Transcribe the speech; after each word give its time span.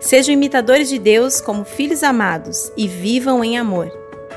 Sejam 0.00 0.32
imitadores 0.32 0.88
de 0.88 0.98
Deus 0.98 1.42
como 1.42 1.62
filhos 1.62 2.02
amados 2.02 2.72
e 2.74 2.88
vivam 2.88 3.44
em 3.44 3.58
amor. 3.58 3.92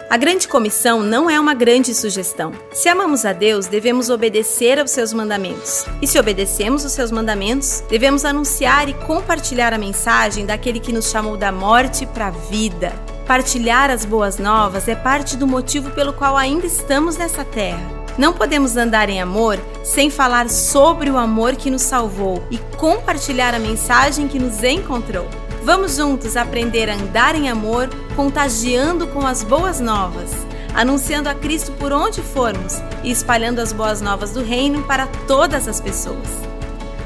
A 0.10 0.18
grande 0.18 0.46
comissão 0.46 1.02
não 1.02 1.30
é 1.30 1.40
uma 1.40 1.54
grande 1.54 1.96
sugestão. 1.96 2.52
Se 2.74 2.90
amamos 2.90 3.26
a 3.26 3.32
Deus, 3.32 3.66
devemos 3.66 4.10
obedecer 4.10 4.78
aos 4.78 4.92
seus 4.92 5.14
mandamentos. 5.14 5.86
E 6.02 6.08
se 6.08 6.20
obedecemos 6.20 6.84
os 6.84 6.92
seus 6.92 7.12
mandamentos, 7.12 7.82
devemos 7.90 8.26
anunciar 8.26 8.90
e 8.90 8.94
compartilhar 8.94 9.74
a 9.74 9.78
mensagem 9.78 10.46
daquele 10.46 10.82
que 10.82 10.92
nos 10.92 11.10
chamou 11.10 11.38
da 11.38 11.52
morte 11.52 12.06
para 12.06 12.28
a 12.28 12.32
vida. 12.32 12.92
Partilhar 13.26 13.90
as 13.90 14.04
boas 14.04 14.38
novas 14.38 14.90
é 14.90 14.96
parte 14.96 15.38
do 15.38 15.48
motivo 15.48 15.92
pelo 15.92 16.12
qual 16.12 16.36
ainda 16.36 16.68
estamos 16.68 17.16
nessa 17.16 17.46
terra. 17.46 18.04
Não 18.18 18.34
podemos 18.34 18.76
andar 18.76 19.10
em 19.10 19.22
amor 19.22 19.58
sem 19.84 20.10
falar 20.10 20.50
sobre 20.50 21.10
o 21.10 21.18
amor 21.18 21.56
que 21.56 21.72
nos 21.72 21.82
salvou 21.82 22.44
e 22.52 22.58
compartilhar 22.78 23.56
a 23.56 23.60
mensagem 23.60 24.28
que 24.28 24.38
nos 24.38 24.62
encontrou. 24.62 25.26
Vamos 25.64 25.96
juntos 25.96 26.36
aprender 26.36 26.90
a 26.90 26.96
andar 26.96 27.36
em 27.36 27.48
amor, 27.48 27.90
contagiando 28.18 29.08
com 29.08 29.26
as 29.26 29.46
boas 29.46 29.80
novas, 29.80 30.30
anunciando 30.74 31.30
a 31.30 31.34
Cristo 31.34 31.72
por 31.80 31.94
onde 31.94 32.22
formos 32.22 32.82
e 33.02 33.10
espalhando 33.10 33.60
as 33.60 33.72
boas 33.72 34.02
novas 34.02 34.32
do 34.32 34.44
Reino 34.44 34.84
para 34.84 35.08
todas 35.26 35.66
as 35.66 35.80
pessoas. 35.80 36.28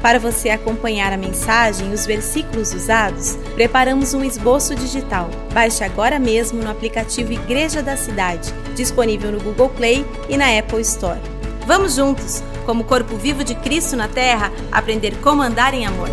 Para 0.02 0.18
você 0.18 0.50
acompanhar 0.50 1.12
a 1.12 1.16
mensagem 1.16 1.92
e 1.92 1.94
os 1.94 2.04
versículos 2.04 2.74
usados, 2.74 3.36
preparamos 3.54 4.12
um 4.12 4.24
esboço 4.24 4.74
digital. 4.74 5.30
Baixe 5.54 5.84
agora 5.84 6.18
mesmo 6.18 6.60
no 6.60 6.70
aplicativo 6.70 7.32
Igreja 7.32 7.80
da 7.80 7.96
Cidade, 7.96 8.52
disponível 8.74 9.30
no 9.30 9.40
Google 9.40 9.68
Play 9.68 10.04
e 10.28 10.36
na 10.36 10.58
Apple 10.58 10.80
Store. 10.80 11.20
Vamos 11.64 11.94
juntos, 11.94 12.42
como 12.66 12.82
corpo 12.82 13.16
vivo 13.16 13.44
de 13.44 13.54
Cristo 13.54 13.96
na 13.96 14.08
Terra, 14.08 14.50
aprender 14.72 15.14
como 15.20 15.42
andar 15.42 15.74
em 15.74 15.86
amor. 15.86 16.10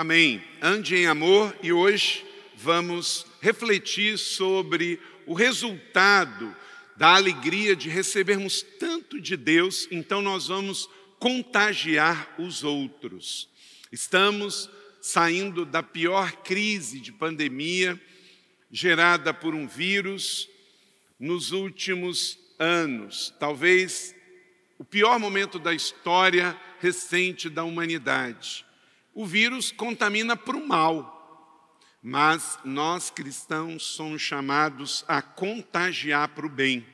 Amém. 0.00 0.42
Ande 0.62 0.96
em 0.96 1.06
amor 1.06 1.54
e 1.62 1.74
hoje 1.74 2.24
vamos 2.56 3.26
refletir 3.38 4.16
sobre 4.16 4.98
o 5.26 5.34
resultado 5.34 6.56
da 6.96 7.16
alegria 7.16 7.76
de 7.76 7.90
recebermos 7.90 8.62
tanto 8.78 9.20
de 9.20 9.36
Deus, 9.36 9.86
então 9.90 10.22
nós 10.22 10.46
vamos 10.46 10.88
contagiar 11.18 12.34
os 12.38 12.64
outros. 12.64 13.46
Estamos 13.92 14.70
saindo 15.02 15.66
da 15.66 15.82
pior 15.82 16.32
crise 16.32 16.98
de 16.98 17.12
pandemia 17.12 18.00
gerada 18.72 19.34
por 19.34 19.54
um 19.54 19.68
vírus 19.68 20.48
nos 21.18 21.52
últimos 21.52 22.38
anos, 22.58 23.34
talvez 23.38 24.14
o 24.78 24.84
pior 24.84 25.18
momento 25.18 25.58
da 25.58 25.74
história 25.74 26.58
recente 26.80 27.50
da 27.50 27.64
humanidade. 27.64 28.64
O 29.14 29.26
vírus 29.26 29.72
contamina 29.72 30.36
para 30.36 30.56
o 30.56 30.66
mal, 30.66 31.78
mas 32.02 32.58
nós 32.64 33.10
cristãos 33.10 33.82
somos 33.82 34.22
chamados 34.22 35.04
a 35.08 35.20
contagiar 35.20 36.28
para 36.28 36.46
o 36.46 36.48
bem. 36.48 36.86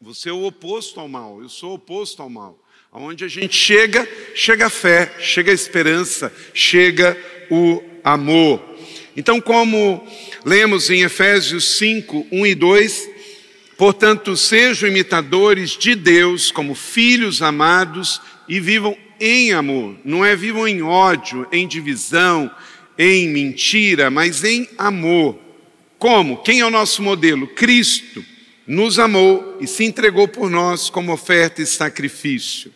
Você 0.00 0.30
é 0.30 0.32
o 0.32 0.44
oposto 0.44 0.98
ao 0.98 1.08
mal, 1.08 1.42
eu 1.42 1.48
sou 1.48 1.72
o 1.72 1.74
oposto 1.74 2.22
ao 2.22 2.30
mal. 2.30 2.58
Onde 2.90 3.24
a 3.24 3.28
gente 3.28 3.54
chega, 3.54 4.08
chega 4.34 4.66
a 4.66 4.70
fé, 4.70 5.14
chega 5.18 5.50
a 5.50 5.54
esperança, 5.54 6.32
chega 6.52 7.16
o 7.50 7.82
amor. 8.02 8.62
Então, 9.16 9.40
como 9.40 10.06
lemos 10.44 10.90
em 10.90 11.02
Efésios 11.02 11.76
5, 11.78 12.26
1 12.32 12.46
e 12.46 12.54
2, 12.54 13.10
portanto, 13.76 14.36
sejam 14.36 14.88
imitadores 14.88 15.70
de 15.70 15.94
Deus 15.94 16.50
como 16.50 16.74
filhos 16.74 17.42
amados 17.42 18.20
e 18.48 18.58
vivam 18.58 18.96
em 19.20 19.52
amor, 19.52 19.96
não 20.04 20.24
é 20.24 20.34
vivam 20.34 20.66
em 20.66 20.82
ódio, 20.82 21.46
em 21.52 21.66
divisão, 21.66 22.50
em 22.98 23.28
mentira, 23.28 24.10
mas 24.10 24.44
em 24.44 24.68
amor. 24.76 25.38
Como? 25.98 26.42
Quem 26.42 26.60
é 26.60 26.66
o 26.66 26.70
nosso 26.70 27.02
modelo? 27.02 27.46
Cristo 27.46 28.24
nos 28.66 28.98
amou 28.98 29.56
e 29.60 29.66
se 29.66 29.84
entregou 29.84 30.26
por 30.28 30.50
nós 30.50 30.90
como 30.90 31.12
oferta 31.12 31.62
e 31.62 31.66
sacrifício. 31.66 32.72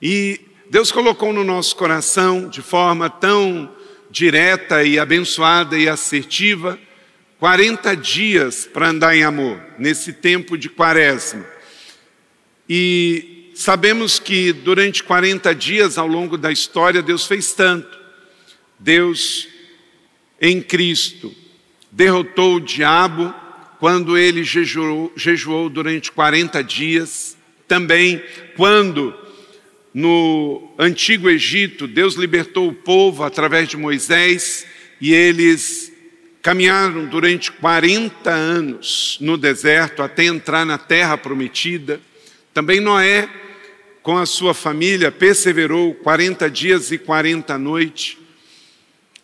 E 0.00 0.40
Deus 0.70 0.90
colocou 0.90 1.32
no 1.32 1.44
nosso 1.44 1.76
coração, 1.76 2.48
de 2.48 2.60
forma 2.60 3.08
tão 3.08 3.74
direta 4.10 4.82
e 4.82 4.98
abençoada 4.98 5.78
e 5.78 5.88
assertiva, 5.88 6.78
40 7.38 7.94
dias 7.96 8.68
para 8.72 8.88
andar 8.88 9.16
em 9.16 9.22
amor, 9.22 9.60
nesse 9.78 10.12
tempo 10.12 10.56
de 10.56 10.68
quaresma. 10.68 11.44
E 12.68 13.35
Sabemos 13.56 14.18
que 14.18 14.52
durante 14.52 15.02
40 15.02 15.54
dias 15.54 15.96
ao 15.96 16.06
longo 16.06 16.36
da 16.36 16.52
história 16.52 17.02
Deus 17.02 17.26
fez 17.26 17.54
tanto. 17.54 17.98
Deus, 18.78 19.48
em 20.38 20.60
Cristo, 20.60 21.34
derrotou 21.90 22.56
o 22.56 22.60
diabo 22.60 23.34
quando 23.80 24.18
ele 24.18 24.44
jejuou, 24.44 25.10
jejuou 25.16 25.70
durante 25.70 26.12
40 26.12 26.62
dias. 26.62 27.34
Também 27.66 28.22
quando 28.54 29.14
no 29.94 30.74
antigo 30.78 31.30
Egito 31.30 31.86
Deus 31.86 32.14
libertou 32.14 32.68
o 32.68 32.74
povo 32.74 33.24
através 33.24 33.70
de 33.70 33.78
Moisés 33.78 34.66
e 35.00 35.14
eles 35.14 35.90
caminharam 36.42 37.06
durante 37.06 37.50
40 37.50 38.30
anos 38.30 39.16
no 39.18 39.38
deserto 39.38 40.02
até 40.02 40.26
entrar 40.26 40.66
na 40.66 40.76
terra 40.76 41.16
prometida. 41.16 41.98
Também 42.52 42.80
Noé 42.80 43.26
com 44.06 44.16
a 44.16 44.24
sua 44.24 44.54
família, 44.54 45.10
perseverou 45.10 45.92
40 45.92 46.48
dias 46.48 46.92
e 46.92 46.96
40 46.96 47.58
noites, 47.58 48.16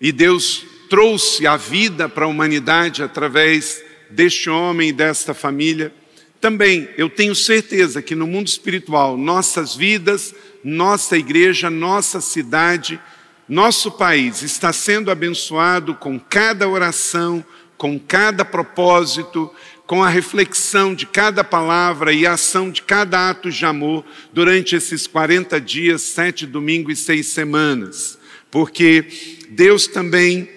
e 0.00 0.10
Deus 0.10 0.64
trouxe 0.90 1.46
a 1.46 1.56
vida 1.56 2.08
para 2.08 2.24
a 2.24 2.28
humanidade 2.28 3.00
através 3.00 3.80
deste 4.10 4.50
homem 4.50 4.88
e 4.88 4.92
desta 4.92 5.32
família. 5.34 5.94
Também 6.40 6.88
eu 6.98 7.08
tenho 7.08 7.32
certeza 7.32 8.02
que 8.02 8.16
no 8.16 8.26
mundo 8.26 8.48
espiritual, 8.48 9.16
nossas 9.16 9.76
vidas, 9.76 10.34
nossa 10.64 11.16
igreja, 11.16 11.70
nossa 11.70 12.20
cidade, 12.20 13.00
nosso 13.48 13.88
país 13.88 14.42
está 14.42 14.72
sendo 14.72 15.12
abençoado 15.12 15.94
com 15.94 16.18
cada 16.18 16.68
oração, 16.68 17.44
com 17.78 18.00
cada 18.00 18.44
propósito, 18.44 19.48
com 19.92 20.02
a 20.02 20.08
reflexão 20.08 20.94
de 20.94 21.04
cada 21.04 21.44
palavra 21.44 22.14
e 22.14 22.26
a 22.26 22.32
ação 22.32 22.70
de 22.70 22.80
cada 22.80 23.28
ato 23.28 23.50
de 23.50 23.62
amor 23.66 24.02
durante 24.32 24.74
esses 24.74 25.06
40 25.06 25.60
dias, 25.60 26.00
sete 26.00 26.46
domingos 26.46 26.98
e 26.98 27.02
seis 27.02 27.26
semanas. 27.26 28.18
Porque 28.50 29.04
Deus 29.50 29.86
também 29.86 30.48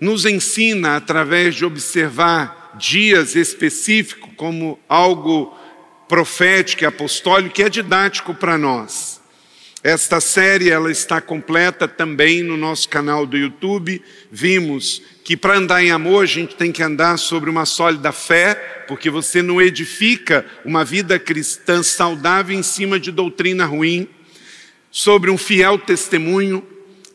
nos 0.00 0.24
ensina, 0.24 0.94
através 0.94 1.56
de 1.56 1.64
observar 1.64 2.76
dias 2.78 3.34
específicos, 3.34 4.30
como 4.36 4.78
algo 4.88 5.52
profético 6.08 6.84
e 6.84 6.86
apostólico, 6.86 7.56
que 7.56 7.64
é 7.64 7.68
didático 7.68 8.32
para 8.34 8.56
nós. 8.56 9.19
Esta 9.82 10.20
série 10.20 10.68
ela 10.68 10.92
está 10.92 11.22
completa 11.22 11.88
também 11.88 12.42
no 12.42 12.54
nosso 12.54 12.86
canal 12.86 13.24
do 13.24 13.34
YouTube. 13.34 14.02
Vimos 14.30 15.00
que 15.24 15.38
para 15.38 15.56
andar 15.56 15.82
em 15.82 15.90
amor 15.90 16.24
a 16.24 16.26
gente 16.26 16.54
tem 16.54 16.70
que 16.70 16.82
andar 16.82 17.16
sobre 17.16 17.48
uma 17.48 17.64
sólida 17.64 18.12
fé, 18.12 18.84
porque 18.86 19.08
você 19.08 19.40
não 19.40 19.60
edifica 19.60 20.44
uma 20.66 20.84
vida 20.84 21.18
cristã 21.18 21.82
saudável 21.82 22.54
em 22.54 22.62
cima 22.62 23.00
de 23.00 23.10
doutrina 23.10 23.64
ruim. 23.64 24.06
Sobre 24.90 25.30
um 25.30 25.38
fiel 25.38 25.78
testemunho, 25.78 26.62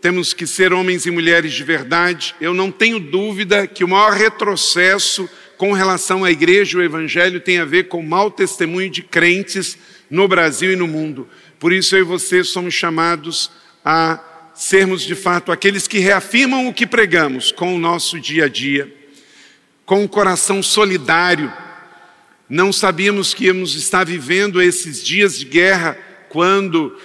temos 0.02 0.34
que 0.34 0.48
ser 0.48 0.74
homens 0.74 1.06
e 1.06 1.12
mulheres 1.12 1.54
de 1.54 1.64
verdade. 1.64 2.34
Eu 2.42 2.54
não 2.56 2.72
tenho 2.72 3.00
dúvida 3.00 3.68
que 3.68 3.84
o 3.84 3.88
maior 3.88 4.14
retrocesso 4.14 5.30
com 5.56 5.72
relação 5.72 6.24
à 6.24 6.32
igreja 6.32 6.78
e 6.78 6.82
ao 6.82 6.86
evangelho 6.86 7.40
tem 7.40 7.60
a 7.60 7.66
ver 7.66 7.90
com 7.90 8.00
o 8.00 8.08
mau 8.08 8.32
testemunho 8.32 8.90
de 8.90 9.04
crentes 9.04 9.78
no 10.10 10.28
Brasil 10.28 10.72
e 10.72 10.76
no 10.76 10.88
mundo. 10.88 11.28
Por 11.60 11.72
isso 11.72 11.96
eu 11.96 12.02
e 12.02 12.04
você 12.04 12.44
somos 12.44 12.74
chamados 12.74 13.52
a 13.84 14.20
sermos 14.54 15.04
de 15.04 15.16
fato 15.16 15.52
aqueles 15.52 15.88
que 15.88 16.00
reafirmam 16.00 16.68
o 16.68 16.74
que 16.74 16.88
pregamos 16.88 17.52
com 17.52 17.76
o 17.76 17.80
nosso 17.80 18.20
dia 18.20 18.46
a 18.46 18.50
dia, 18.50 18.94
com 19.86 20.04
um 20.04 20.08
coração 20.08 20.64
solidário. 20.64 21.52
Não 22.50 22.72
sabíamos 22.72 23.34
que 23.34 23.46
íamos 23.46 23.76
estar 23.76 24.06
vivendo 24.06 24.62
esses 24.62 25.04
dias 25.04 25.38
de 25.38 25.46
guerra 25.46 25.98
quando 26.30 26.98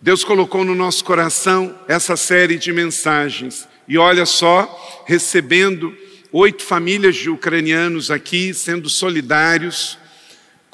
Deus 0.00 0.22
colocou 0.22 0.64
no 0.64 0.74
nosso 0.74 1.04
coração 1.04 1.78
essa 1.88 2.16
série 2.16 2.56
de 2.56 2.72
mensagens. 2.72 3.66
E 3.88 3.96
olha 3.98 4.26
só, 4.26 5.04
recebendo 5.06 5.96
oito 6.32 6.62
famílias 6.62 7.16
de 7.16 7.30
ucranianos 7.30 8.10
aqui, 8.10 8.52
sendo 8.52 8.88
solidários, 8.88 9.98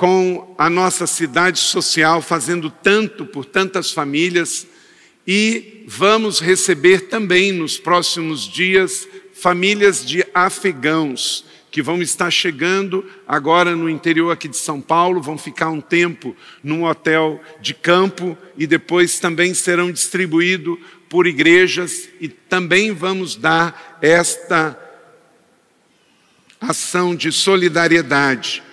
com 0.02 0.52
a 0.58 0.69
nossa 0.69 1.06
cidade 1.06 1.60
social, 1.60 2.20
fazendo 2.20 2.69
tanto 2.69 3.25
por 3.25 3.44
tantas 3.44 3.93
famílias, 3.93 4.66
e 5.25 5.84
vamos 5.87 6.40
receber 6.40 7.02
também 7.02 7.52
nos 7.52 7.78
próximos 7.78 8.40
dias 8.40 9.06
famílias 9.32 10.04
de 10.04 10.26
afegãos 10.34 11.44
que 11.70 11.81
vão 11.81 12.02
estar 12.02 12.32
chegando 12.32 13.08
agora 13.28 13.76
no 13.76 13.88
interior 13.88 14.32
aqui 14.32 14.49
de 14.49 14.56
São 14.56 14.81
Paulo, 14.81 15.22
vão 15.22 15.38
ficar 15.38 15.69
um 15.69 15.81
tempo 15.81 16.34
num 16.64 16.82
hotel 16.82 17.40
de 17.60 17.72
campo 17.72 18.37
e 18.58 18.66
depois 18.66 19.20
também 19.20 19.54
serão 19.54 19.93
distribuídos 19.93 20.78
por 21.08 21.28
igrejas 21.28 22.08
e 22.20 22.26
também 22.26 22.90
vamos 22.90 23.37
dar 23.37 24.00
esta 24.02 24.76
ação 26.60 27.14
de 27.14 27.31
solidariedade, 27.31 28.64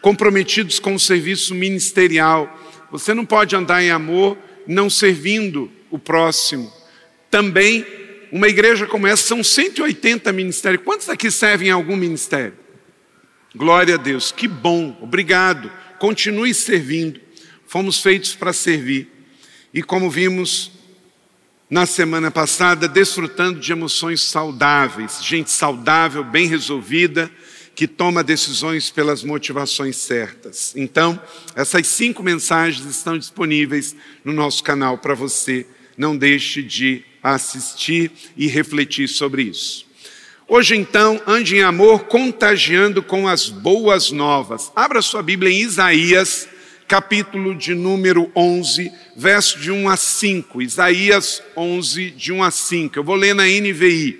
comprometidos 0.00 0.78
com 0.78 0.94
o 0.94 1.00
serviço 1.00 1.54
ministerial. 1.54 2.58
Você 2.90 3.12
não 3.14 3.24
pode 3.24 3.54
andar 3.54 3.82
em 3.82 3.90
amor 3.90 4.38
não 4.66 4.90
servindo 4.90 5.70
o 5.90 5.98
próximo. 5.98 6.72
Também 7.30 7.86
uma 8.30 8.48
igreja 8.48 8.86
como 8.86 9.06
essa 9.06 9.26
são 9.26 9.42
180 9.42 10.32
ministérios. 10.32 10.84
Quantos 10.84 11.08
aqui 11.08 11.30
servem 11.30 11.68
em 11.68 11.72
algum 11.72 11.96
ministério? 11.96 12.54
Glória 13.54 13.94
a 13.94 13.98
Deus, 13.98 14.30
que 14.30 14.46
bom, 14.46 14.96
obrigado. 15.00 15.72
Continue 15.98 16.52
servindo. 16.52 17.20
Fomos 17.66 18.00
feitos 18.00 18.34
para 18.34 18.52
servir. 18.52 19.10
E 19.72 19.82
como 19.82 20.10
vimos 20.10 20.72
na 21.68 21.84
semana 21.84 22.30
passada, 22.30 22.88
desfrutando 22.88 23.60
de 23.60 23.72
emoções 23.72 24.22
saudáveis, 24.22 25.22
gente 25.22 25.50
saudável, 25.50 26.24
bem 26.24 26.46
resolvida, 26.46 27.30
que 27.78 27.86
toma 27.86 28.24
decisões 28.24 28.90
pelas 28.90 29.22
motivações 29.22 29.94
certas. 29.98 30.72
Então, 30.74 31.16
essas 31.54 31.86
cinco 31.86 32.24
mensagens 32.24 32.84
estão 32.84 33.16
disponíveis 33.16 33.94
no 34.24 34.32
nosso 34.32 34.64
canal 34.64 34.98
para 34.98 35.14
você. 35.14 35.64
Não 35.96 36.16
deixe 36.16 36.60
de 36.60 37.04
assistir 37.22 38.10
e 38.36 38.48
refletir 38.48 39.06
sobre 39.06 39.42
isso. 39.42 39.86
Hoje, 40.48 40.74
então, 40.74 41.22
ande 41.24 41.54
em 41.54 41.62
amor, 41.62 42.06
contagiando 42.06 43.00
com 43.00 43.28
as 43.28 43.48
boas 43.48 44.10
novas. 44.10 44.72
Abra 44.74 45.00
sua 45.00 45.22
Bíblia 45.22 45.52
em 45.52 45.60
Isaías, 45.60 46.48
capítulo 46.88 47.54
de 47.54 47.76
número 47.76 48.28
11, 48.34 48.90
verso 49.14 49.56
de 49.60 49.70
1 49.70 49.88
a 49.88 49.96
5. 49.96 50.60
Isaías 50.60 51.40
11, 51.56 52.10
de 52.10 52.32
1 52.32 52.42
a 52.42 52.50
5. 52.50 52.98
Eu 52.98 53.04
vou 53.04 53.14
ler 53.14 53.36
na 53.36 53.44
NVI. 53.44 54.18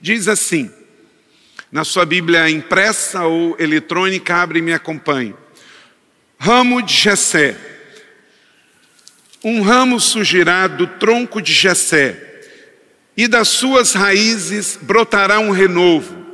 Diz 0.00 0.26
assim, 0.26 0.70
na 1.70 1.84
sua 1.84 2.04
Bíblia 2.04 2.48
impressa 2.48 3.24
ou 3.24 3.56
eletrônica, 3.58 4.34
abre 4.34 4.58
e 4.60 4.62
me 4.62 4.72
acompanhe. 4.72 5.34
Ramo 6.38 6.82
de 6.82 6.94
Jessé. 6.94 7.56
Um 9.42 9.60
ramo 9.60 10.00
surgirá 10.00 10.66
do 10.66 10.86
tronco 10.86 11.40
de 11.40 11.52
Jessé 11.52 12.42
e 13.16 13.28
das 13.28 13.48
suas 13.48 13.92
raízes 13.92 14.78
brotará 14.80 15.38
um 15.38 15.50
renovo. 15.50 16.24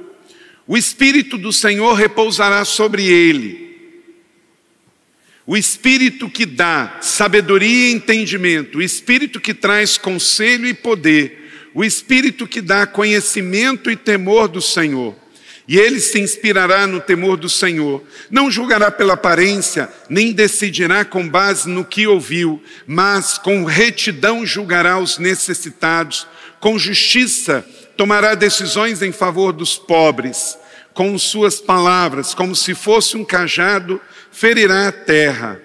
O 0.66 0.76
Espírito 0.76 1.36
do 1.36 1.52
Senhor 1.52 1.94
repousará 1.94 2.64
sobre 2.64 3.04
ele. 3.04 3.70
O 5.46 5.56
Espírito 5.56 6.30
que 6.30 6.46
dá 6.46 6.98
sabedoria 7.00 7.88
e 7.88 7.92
entendimento, 7.92 8.78
o 8.78 8.82
Espírito 8.82 9.40
que 9.40 9.52
traz 9.52 9.98
conselho 9.98 10.66
e 10.66 10.72
poder, 10.72 11.70
o 11.74 11.84
Espírito 11.84 12.46
que 12.46 12.60
dá 12.60 12.86
conhecimento 12.86 13.90
e 13.90 13.96
temor 13.96 14.46
do 14.46 14.62
Senhor. 14.62 15.16
E 15.70 15.78
ele 15.78 16.00
se 16.00 16.18
inspirará 16.18 16.84
no 16.84 16.98
temor 16.98 17.36
do 17.36 17.48
Senhor. 17.48 18.02
Não 18.28 18.50
julgará 18.50 18.90
pela 18.90 19.14
aparência, 19.14 19.88
nem 20.08 20.32
decidirá 20.32 21.04
com 21.04 21.28
base 21.28 21.68
no 21.68 21.84
que 21.84 22.08
ouviu, 22.08 22.60
mas 22.88 23.38
com 23.38 23.62
retidão 23.62 24.44
julgará 24.44 24.98
os 24.98 25.16
necessitados 25.16 26.26
com 26.58 26.76
justiça 26.76 27.64
tomará 27.96 28.34
decisões 28.34 29.00
em 29.00 29.12
favor 29.12 29.52
dos 29.52 29.78
pobres, 29.78 30.58
com 30.92 31.16
suas 31.16 31.60
palavras, 31.60 32.34
como 32.34 32.56
se 32.56 32.74
fosse 32.74 33.16
um 33.16 33.24
cajado, 33.24 34.00
ferirá 34.32 34.88
a 34.88 34.92
terra. 34.92 35.60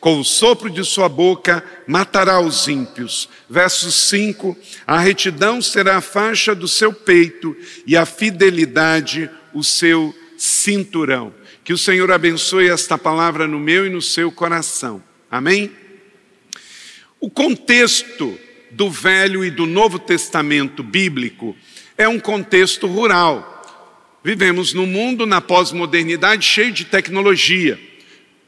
Com 0.00 0.18
o 0.18 0.24
sopro 0.24 0.68
de 0.68 0.84
sua 0.84 1.08
boca 1.08 1.64
matará 1.86 2.40
os 2.40 2.66
ímpios. 2.66 3.28
Verso 3.48 3.92
5: 3.92 4.56
A 4.84 4.98
retidão 4.98 5.62
será 5.62 5.98
a 5.98 6.02
faixa 6.02 6.56
do 6.56 6.66
seu 6.66 6.92
peito 6.92 7.56
e 7.86 7.96
a 7.96 8.04
fidelidade 8.04 9.30
o 9.30 9.43
seu 9.62 10.14
cinturão. 10.36 11.34
Que 11.62 11.72
o 11.72 11.78
Senhor 11.78 12.10
abençoe 12.10 12.68
esta 12.68 12.98
palavra 12.98 13.46
no 13.46 13.58
meu 13.58 13.86
e 13.86 13.90
no 13.90 14.02
seu 14.02 14.30
coração. 14.32 15.02
Amém? 15.30 15.70
O 17.20 17.30
contexto 17.30 18.38
do 18.70 18.90
Velho 18.90 19.44
e 19.44 19.50
do 19.50 19.66
Novo 19.66 19.98
Testamento 19.98 20.82
bíblico 20.82 21.56
é 21.96 22.08
um 22.08 22.18
contexto 22.18 22.86
rural. 22.86 23.52
Vivemos 24.22 24.72
num 24.74 24.86
mundo 24.86 25.24
na 25.26 25.40
pós-modernidade 25.40 26.46
cheio 26.46 26.72
de 26.72 26.84
tecnologia. 26.84 27.78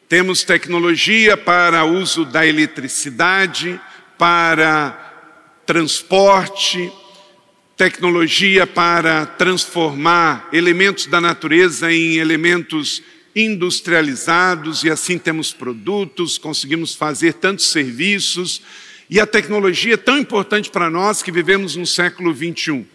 Temos 0.09 0.43
tecnologia 0.43 1.37
para 1.37 1.85
uso 1.85 2.25
da 2.25 2.47
eletricidade, 2.47 3.81
para 4.19 5.07
transporte, 5.65 6.93
tecnologia 7.77 8.67
para 8.67 9.27
transformar 9.27 10.49
elementos 10.51 11.07
da 11.07 11.21
natureza 11.21 11.93
em 11.93 12.17
elementos 12.17 13.03
industrializados 13.35 14.83
e 14.83 14.89
assim 14.89 15.19
temos 15.19 15.53
produtos, 15.53 16.39
conseguimos 16.39 16.95
fazer 16.95 17.35
tantos 17.35 17.67
serviços 17.67 18.63
e 19.11 19.21
a 19.21 19.27
tecnologia 19.27 19.93
é 19.93 19.99
tão 19.99 20.17
importante 20.17 20.71
para 20.71 20.89
nós 20.89 21.23
que 21.23 21.31
vivemos 21.31 21.77
no 21.77 21.87
século 21.87 22.33
21. 22.33 22.87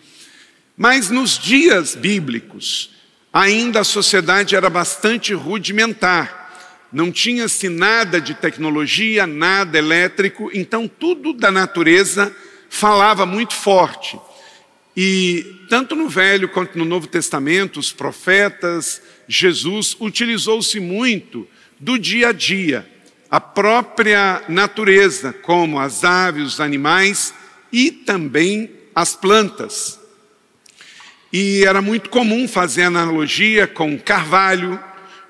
Mas 0.75 1.11
nos 1.11 1.37
dias 1.37 1.93
bíblicos, 1.93 2.89
ainda 3.31 3.81
a 3.81 3.83
sociedade 3.83 4.55
era 4.55 4.67
bastante 4.67 5.31
rudimentar. 5.31 6.87
Não 6.91 7.11
tinha-se 7.11 7.69
nada 7.69 8.19
de 8.19 8.33
tecnologia, 8.33 9.27
nada 9.27 9.77
elétrico, 9.77 10.49
então 10.55 10.87
tudo 10.87 11.33
da 11.33 11.51
natureza 11.51 12.35
falava 12.67 13.27
muito 13.27 13.53
forte. 13.53 14.19
E 14.95 15.65
tanto 15.69 15.95
no 15.95 16.09
Velho 16.09 16.49
quanto 16.49 16.77
no 16.77 16.85
Novo 16.85 17.07
Testamento, 17.07 17.79
os 17.79 17.91
profetas, 17.91 19.01
Jesus 19.27 19.95
utilizou-se 19.99 20.79
muito 20.79 21.47
do 21.79 21.97
dia 21.97 22.29
a 22.29 22.31
dia 22.31 22.87
a 23.31 23.39
própria 23.39 24.43
natureza, 24.49 25.31
como 25.31 25.79
as 25.79 26.03
aves, 26.03 26.55
os 26.55 26.59
animais 26.59 27.33
e 27.71 27.89
também 27.89 28.69
as 28.93 29.15
plantas. 29.15 29.97
E 31.31 31.63
era 31.63 31.81
muito 31.81 32.09
comum 32.09 32.45
fazer 32.45 32.83
analogia 32.83 33.65
com 33.65 33.97
carvalho, 33.97 34.77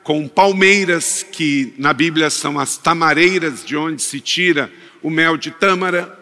com 0.01 0.27
palmeiras, 0.27 1.23
que 1.31 1.75
na 1.77 1.93
Bíblia 1.93 2.31
são 2.31 2.59
as 2.59 2.75
tamareiras 2.75 3.63
de 3.63 3.77
onde 3.77 4.01
se 4.01 4.19
tira 4.19 4.71
o 5.03 5.11
mel 5.11 5.37
de 5.37 5.51
tâmara. 5.51 6.19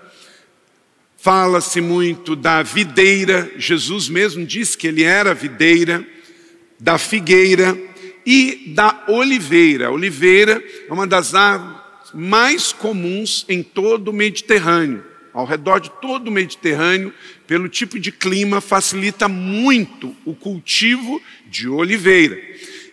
Fala-se 1.21 1.81
muito 1.81 2.35
da 2.35 2.63
videira, 2.63 3.51
Jesus 3.57 4.07
mesmo 4.07 4.45
disse 4.45 4.77
que 4.77 4.87
ele 4.87 5.03
era 5.03 5.33
videira, 5.33 6.05
da 6.79 6.97
figueira, 6.97 7.77
e 8.25 8.73
da 8.75 9.05
oliveira. 9.07 9.87
A 9.87 9.91
oliveira 9.91 10.63
é 10.87 10.93
uma 10.93 11.07
das 11.07 11.33
árvores 11.33 11.79
mais 12.13 12.71
comuns 12.71 13.45
em 13.49 13.63
todo 13.63 14.09
o 14.09 14.13
Mediterrâneo. 14.13 15.03
Ao 15.33 15.45
redor 15.45 15.79
de 15.79 15.91
todo 16.01 16.27
o 16.27 16.31
Mediterrâneo, 16.31 17.13
pelo 17.47 17.67
tipo 17.67 17.99
de 17.99 18.11
clima, 18.11 18.61
facilita 18.61 19.27
muito 19.27 20.15
o 20.25 20.35
cultivo 20.35 21.21
de 21.47 21.67
oliveira. 21.67 22.39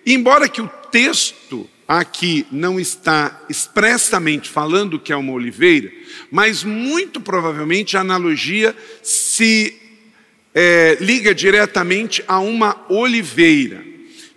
E 0.05 0.15
embora 0.15 0.49
que 0.49 0.61
o 0.61 0.71
texto 0.91 1.69
aqui 1.87 2.47
não 2.51 2.81
está 2.81 3.45
expressamente 3.49 4.49
falando 4.49 4.99
que 4.99 5.13
é 5.13 5.17
uma 5.17 5.33
oliveira, 5.33 5.93
mas 6.31 6.65
muito 6.65 7.21
provavelmente 7.21 7.97
a 7.97 8.01
analogia 8.01 8.75
se 9.03 9.75
é, 10.55 10.97
liga 11.01 11.35
diretamente 11.35 12.25
a 12.27 12.41
uma 12.41 12.85
oliveira 12.89 13.85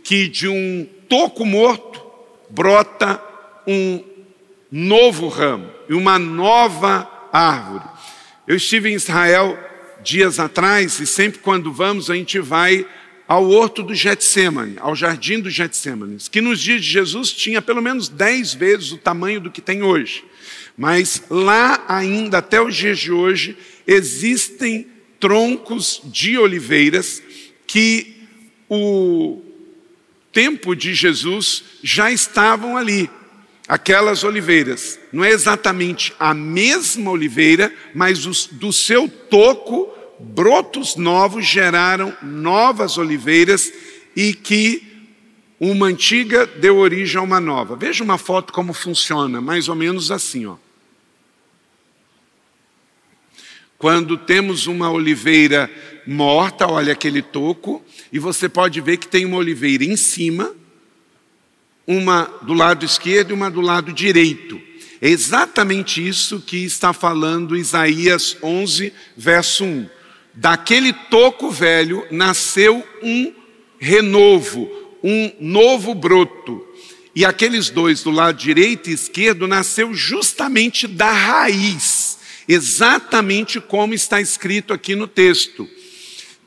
que 0.03 0.27
de 0.27 0.47
um 0.47 0.87
toco 1.07 1.45
morto 1.45 2.03
brota 2.49 3.21
um 3.65 4.03
novo 4.71 5.27
ramo 5.27 5.69
e 5.87 5.93
uma 5.93 6.19
nova 6.19 7.09
árvore. 7.31 7.85
Eu 8.47 8.55
estive 8.55 8.89
em 8.89 8.95
Israel 8.95 9.57
dias 10.03 10.39
atrás 10.39 10.99
e 10.99 11.05
sempre 11.05 11.39
quando 11.39 11.71
vamos 11.71 12.09
a 12.09 12.15
gente 12.15 12.39
vai 12.39 12.85
ao 13.27 13.47
horto 13.47 13.83
do 13.83 13.93
Getsemane, 13.93 14.75
ao 14.79 14.95
jardim 14.95 15.39
do 15.39 15.51
Getsemane, 15.51 16.17
que 16.31 16.41
nos 16.41 16.59
dias 16.59 16.81
de 16.81 16.89
Jesus 16.89 17.31
tinha 17.31 17.61
pelo 17.61 17.81
menos 17.81 18.09
dez 18.09 18.55
vezes 18.55 18.91
o 18.91 18.97
tamanho 18.97 19.39
do 19.39 19.51
que 19.51 19.61
tem 19.61 19.83
hoje. 19.83 20.23
Mas 20.79 21.23
lá 21.29 21.83
ainda, 21.89 22.37
até 22.37 22.61
os 22.61 22.73
dias 22.73 22.97
de 22.97 23.11
hoje, 23.11 23.57
existem 23.85 24.87
troncos 25.19 26.01
de 26.05 26.37
oliveiras 26.37 27.21
que 27.67 28.15
o 28.69 29.41
tempo 30.31 30.73
de 30.73 30.93
Jesus 30.93 31.65
já 31.83 32.09
estavam 32.09 32.77
ali. 32.77 33.09
Aquelas 33.67 34.23
oliveiras, 34.23 34.97
não 35.11 35.25
é 35.25 35.31
exatamente 35.31 36.13
a 36.17 36.33
mesma 36.33 37.11
oliveira, 37.11 37.73
mas 37.93 38.25
os, 38.25 38.47
do 38.47 38.71
seu 38.71 39.09
toco, 39.09 39.89
brotos 40.17 40.95
novos 40.95 41.45
geraram 41.45 42.15
novas 42.23 42.97
oliveiras 42.97 43.69
e 44.15 44.33
que 44.33 44.87
Uma 45.59 45.87
antiga 45.87 46.45
deu 46.45 46.77
origem 46.77 47.19
a 47.19 47.21
uma 47.21 47.41
nova. 47.41 47.75
Veja 47.75 48.01
uma 48.01 48.17
foto 48.17 48.53
como 48.53 48.71
funciona, 48.71 49.41
mais 49.41 49.67
ou 49.67 49.75
menos 49.75 50.09
assim, 50.09 50.45
ó. 50.45 50.55
Quando 53.79 54.17
temos 54.17 54.67
uma 54.67 54.91
oliveira 54.91 55.71
morta, 56.05 56.69
olha 56.69 56.91
aquele 56.91 57.21
toco, 57.21 57.81
e 58.11 58.19
você 58.19 58.49
pode 58.49 58.81
ver 58.81 58.97
que 58.97 59.07
tem 59.07 59.23
uma 59.23 59.37
oliveira 59.37 59.85
em 59.85 59.95
cima, 59.95 60.53
uma 61.87 62.23
do 62.41 62.53
lado 62.53 62.85
esquerdo 62.85 63.29
e 63.29 63.33
uma 63.33 63.49
do 63.49 63.61
lado 63.61 63.93
direito. 63.93 64.59
É 64.99 65.07
exatamente 65.07 66.05
isso 66.05 66.41
que 66.41 66.57
está 66.57 66.91
falando 66.91 67.55
Isaías 67.55 68.35
11, 68.43 68.91
verso 69.15 69.63
1. 69.63 69.89
Daquele 70.33 70.91
toco 70.91 71.49
velho 71.49 72.05
nasceu 72.11 72.85
um 73.01 73.33
renovo, 73.79 74.69
um 75.01 75.31
novo 75.39 75.95
broto. 75.95 76.67
E 77.15 77.23
aqueles 77.23 77.69
dois, 77.69 78.03
do 78.03 78.11
lado 78.11 78.37
direito 78.37 78.89
e 78.89 78.93
esquerdo, 78.93 79.47
nasceu 79.47 79.93
justamente 79.93 80.85
da 80.85 81.13
raiz 81.13 81.98
exatamente 82.49 83.61
como 83.61 83.93
está 83.93 84.19
escrito 84.19 84.73
aqui 84.73 84.95
no 84.95 85.07
texto, 85.07 85.69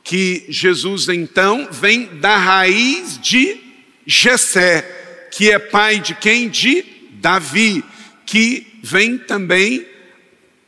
que 0.03 0.45
Jesus 0.49 1.07
então 1.07 1.69
vem 1.71 2.17
da 2.17 2.35
raiz 2.35 3.17
de 3.17 3.57
Jessé, 4.05 5.29
que 5.31 5.49
é 5.49 5.57
pai 5.57 6.01
de 6.01 6.13
quem? 6.13 6.49
De 6.49 6.83
Davi, 7.13 7.81
que 8.25 8.67
vem 8.83 9.17
também 9.17 9.87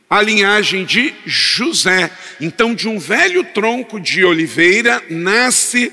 a 0.08 0.22
linhagem 0.22 0.86
de 0.86 1.12
José. 1.26 2.10
Então, 2.40 2.74
de 2.74 2.88
um 2.88 2.98
velho 2.98 3.44
tronco 3.44 4.00
de 4.00 4.24
oliveira 4.24 5.04
nasce 5.10 5.92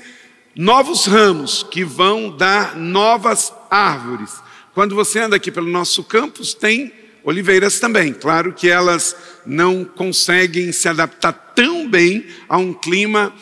novos 0.56 1.04
ramos 1.04 1.62
que 1.70 1.84
vão 1.84 2.34
dar 2.34 2.76
novas 2.76 3.52
árvores. 3.70 4.30
Quando 4.72 4.94
você 4.94 5.18
anda 5.18 5.36
aqui 5.36 5.50
pelo 5.50 5.68
nosso 5.68 6.02
campus, 6.02 6.54
tem 6.54 7.03
oliveiras 7.24 7.80
também. 7.80 8.12
Claro 8.12 8.52
que 8.52 8.68
elas 8.68 9.16
não 9.44 9.84
conseguem 9.84 10.70
se 10.70 10.88
adaptar 10.88 11.32
tão 11.32 11.88
bem 11.88 12.26
a 12.48 12.58
um 12.58 12.72
clima 12.72 13.34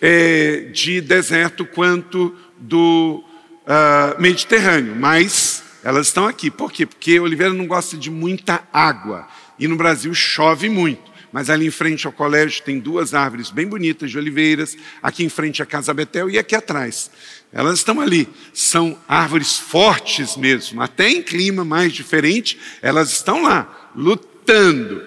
é, 0.00 0.70
de 0.72 1.00
deserto 1.00 1.64
quanto 1.64 2.34
do 2.58 3.22
uh, 3.66 4.20
Mediterrâneo, 4.20 4.96
mas 4.96 5.62
elas 5.84 6.08
estão 6.08 6.26
aqui. 6.26 6.50
Por 6.50 6.72
quê? 6.72 6.86
Porque 6.86 7.20
oliveira 7.20 7.52
não 7.52 7.66
gosta 7.66 7.96
de 7.96 8.10
muita 8.10 8.66
água 8.72 9.28
e 9.58 9.68
no 9.68 9.76
Brasil 9.76 10.12
chove 10.14 10.68
muito. 10.68 11.16
Mas 11.32 11.50
ali 11.50 11.66
em 11.66 11.70
frente 11.70 12.06
ao 12.06 12.12
colégio 12.12 12.62
tem 12.62 12.78
duas 12.78 13.12
árvores 13.12 13.50
bem 13.50 13.66
bonitas 13.66 14.10
de 14.10 14.16
oliveiras, 14.16 14.76
aqui 15.02 15.22
em 15.24 15.28
frente 15.28 15.62
a 15.62 15.66
Casa 15.66 15.92
Betel 15.92 16.30
e 16.30 16.38
aqui 16.38 16.54
atrás. 16.54 17.10
Elas 17.52 17.78
estão 17.78 18.00
ali, 18.00 18.28
são 18.52 18.98
árvores 19.08 19.56
fortes 19.56 20.36
mesmo, 20.36 20.82
até 20.82 21.08
em 21.08 21.22
clima 21.22 21.64
mais 21.64 21.92
diferente, 21.92 22.58
elas 22.82 23.10
estão 23.10 23.42
lá, 23.42 23.90
lutando. 23.94 25.02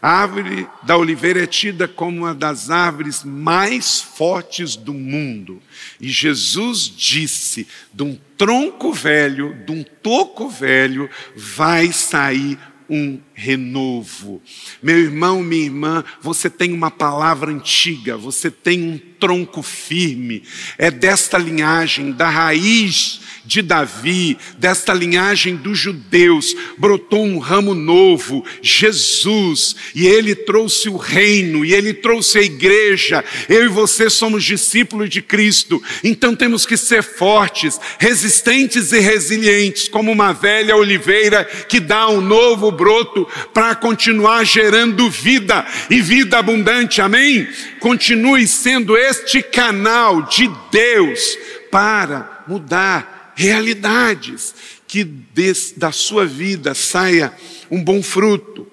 A 0.00 0.10
árvore 0.10 0.68
da 0.84 0.96
oliveira 0.96 1.42
é 1.42 1.46
tida 1.46 1.88
como 1.88 2.18
uma 2.18 2.34
das 2.34 2.70
árvores 2.70 3.24
mais 3.24 4.00
fortes 4.00 4.76
do 4.76 4.94
mundo. 4.94 5.60
E 6.00 6.08
Jesus 6.08 6.80
disse: 6.80 7.66
de 7.92 8.04
um 8.04 8.16
tronco 8.36 8.92
velho, 8.92 9.56
de 9.66 9.72
um 9.72 9.82
toco 9.82 10.48
velho, 10.48 11.10
vai 11.34 11.90
sair 11.90 12.56
um 12.88 13.20
renovo. 13.34 14.40
Meu 14.82 14.98
irmão, 14.98 15.42
minha 15.42 15.64
irmã, 15.64 16.04
você 16.22 16.48
tem 16.48 16.72
uma 16.72 16.90
palavra 16.90 17.50
antiga, 17.50 18.16
você 18.16 18.50
tem 18.50 18.82
um 18.82 18.98
tronco 19.18 19.62
firme, 19.62 20.42
é 20.76 20.90
desta 20.90 21.38
linhagem, 21.38 22.12
da 22.12 22.28
raiz 22.28 23.20
de 23.48 23.62
Davi, 23.62 24.36
desta 24.58 24.92
linhagem 24.92 25.56
dos 25.56 25.78
judeus, 25.78 26.54
brotou 26.76 27.24
um 27.24 27.38
ramo 27.38 27.74
novo, 27.74 28.44
Jesus, 28.60 29.74
e 29.94 30.06
ele 30.06 30.34
trouxe 30.34 30.90
o 30.90 30.98
reino, 30.98 31.64
e 31.64 31.72
ele 31.72 31.94
trouxe 31.94 32.38
a 32.38 32.42
igreja. 32.42 33.24
Eu 33.48 33.64
e 33.64 33.68
você 33.68 34.10
somos 34.10 34.44
discípulos 34.44 35.08
de 35.08 35.22
Cristo, 35.22 35.82
então 36.04 36.36
temos 36.36 36.66
que 36.66 36.76
ser 36.76 37.02
fortes, 37.02 37.80
resistentes 37.98 38.92
e 38.92 39.00
resilientes, 39.00 39.88
como 39.88 40.12
uma 40.12 40.34
velha 40.34 40.76
oliveira 40.76 41.42
que 41.46 41.80
dá 41.80 42.06
um 42.06 42.20
novo 42.20 42.70
broto 42.70 43.26
para 43.54 43.74
continuar 43.74 44.44
gerando 44.44 45.08
vida 45.08 45.66
e 45.88 46.02
vida 46.02 46.38
abundante. 46.38 47.00
Amém? 47.00 47.48
Continue 47.80 48.46
sendo 48.46 48.94
este 48.94 49.42
canal 49.42 50.20
de 50.24 50.50
Deus 50.70 51.38
para 51.70 52.44
mudar 52.46 53.17
realidades, 53.38 54.52
que 54.88 55.04
des, 55.04 55.72
da 55.76 55.92
sua 55.92 56.26
vida 56.26 56.74
saia 56.74 57.32
um 57.70 57.84
bom 57.84 58.02
fruto. 58.02 58.66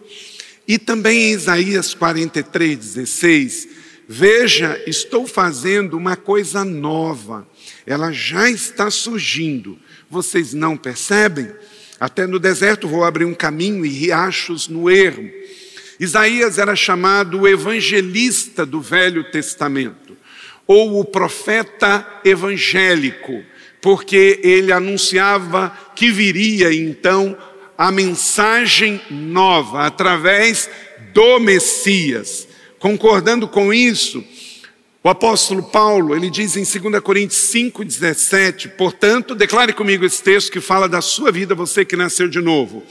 E 0.68 0.80
também 0.80 1.26
em 1.26 1.34
Isaías 1.34 1.94
43, 1.94 2.76
16, 2.76 3.68
veja, 4.10 4.82
estou 4.88 5.28
fazendo 5.28 5.96
uma 5.96 6.16
coisa 6.16 6.66
nova, 6.66 7.48
ela 7.86 8.12
já 8.12 8.50
está 8.50 8.90
surgindo, 8.90 9.78
vocês 10.10 10.52
não 10.56 10.76
percebem? 10.76 11.52
Até 12.00 12.26
no 12.26 12.40
deserto 12.40 12.88
vou 12.88 13.04
abrir 13.04 13.26
um 13.26 13.36
caminho 13.36 13.86
e 13.86 13.90
riachos 13.90 14.68
no 14.68 14.90
ermo. 14.90 15.30
Isaías 16.00 16.58
era 16.58 16.76
chamado 16.76 17.42
o 17.42 17.48
evangelista 17.48 18.66
do 18.66 18.82
Velho 18.82 19.30
Testamento, 19.30 20.18
ou 20.66 21.00
o 21.00 21.06
profeta 21.06 22.22
evangélico 22.26 23.44
porque 23.86 24.40
ele 24.42 24.72
anunciava 24.72 25.72
que 25.96 26.10
viria 26.10 26.74
então 26.74 27.38
a 27.78 27.92
mensagem 27.92 29.00
nova 29.12 29.86
através 29.86 30.68
do 31.14 31.40
Messias. 31.40 32.48
Concordando 32.80 33.48
com 33.48 33.72
isso, 33.72 34.24
o 35.04 35.08
apóstolo 35.08 35.62
Paulo, 35.62 36.16
ele 36.16 36.32
diz 36.32 36.58
em 36.58 36.64
2 36.64 37.00
Coríntios 37.00 37.40
5:17, 37.54 38.70
portanto, 38.70 39.36
declare 39.36 39.72
comigo 39.72 40.04
esse 40.04 40.24
texto 40.24 40.52
que 40.52 40.60
fala 40.60 40.90
da 40.90 41.00
sua 41.00 41.32
vida, 41.32 41.54
você 41.54 41.86
que 41.86 41.96
nasceu 41.96 42.28
de 42.28 42.42
novo. 42.42 42.82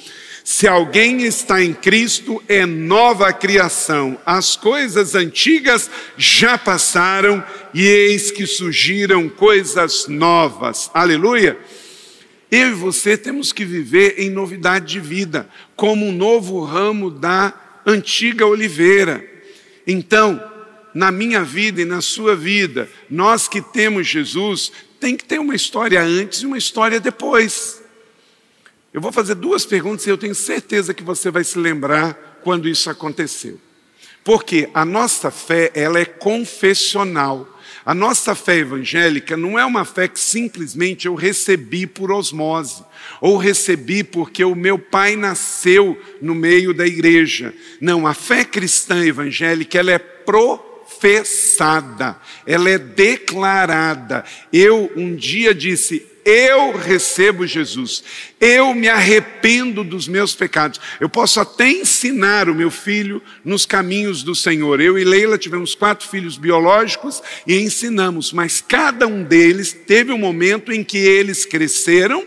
Se 0.46 0.68
alguém 0.68 1.22
está 1.22 1.64
em 1.64 1.72
Cristo, 1.72 2.42
é 2.46 2.66
nova 2.66 3.32
criação. 3.32 4.20
As 4.26 4.54
coisas 4.54 5.14
antigas 5.14 5.90
já 6.18 6.58
passaram 6.58 7.42
e 7.72 7.86
eis 7.86 8.30
que 8.30 8.46
surgiram 8.46 9.26
coisas 9.26 10.06
novas. 10.06 10.90
Aleluia! 10.92 11.58
Eu 12.50 12.68
e 12.68 12.74
você 12.74 13.16
temos 13.16 13.54
que 13.54 13.64
viver 13.64 14.16
em 14.18 14.28
novidade 14.28 14.92
de 14.92 15.00
vida, 15.00 15.48
como 15.74 16.06
um 16.06 16.12
novo 16.12 16.62
ramo 16.62 17.10
da 17.10 17.80
antiga 17.86 18.46
oliveira. 18.46 19.26
Então, 19.86 20.38
na 20.92 21.10
minha 21.10 21.42
vida 21.42 21.80
e 21.80 21.86
na 21.86 22.02
sua 22.02 22.36
vida, 22.36 22.86
nós 23.08 23.48
que 23.48 23.62
temos 23.62 24.06
Jesus, 24.06 24.70
tem 25.00 25.16
que 25.16 25.24
ter 25.24 25.40
uma 25.40 25.54
história 25.54 26.02
antes 26.02 26.40
e 26.40 26.46
uma 26.46 26.58
história 26.58 27.00
depois. 27.00 27.82
Eu 28.94 29.00
vou 29.00 29.10
fazer 29.10 29.34
duas 29.34 29.66
perguntas 29.66 30.06
e 30.06 30.10
eu 30.10 30.16
tenho 30.16 30.36
certeza 30.36 30.94
que 30.94 31.02
você 31.02 31.28
vai 31.28 31.42
se 31.42 31.58
lembrar 31.58 32.38
quando 32.44 32.68
isso 32.68 32.88
aconteceu. 32.88 33.60
Porque 34.22 34.70
a 34.72 34.84
nossa 34.84 35.32
fé, 35.32 35.72
ela 35.74 35.98
é 35.98 36.04
confessional. 36.04 37.58
A 37.84 37.92
nossa 37.92 38.36
fé 38.36 38.58
evangélica 38.58 39.36
não 39.36 39.58
é 39.58 39.64
uma 39.64 39.84
fé 39.84 40.06
que 40.06 40.20
simplesmente 40.20 41.06
eu 41.06 41.16
recebi 41.16 41.88
por 41.88 42.12
osmose, 42.12 42.84
ou 43.20 43.36
recebi 43.36 44.04
porque 44.04 44.44
o 44.44 44.54
meu 44.54 44.78
pai 44.78 45.16
nasceu 45.16 46.00
no 46.22 46.32
meio 46.32 46.72
da 46.72 46.86
igreja. 46.86 47.52
Não, 47.80 48.06
a 48.06 48.14
fé 48.14 48.44
cristã 48.44 49.04
evangélica, 49.04 49.76
ela 49.76 49.90
é 49.90 49.98
professada, 49.98 50.56
ela 52.46 52.70
é 52.70 52.78
declarada. 52.78 54.24
Eu 54.52 54.92
um 54.94 55.16
dia 55.16 55.52
disse, 55.52 56.13
eu 56.24 56.76
recebo 56.76 57.46
Jesus, 57.46 58.02
eu 58.40 58.74
me 58.74 58.88
arrependo 58.88 59.84
dos 59.84 60.08
meus 60.08 60.34
pecados. 60.34 60.80
Eu 61.00 61.08
posso 61.08 61.38
até 61.40 61.68
ensinar 61.68 62.48
o 62.48 62.54
meu 62.54 62.70
filho 62.70 63.22
nos 63.44 63.66
caminhos 63.66 64.22
do 64.22 64.34
Senhor. 64.34 64.80
Eu 64.80 64.98
e 64.98 65.04
Leila 65.04 65.36
tivemos 65.36 65.74
quatro 65.74 66.08
filhos 66.08 66.36
biológicos 66.36 67.22
e 67.46 67.58
ensinamos, 67.60 68.32
mas 68.32 68.60
cada 68.60 69.06
um 69.06 69.22
deles 69.22 69.72
teve 69.72 70.12
um 70.12 70.18
momento 70.18 70.72
em 70.72 70.82
que 70.82 70.98
eles 70.98 71.44
cresceram 71.44 72.26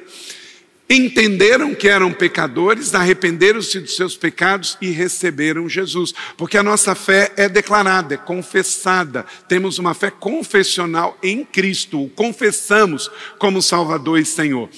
entenderam 0.90 1.76
que 1.76 1.88
eram 1.88 2.14
pecadores, 2.14 2.96
arrependeram-se 2.96 3.80
dos 3.80 3.96
seus 3.96 4.16
pecados 4.16 4.78
e 4.82 4.90
receberam 4.90 5.68
Jesus. 5.68 6.14
Porque 6.38 6.58
a 6.58 6.64
nossa 6.64 6.96
fé 6.96 7.32
é 7.36 7.50
declarada, 7.50 8.14
é 8.14 8.18
confessada. 8.18 9.26
Temos 9.48 9.78
uma 9.80 9.94
fé 9.94 10.10
confessional 10.10 11.18
em 11.22 11.44
Cristo, 11.44 12.04
o 12.04 12.10
confessamos 12.10 13.12
como 13.38 13.62
Salvador 13.62 14.20
e 14.20 14.26
Senhor. 14.26 14.70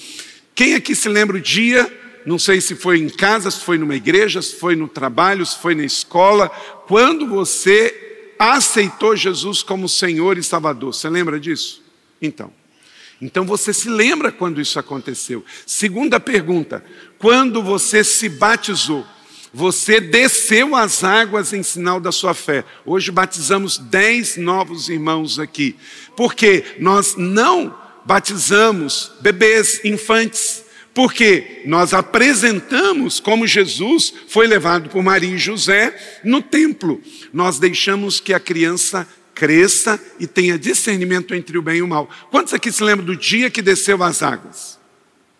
Quem 0.55 0.73
aqui 0.73 0.95
se 0.95 1.07
lembra 1.07 1.37
o 1.37 1.41
dia, 1.41 1.91
não 2.25 2.39
sei 2.39 2.59
se 2.59 2.75
foi 2.75 2.99
em 2.99 3.09
casa, 3.09 3.51
se 3.51 3.61
foi 3.61 3.77
numa 3.77 3.95
igreja, 3.95 4.41
se 4.41 4.55
foi 4.55 4.75
no 4.75 4.87
trabalho, 4.87 5.45
se 5.45 5.57
foi 5.57 5.75
na 5.75 5.83
escola, 5.83 6.49
quando 6.87 7.27
você 7.27 8.33
aceitou 8.37 9.15
Jesus 9.15 9.61
como 9.61 9.87
Senhor 9.87 10.37
e 10.37 10.43
Salvador? 10.43 10.93
Você 10.93 11.09
lembra 11.09 11.39
disso? 11.39 11.83
Então, 12.21 12.51
Então 13.21 13.45
você 13.45 13.73
se 13.73 13.89
lembra 13.89 14.31
quando 14.31 14.61
isso 14.61 14.79
aconteceu. 14.79 15.43
Segunda 15.65 16.19
pergunta: 16.19 16.83
quando 17.17 17.61
você 17.61 18.03
se 18.03 18.29
batizou? 18.29 19.05
Você 19.51 19.99
desceu 19.99 20.75
as 20.75 21.03
águas 21.03 21.53
em 21.53 21.63
sinal 21.63 21.99
da 21.99 22.11
sua 22.11 22.35
fé. 22.35 22.63
Hoje 22.85 23.11
batizamos 23.11 23.79
dez 23.79 24.37
novos 24.37 24.89
irmãos 24.89 25.39
aqui, 25.39 25.75
porque 26.15 26.63
nós 26.79 27.15
não 27.17 27.75
batizamos 28.05 29.11
bebês, 29.21 29.83
infantes, 29.83 30.63
porque 30.93 31.63
nós 31.65 31.93
apresentamos 31.93 33.19
como 33.19 33.47
Jesus 33.47 34.13
foi 34.27 34.45
levado 34.45 34.89
por 34.89 35.01
Maria 35.01 35.33
e 35.33 35.37
José 35.37 35.95
no 36.23 36.41
templo. 36.41 37.01
Nós 37.33 37.57
deixamos 37.57 38.19
que 38.19 38.33
a 38.33 38.39
criança 38.39 39.07
cresça 39.39 39.97
e 40.19 40.27
tenha 40.27 40.59
discernimento 40.59 41.33
entre 41.33 41.57
o 41.57 41.61
bem 41.61 41.77
e 41.77 41.81
o 41.81 41.87
mal. 41.87 42.09
Quantos 42.29 42.53
aqui 42.53 42.69
se 42.69 42.83
lembram 42.83 43.05
do 43.05 43.15
dia 43.15 43.49
que 43.49 43.61
desceu 43.61 44.03
as 44.03 44.21
águas? 44.21 44.77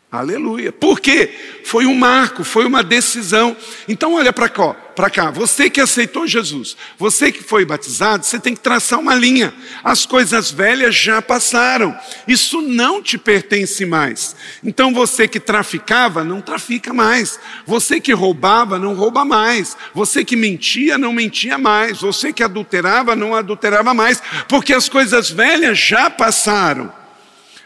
Aleluia. 0.10 0.72
Por 0.72 1.02
quê? 1.02 1.30
Foi 1.66 1.86
um 1.86 1.94
marco, 1.94 2.46
foi 2.46 2.66
uma 2.66 2.82
decisão. 2.82 3.56
Então 3.88 4.14
olha 4.14 4.32
para 4.32 4.48
cá, 4.48 4.76
para 5.00 5.10
cá. 5.10 5.32
Você 5.32 5.70
que 5.70 5.80
aceitou 5.80 6.28
Jesus, 6.28 6.76
você 6.98 7.32
que 7.32 7.42
foi 7.42 7.64
batizado, 7.64 8.26
você 8.26 8.38
tem 8.38 8.54
que 8.54 8.60
traçar 8.60 9.00
uma 9.00 9.16
linha. 9.16 9.54
As 9.82 10.06
coisas 10.06 10.52
velhas 10.52 10.94
já 10.94 11.22
passaram. 11.22 11.98
Isso 12.28 12.62
não 12.62 13.02
te 13.02 13.18
pertence 13.18 13.86
mais. 13.86 14.36
Então 14.62 14.94
você 14.94 15.26
que 15.26 15.40
traficava, 15.40 16.26
não 16.26 16.42
trafica 16.42 16.92
mais. 16.94 17.40
Você 17.66 18.02
que 18.02 18.12
roubava, 18.12 18.78
não 18.78 18.94
rouba 18.94 19.24
mais. 19.24 19.78
Você 19.94 20.26
que 20.26 20.36
mentia, 20.36 20.98
não 20.98 21.14
mentia 21.14 21.58
mais. 21.58 22.02
Você 22.02 22.34
que 22.34 22.44
adulterava, 22.44 23.16
não 23.16 23.34
adulterava 23.34 23.94
mais, 23.94 24.22
porque 24.50 24.74
as 24.74 24.90
coisas 24.90 25.30
velhas 25.32 25.80
já 25.80 26.10
passaram. 26.10 26.92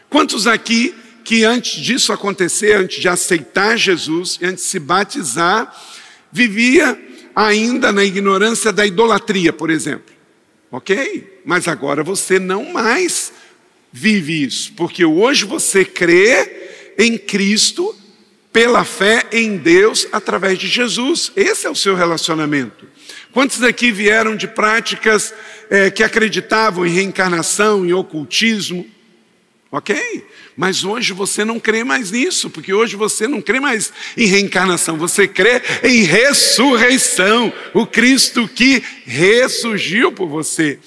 Quantos 0.08 0.46
aqui 0.46 0.94
que 1.24 1.42
antes 1.42 1.82
disso 1.82 2.12
acontecer, 2.12 2.76
antes 2.76 3.00
de 3.00 3.08
aceitar 3.08 3.76
Jesus, 3.76 4.38
antes 4.40 4.62
de 4.62 4.70
se 4.70 4.78
batizar, 4.78 5.74
vivia 6.30 6.96
ainda 7.34 7.92
na 7.92 8.04
ignorância 8.04 8.72
da 8.72 8.86
idolatria, 8.86 9.52
por 9.52 9.70
exemplo. 9.70 10.14
Ok? 10.70 11.40
Mas 11.44 11.68
agora 11.68 12.02
você 12.02 12.38
não 12.38 12.72
mais 12.72 13.32
vive 13.92 14.44
isso, 14.44 14.72
porque 14.72 15.04
hoje 15.04 15.44
você 15.44 15.84
crê 15.84 16.94
em 16.98 17.16
Cristo 17.16 17.94
pela 18.52 18.84
fé 18.84 19.26
em 19.32 19.56
Deus 19.56 20.06
através 20.12 20.58
de 20.58 20.68
Jesus. 20.68 21.32
Esse 21.36 21.66
é 21.66 21.70
o 21.70 21.74
seu 21.76 21.94
relacionamento. 21.94 22.86
Quantos 23.32 23.58
daqui 23.58 23.90
vieram 23.90 24.36
de 24.36 24.46
práticas 24.46 25.34
é, 25.68 25.90
que 25.90 26.02
acreditavam 26.04 26.86
em 26.86 26.90
reencarnação, 26.90 27.84
em 27.84 27.92
ocultismo? 27.92 28.86
Ok? 29.72 30.24
Mas 30.56 30.84
hoje 30.84 31.12
você 31.12 31.44
não 31.44 31.58
crê 31.58 31.82
mais 31.82 32.10
nisso, 32.10 32.48
porque 32.48 32.72
hoje 32.72 32.96
você 32.96 33.26
não 33.26 33.42
crê 33.42 33.58
mais 33.58 33.92
em 34.16 34.26
reencarnação, 34.26 34.96
você 34.96 35.26
crê 35.26 35.60
em 35.82 36.02
ressurreição, 36.02 37.52
o 37.72 37.86
Cristo 37.86 38.46
que 38.46 38.82
ressurgiu 39.04 40.12
por 40.12 40.28
você. 40.28 40.78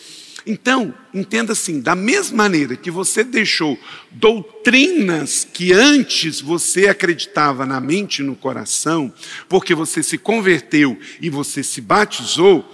Então, 0.45 0.93
entenda 1.13 1.51
assim: 1.51 1.81
da 1.81 1.93
mesma 1.93 2.37
maneira 2.37 2.77
que 2.77 2.89
você 2.89 3.21
deixou 3.25 3.77
doutrinas 4.09 5.45
que 5.51 5.73
antes 5.73 6.39
você 6.39 6.87
acreditava 6.87 7.65
na 7.65 7.81
mente 7.81 8.19
e 8.19 8.25
no 8.25 8.35
coração, 8.35 9.13
porque 9.49 9.75
você 9.75 10.01
se 10.01 10.17
converteu 10.17 10.97
e 11.21 11.29
você 11.29 11.61
se 11.61 11.81
batizou, 11.81 12.65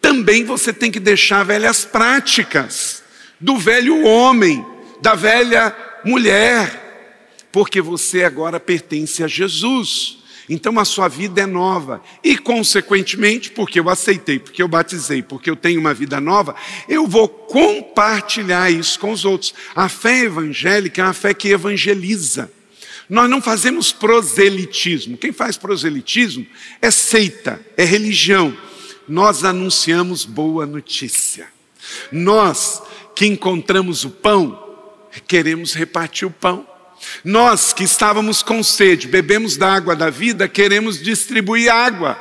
também 0.00 0.44
você 0.44 0.72
tem 0.72 0.92
que 0.92 1.00
deixar 1.00 1.42
velhas 1.42 1.84
práticas 1.84 3.02
do 3.40 3.58
velho 3.58 4.04
homem, 4.04 4.64
da 5.02 5.16
velha 5.16 5.74
mulher, 6.04 7.48
porque 7.52 7.80
você 7.80 8.24
agora 8.24 8.60
pertence 8.60 9.22
a 9.22 9.28
Jesus. 9.28 10.18
Então 10.48 10.80
a 10.80 10.84
sua 10.84 11.06
vida 11.06 11.40
é 11.40 11.46
nova. 11.46 12.02
E, 12.24 12.36
consequentemente, 12.36 13.52
porque 13.52 13.78
eu 13.78 13.88
aceitei, 13.88 14.38
porque 14.40 14.60
eu 14.60 14.66
batizei, 14.66 15.22
porque 15.22 15.48
eu 15.48 15.54
tenho 15.54 15.80
uma 15.80 15.94
vida 15.94 16.20
nova, 16.20 16.56
eu 16.88 17.06
vou 17.06 17.28
compartilhar 17.28 18.70
isso 18.70 18.98
com 18.98 19.12
os 19.12 19.24
outros. 19.24 19.54
A 19.76 19.88
fé 19.88 20.24
evangélica 20.24 21.02
é 21.02 21.04
uma 21.04 21.12
fé 21.12 21.32
que 21.32 21.48
evangeliza. 21.48 22.50
Nós 23.08 23.30
não 23.30 23.40
fazemos 23.40 23.92
proselitismo. 23.92 25.16
Quem 25.16 25.32
faz 25.32 25.56
proselitismo 25.56 26.46
é 26.82 26.90
seita, 26.90 27.60
é 27.76 27.84
religião. 27.84 28.56
Nós 29.08 29.44
anunciamos 29.44 30.24
boa 30.24 30.66
notícia. 30.66 31.48
Nós 32.12 32.82
que 33.14 33.26
encontramos 33.26 34.04
o 34.04 34.10
pão, 34.10 34.69
queremos 35.26 35.74
repartir 35.74 36.26
o 36.26 36.30
pão. 36.30 36.66
Nós 37.24 37.72
que 37.72 37.84
estávamos 37.84 38.42
com 38.42 38.62
sede, 38.62 39.08
bebemos 39.08 39.56
da 39.56 39.72
água 39.72 39.96
da 39.96 40.10
vida, 40.10 40.48
queremos 40.48 41.02
distribuir 41.02 41.72
água. 41.72 42.18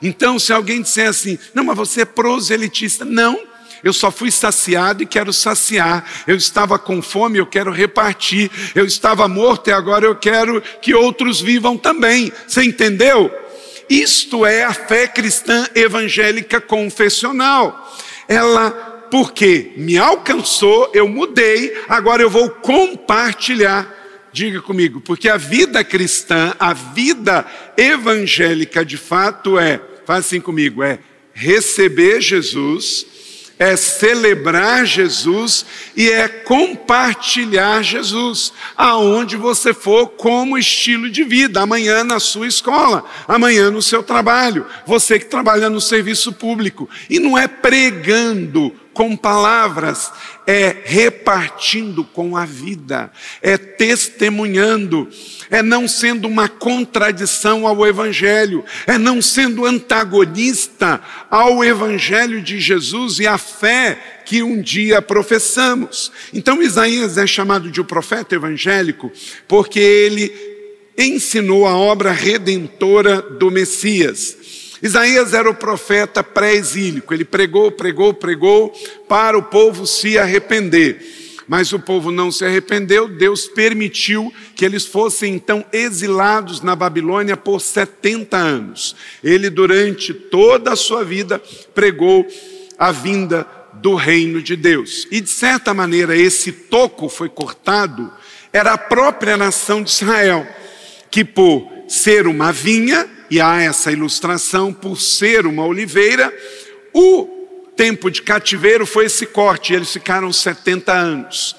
Então, 0.00 0.38
se 0.38 0.52
alguém 0.52 0.82
disser 0.82 1.08
assim, 1.08 1.38
não, 1.54 1.64
mas 1.64 1.76
você 1.76 2.00
é 2.02 2.04
proselitista, 2.04 3.04
não, 3.04 3.38
eu 3.84 3.92
só 3.92 4.10
fui 4.10 4.30
saciado 4.30 5.02
e 5.02 5.06
quero 5.06 5.32
saciar. 5.32 6.04
Eu 6.26 6.36
estava 6.36 6.78
com 6.78 7.02
fome, 7.02 7.38
eu 7.38 7.46
quero 7.46 7.72
repartir. 7.72 8.50
Eu 8.74 8.84
estava 8.84 9.26
morto 9.26 9.68
e 9.68 9.72
agora 9.72 10.06
eu 10.06 10.14
quero 10.14 10.62
que 10.80 10.94
outros 10.94 11.40
vivam 11.40 11.76
também. 11.76 12.32
Você 12.46 12.62
entendeu? 12.62 13.30
Isto 13.90 14.46
é 14.46 14.62
a 14.62 14.72
fé 14.72 15.08
cristã 15.08 15.66
evangélica 15.74 16.60
confessional. 16.60 17.92
Ela 18.28 18.91
porque 19.12 19.72
me 19.76 19.98
alcançou, 19.98 20.90
eu 20.94 21.06
mudei, 21.06 21.76
agora 21.86 22.22
eu 22.22 22.30
vou 22.30 22.48
compartilhar. 22.48 23.86
Diga 24.32 24.62
comigo, 24.62 25.02
porque 25.02 25.28
a 25.28 25.36
vida 25.36 25.84
cristã, 25.84 26.54
a 26.58 26.72
vida 26.72 27.44
evangélica 27.76 28.82
de 28.82 28.96
fato 28.96 29.58
é, 29.58 29.78
faz 30.06 30.20
assim 30.24 30.40
comigo, 30.40 30.82
é 30.82 30.98
receber 31.34 32.22
Jesus, 32.22 33.04
é 33.58 33.76
celebrar 33.76 34.86
Jesus 34.86 35.66
e 35.94 36.10
é 36.10 36.26
compartilhar 36.26 37.82
Jesus 37.82 38.50
aonde 38.74 39.36
você 39.36 39.74
for 39.74 40.06
como 40.06 40.56
estilo 40.56 41.10
de 41.10 41.22
vida, 41.22 41.60
amanhã 41.60 42.02
na 42.02 42.18
sua 42.18 42.46
escola, 42.46 43.04
amanhã 43.28 43.70
no 43.70 43.82
seu 43.82 44.02
trabalho, 44.02 44.64
você 44.86 45.18
que 45.18 45.26
trabalha 45.26 45.68
no 45.68 45.82
serviço 45.82 46.32
público 46.32 46.88
e 47.10 47.18
não 47.18 47.36
é 47.36 47.46
pregando 47.46 48.74
com 48.92 49.16
palavras, 49.16 50.10
é 50.46 50.76
repartindo 50.84 52.04
com 52.04 52.36
a 52.36 52.44
vida, 52.44 53.10
é 53.40 53.56
testemunhando, 53.56 55.08
é 55.50 55.62
não 55.62 55.86
sendo 55.88 56.26
uma 56.28 56.48
contradição 56.48 57.66
ao 57.66 57.86
Evangelho, 57.86 58.64
é 58.86 58.98
não 58.98 59.22
sendo 59.22 59.64
antagonista 59.64 61.00
ao 61.30 61.64
Evangelho 61.64 62.42
de 62.42 62.60
Jesus 62.60 63.18
e 63.18 63.26
à 63.26 63.38
fé 63.38 64.22
que 64.24 64.42
um 64.42 64.60
dia 64.60 65.00
professamos. 65.00 66.12
Então 66.32 66.62
Isaías 66.62 67.18
é 67.18 67.26
chamado 67.26 67.70
de 67.70 67.80
o 67.80 67.84
profeta 67.84 68.34
evangélico 68.34 69.10
porque 69.48 69.80
ele 69.80 70.32
ensinou 70.96 71.66
a 71.66 71.76
obra 71.76 72.12
redentora 72.12 73.22
do 73.22 73.50
Messias. 73.50 74.36
Isaías 74.82 75.32
era 75.32 75.48
o 75.48 75.54
profeta 75.54 76.24
pré-exílico, 76.24 77.14
ele 77.14 77.24
pregou, 77.24 77.70
pregou, 77.70 78.12
pregou 78.12 78.72
para 79.08 79.38
o 79.38 79.42
povo 79.44 79.86
se 79.86 80.18
arrepender. 80.18 81.20
Mas 81.46 81.72
o 81.72 81.78
povo 81.78 82.10
não 82.10 82.32
se 82.32 82.44
arrependeu, 82.44 83.08
Deus 83.08 83.46
permitiu 83.46 84.32
que 84.56 84.64
eles 84.64 84.86
fossem 84.86 85.34
então 85.34 85.64
exilados 85.72 86.62
na 86.62 86.74
Babilônia 86.74 87.36
por 87.36 87.60
70 87.60 88.36
anos. 88.36 88.96
Ele, 89.22 89.50
durante 89.50 90.14
toda 90.14 90.72
a 90.72 90.76
sua 90.76 91.04
vida, 91.04 91.40
pregou 91.74 92.26
a 92.78 92.90
vinda 92.90 93.46
do 93.74 93.94
reino 93.94 94.42
de 94.42 94.56
Deus. 94.56 95.06
E 95.10 95.20
de 95.20 95.30
certa 95.30 95.74
maneira, 95.74 96.16
esse 96.16 96.52
toco 96.52 97.08
foi 97.08 97.28
cortado, 97.28 98.12
era 98.52 98.72
a 98.72 98.78
própria 98.78 99.36
nação 99.36 99.82
de 99.82 99.90
Israel, 99.90 100.46
que 101.10 101.24
por 101.24 101.70
ser 101.88 102.26
uma 102.26 102.52
vinha, 102.52 103.08
e 103.32 103.40
há 103.40 103.62
essa 103.62 103.90
ilustração 103.90 104.74
por 104.74 105.00
ser 105.00 105.46
uma 105.46 105.64
oliveira, 105.64 106.30
o 106.92 107.26
tempo 107.74 108.10
de 108.10 108.20
cativeiro 108.20 108.84
foi 108.84 109.06
esse 109.06 109.24
corte, 109.24 109.72
eles 109.72 109.90
ficaram 109.90 110.30
70 110.30 110.92
anos. 110.92 111.56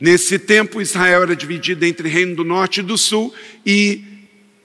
Nesse 0.00 0.38
tempo, 0.38 0.80
Israel 0.80 1.24
era 1.24 1.36
dividido 1.36 1.84
entre 1.84 2.08
Reino 2.08 2.36
do 2.36 2.44
Norte 2.44 2.80
e 2.80 2.82
do 2.82 2.96
Sul, 2.96 3.34
e 3.66 4.04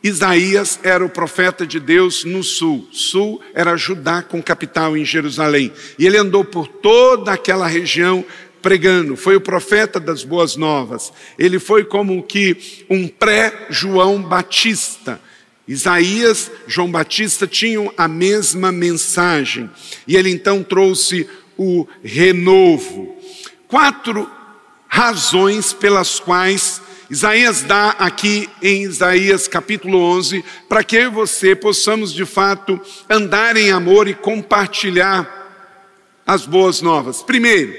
Isaías 0.02 0.80
era 0.84 1.04
o 1.04 1.10
profeta 1.10 1.68
de 1.68 1.82
Deus 1.82 2.24
no 2.24 2.42
sul. 2.42 2.88
Sul 2.94 3.42
era 3.54 3.76
Judá 3.76 4.22
com 4.22 4.42
capital 4.42 4.96
em 4.96 5.04
Jerusalém. 5.04 5.70
E 6.00 6.08
ele 6.08 6.16
andou 6.16 6.46
por 6.46 6.66
toda 6.66 7.34
aquela 7.34 7.68
região 7.68 8.24
pregando. 8.62 9.18
Foi 9.18 9.36
o 9.36 9.42
profeta 9.42 10.00
das 10.00 10.24
boas 10.24 10.56
novas. 10.56 11.12
Ele 11.38 11.60
foi 11.60 11.84
como 11.84 12.24
que 12.24 12.86
um 12.90 13.06
pré-João 13.06 14.22
Batista. 14.22 15.20
Isaías, 15.72 16.52
João 16.68 16.92
Batista 16.92 17.48
tinham 17.48 17.94
a 17.96 18.06
mesma 18.06 18.74
mensagem, 18.74 19.70
e 20.06 20.18
ele 20.18 20.30
então 20.30 20.62
trouxe 20.64 21.30
o 21.58 21.88
renovo. 22.04 23.16
Quatro 23.70 24.30
razões 24.86 25.72
pelas 25.72 26.20
quais 26.20 26.82
Isaías 27.10 27.62
dá 27.62 27.92
aqui 27.92 28.50
em 28.62 28.84
Isaías 28.84 29.48
capítulo 29.48 29.98
11, 29.98 30.44
para 30.68 30.84
que 30.84 30.98
eu 30.98 31.04
e 31.04 31.08
você 31.08 31.56
possamos 31.56 32.14
de 32.14 32.26
fato 32.26 32.78
andar 33.10 33.56
em 33.56 33.72
amor 33.72 34.10
e 34.10 34.14
compartilhar 34.14 35.26
as 36.28 36.46
boas 36.46 36.82
novas. 36.82 37.24
Primeiro, 37.24 37.74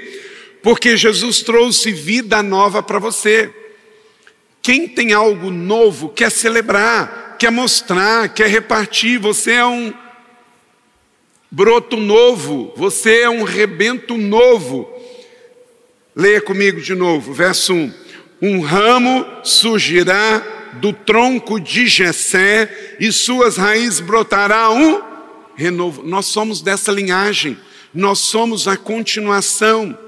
porque 0.63 0.97
Jesus 0.97 1.43
trouxe 1.43 1.93
vida 1.93 2.43
nova 2.43 2.83
para 2.83 2.99
você. 2.99 3.53
Quem 4.63 4.89
tem 4.89 5.13
algo 5.13 5.51
novo 5.51 6.09
quer 6.09 6.31
celebrar, 6.31 7.32
quer 7.43 7.51
mostrar, 7.51 8.29
quer 8.29 8.47
repartir. 8.47 9.19
Você 9.19 9.51
é 9.51 9.67
um 9.67 9.93
broto 11.51 11.97
novo, 11.97 12.73
você 12.77 13.23
é 13.23 13.29
um 13.29 13.43
rebento 13.43 14.17
novo. 14.17 14.89
Leia 16.15 16.41
comigo 16.41 16.81
de 16.81 16.95
novo, 16.95 17.33
verso 17.33 17.75
1. 17.75 17.93
Um 18.43 18.61
ramo 18.61 19.27
surgirá 19.43 20.41
do 20.75 20.93
tronco 20.93 21.59
de 21.59 21.89
Jessé 21.89 22.97
e 23.01 23.11
suas 23.11 23.57
raízes 23.57 23.99
brotará 23.99 24.71
um 24.71 25.03
renovo. 25.57 26.05
Nós 26.05 26.27
somos 26.27 26.63
dessa 26.63 26.93
linhagem, 26.93 27.59
nós 27.93 28.21
somos 28.21 28.69
a 28.69 28.77
continuação 28.77 29.99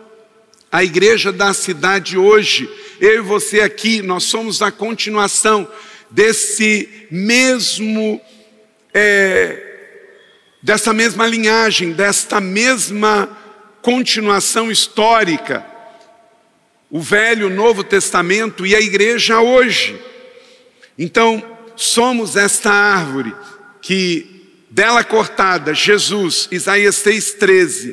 a 0.75 0.83
igreja 0.83 1.31
da 1.31 1.55
cidade 1.55 2.19
hoje, 2.19 2.69
eu 3.01 3.19
e 3.19 3.21
você 3.21 3.61
aqui, 3.61 4.03
nós 4.03 4.25
somos 4.25 4.61
a 4.61 4.73
continuação 4.73 5.69
desse 6.15 7.09
mesmo, 7.11 8.21
é, 8.95 9.61
dessa 10.63 10.93
mesma 10.93 11.27
linhagem, 11.27 11.91
desta 11.91 12.41
mesma 12.41 13.37
continuação 13.83 14.71
histórica. 14.71 15.67
O 16.89 17.01
Velho, 17.01 17.49
o 17.49 17.51
Novo 17.51 17.83
Testamento 17.83 18.65
e 18.65 18.77
a 18.77 18.81
igreja 18.81 19.41
hoje. 19.41 20.01
Então, 20.97 21.43
somos 21.75 22.37
esta 22.37 22.71
árvore 22.71 23.35
que 23.83 24.53
dela 24.71 25.03
cortada, 25.03 25.75
Jesus, 25.75 26.47
Isaías 26.53 26.95
6,13, 26.95 27.93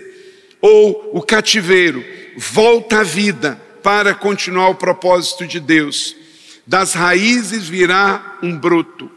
ou 0.62 1.10
o 1.14 1.24
cativeiro, 1.24 2.06
volta 2.38 3.00
à 3.00 3.04
vida 3.04 3.60
para 3.82 4.14
continuar 4.14 4.70
o 4.70 4.76
propósito 4.76 5.48
de 5.48 5.60
Deus. 5.60 6.21
Das 6.66 6.94
raízes 6.94 7.68
virá 7.68 8.38
um 8.42 8.58
broto. 8.58 9.10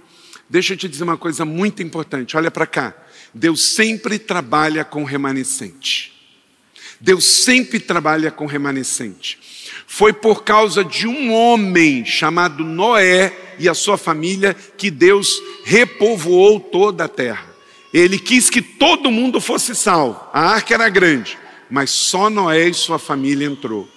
Deixa 0.48 0.72
eu 0.72 0.76
te 0.76 0.88
dizer 0.88 1.04
uma 1.04 1.16
coisa 1.16 1.44
muito 1.44 1.82
importante, 1.82 2.36
olha 2.36 2.50
para 2.50 2.66
cá. 2.66 2.94
Deus 3.32 3.64
sempre 3.64 4.18
trabalha 4.18 4.84
com 4.84 5.04
remanescente. 5.04 6.12
Deus 7.00 7.24
sempre 7.24 7.80
trabalha 7.80 8.30
com 8.30 8.46
remanescente. 8.46 9.38
Foi 9.86 10.12
por 10.12 10.44
causa 10.44 10.84
de 10.84 11.06
um 11.06 11.32
homem 11.32 12.04
chamado 12.04 12.64
Noé 12.64 13.36
e 13.58 13.68
a 13.68 13.74
sua 13.74 13.98
família 13.98 14.54
que 14.54 14.90
Deus 14.90 15.28
repovoou 15.64 16.60
toda 16.60 17.04
a 17.04 17.08
terra. 17.08 17.46
Ele 17.92 18.18
quis 18.18 18.48
que 18.48 18.62
todo 18.62 19.10
mundo 19.10 19.40
fosse 19.40 19.74
salvo. 19.74 20.20
A 20.32 20.50
arca 20.50 20.74
era 20.74 20.88
grande 20.88 21.38
mas 21.74 21.90
só 21.90 22.30
Noé 22.30 22.68
e 22.68 22.74
sua 22.74 22.98
família 22.98 23.46
entrou. 23.46 23.88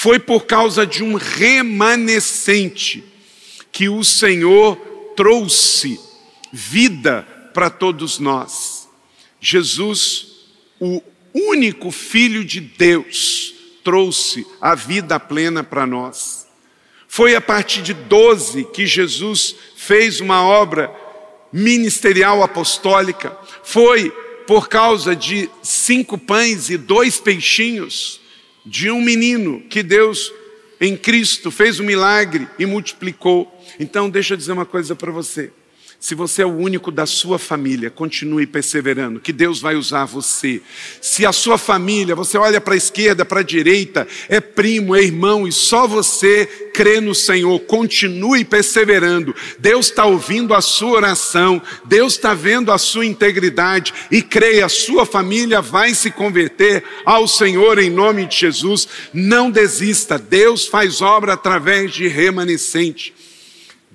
Foi 0.00 0.20
por 0.20 0.46
causa 0.46 0.86
de 0.86 1.02
um 1.02 1.16
remanescente 1.16 3.02
que 3.72 3.88
o 3.88 4.04
Senhor 4.04 4.76
trouxe 5.16 5.98
vida 6.52 7.26
para 7.52 7.68
todos 7.68 8.20
nós. 8.20 8.88
Jesus, 9.40 10.26
o 10.78 11.02
único 11.34 11.90
Filho 11.90 12.44
de 12.44 12.60
Deus, 12.60 13.52
trouxe 13.82 14.46
a 14.60 14.76
vida 14.76 15.18
plena 15.18 15.64
para 15.64 15.84
nós. 15.84 16.46
Foi 17.08 17.34
a 17.34 17.40
partir 17.40 17.82
de 17.82 17.92
12 17.92 18.66
que 18.72 18.86
Jesus 18.86 19.52
fez 19.74 20.20
uma 20.20 20.44
obra 20.44 20.94
ministerial 21.52 22.44
apostólica. 22.44 23.36
Foi 23.64 24.10
por 24.46 24.68
causa 24.68 25.16
de 25.16 25.50
cinco 25.60 26.16
pães 26.16 26.70
e 26.70 26.76
dois 26.76 27.18
peixinhos, 27.18 28.20
de 28.68 28.90
um 28.90 29.00
menino 29.00 29.62
que 29.62 29.82
Deus 29.82 30.30
em 30.80 30.96
Cristo 30.96 31.50
fez 31.50 31.80
um 31.80 31.84
milagre 31.84 32.46
e 32.58 32.66
multiplicou. 32.66 33.50
Então, 33.80 34.10
deixa 34.10 34.34
eu 34.34 34.38
dizer 34.38 34.52
uma 34.52 34.66
coisa 34.66 34.94
para 34.94 35.10
você. 35.10 35.50
Se 36.00 36.14
você 36.14 36.42
é 36.42 36.46
o 36.46 36.56
único 36.56 36.92
da 36.92 37.06
sua 37.06 37.40
família, 37.40 37.90
continue 37.90 38.46
perseverando, 38.46 39.18
que 39.18 39.32
Deus 39.32 39.60
vai 39.60 39.74
usar 39.74 40.04
você. 40.04 40.62
Se 41.00 41.26
a 41.26 41.32
sua 41.32 41.58
família, 41.58 42.14
você 42.14 42.38
olha 42.38 42.60
para 42.60 42.74
a 42.74 42.76
esquerda, 42.76 43.24
para 43.24 43.40
a 43.40 43.42
direita, 43.42 44.06
é 44.28 44.40
primo, 44.40 44.94
é 44.94 45.02
irmão, 45.02 45.46
e 45.46 45.50
só 45.50 45.88
você 45.88 46.46
crê 46.72 47.00
no 47.00 47.16
Senhor, 47.16 47.58
continue 47.60 48.44
perseverando. 48.44 49.34
Deus 49.58 49.86
está 49.86 50.04
ouvindo 50.04 50.54
a 50.54 50.60
sua 50.60 50.98
oração, 50.98 51.60
Deus 51.84 52.12
está 52.12 52.32
vendo 52.32 52.70
a 52.70 52.78
sua 52.78 53.04
integridade, 53.04 53.92
e 54.08 54.22
creia, 54.22 54.66
a 54.66 54.68
sua 54.68 55.04
família 55.04 55.60
vai 55.60 55.94
se 55.94 56.12
converter 56.12 56.84
ao 57.04 57.26
Senhor 57.26 57.76
em 57.76 57.90
nome 57.90 58.24
de 58.24 58.36
Jesus. 58.36 58.86
Não 59.12 59.50
desista, 59.50 60.16
Deus 60.16 60.64
faz 60.64 61.00
obra 61.00 61.32
através 61.32 61.92
de 61.92 62.06
remanescente. 62.06 63.17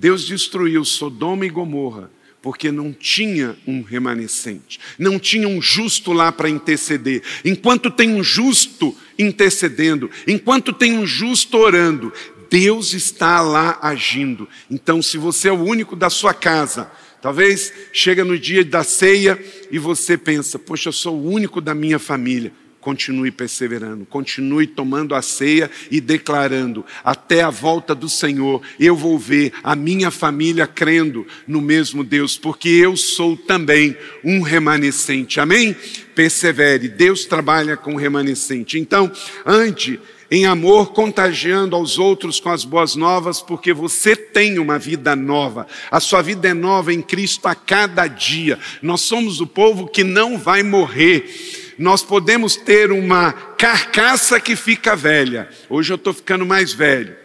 Deus 0.03 0.25
destruiu 0.25 0.83
Sodoma 0.83 1.45
e 1.45 1.49
Gomorra 1.49 2.11
porque 2.41 2.69
não 2.73 2.91
tinha 2.91 3.55
um 3.65 3.81
remanescente, 3.81 4.77
não 4.99 5.17
tinha 5.17 5.47
um 5.47 5.61
justo 5.61 6.11
lá 6.11 6.29
para 6.29 6.49
interceder. 6.49 7.23
Enquanto 7.45 7.89
tem 7.89 8.09
um 8.09 8.21
justo 8.21 8.93
intercedendo, 9.17 10.11
enquanto 10.27 10.73
tem 10.73 10.97
um 10.97 11.07
justo 11.07 11.55
orando, 11.55 12.11
Deus 12.49 12.91
está 12.91 13.39
lá 13.39 13.79
agindo. 13.81 14.45
Então, 14.69 15.01
se 15.01 15.17
você 15.17 15.47
é 15.47 15.53
o 15.53 15.63
único 15.63 15.95
da 15.95 16.09
sua 16.09 16.33
casa, 16.33 16.91
talvez 17.21 17.71
chega 17.93 18.25
no 18.25 18.37
dia 18.37 18.65
da 18.65 18.83
ceia 18.83 19.41
e 19.71 19.79
você 19.79 20.17
pensa: 20.17 20.59
"Poxa, 20.59 20.89
eu 20.89 20.93
sou 20.93 21.15
o 21.15 21.31
único 21.31 21.61
da 21.61 21.73
minha 21.73 21.97
família" 21.97 22.51
continue 22.83 23.31
perseverando, 23.31 24.05
continue 24.05 24.67
tomando 24.67 25.15
a 25.15 25.21
ceia 25.21 25.71
e 25.89 26.01
declarando: 26.01 26.85
até 27.03 27.41
a 27.41 27.49
volta 27.49 27.95
do 27.95 28.09
Senhor, 28.09 28.61
eu 28.79 28.95
vou 28.95 29.17
ver 29.17 29.53
a 29.63 29.75
minha 29.75 30.11
família 30.11 30.67
crendo 30.67 31.25
no 31.47 31.61
mesmo 31.61 32.03
Deus, 32.03 32.37
porque 32.37 32.67
eu 32.67 32.97
sou 32.97 33.37
também 33.37 33.97
um 34.23 34.41
remanescente. 34.41 35.39
Amém? 35.39 35.75
Persevere, 36.13 36.89
Deus 36.89 37.25
trabalha 37.25 37.77
com 37.77 37.95
remanescente. 37.95 38.77
Então, 38.77 39.11
ande 39.45 39.99
em 40.29 40.45
amor, 40.45 40.93
contagiando 40.93 41.75
aos 41.75 41.99
outros 41.99 42.39
com 42.39 42.49
as 42.49 42.65
boas 42.65 42.95
novas, 42.95 43.39
porque 43.39 43.71
você 43.71 44.15
tem 44.15 44.57
uma 44.57 44.79
vida 44.79 45.15
nova. 45.15 45.67
A 45.91 45.99
sua 45.99 46.23
vida 46.23 46.47
é 46.47 46.53
nova 46.53 46.91
em 46.91 47.03
Cristo 47.03 47.47
a 47.47 47.53
cada 47.53 48.07
dia. 48.07 48.57
Nós 48.81 49.01
somos 49.01 49.39
o 49.39 49.45
povo 49.45 49.87
que 49.87 50.03
não 50.03 50.37
vai 50.37 50.63
morrer 50.63 51.62
nós 51.77 52.03
podemos 52.03 52.55
ter 52.55 52.91
uma 52.91 53.31
carcaça 53.31 54.39
que 54.39 54.55
fica 54.55 54.95
velha. 54.95 55.49
Hoje 55.69 55.91
eu 55.91 55.95
estou 55.95 56.13
ficando 56.13 56.45
mais 56.45 56.73
velho, 56.73 57.15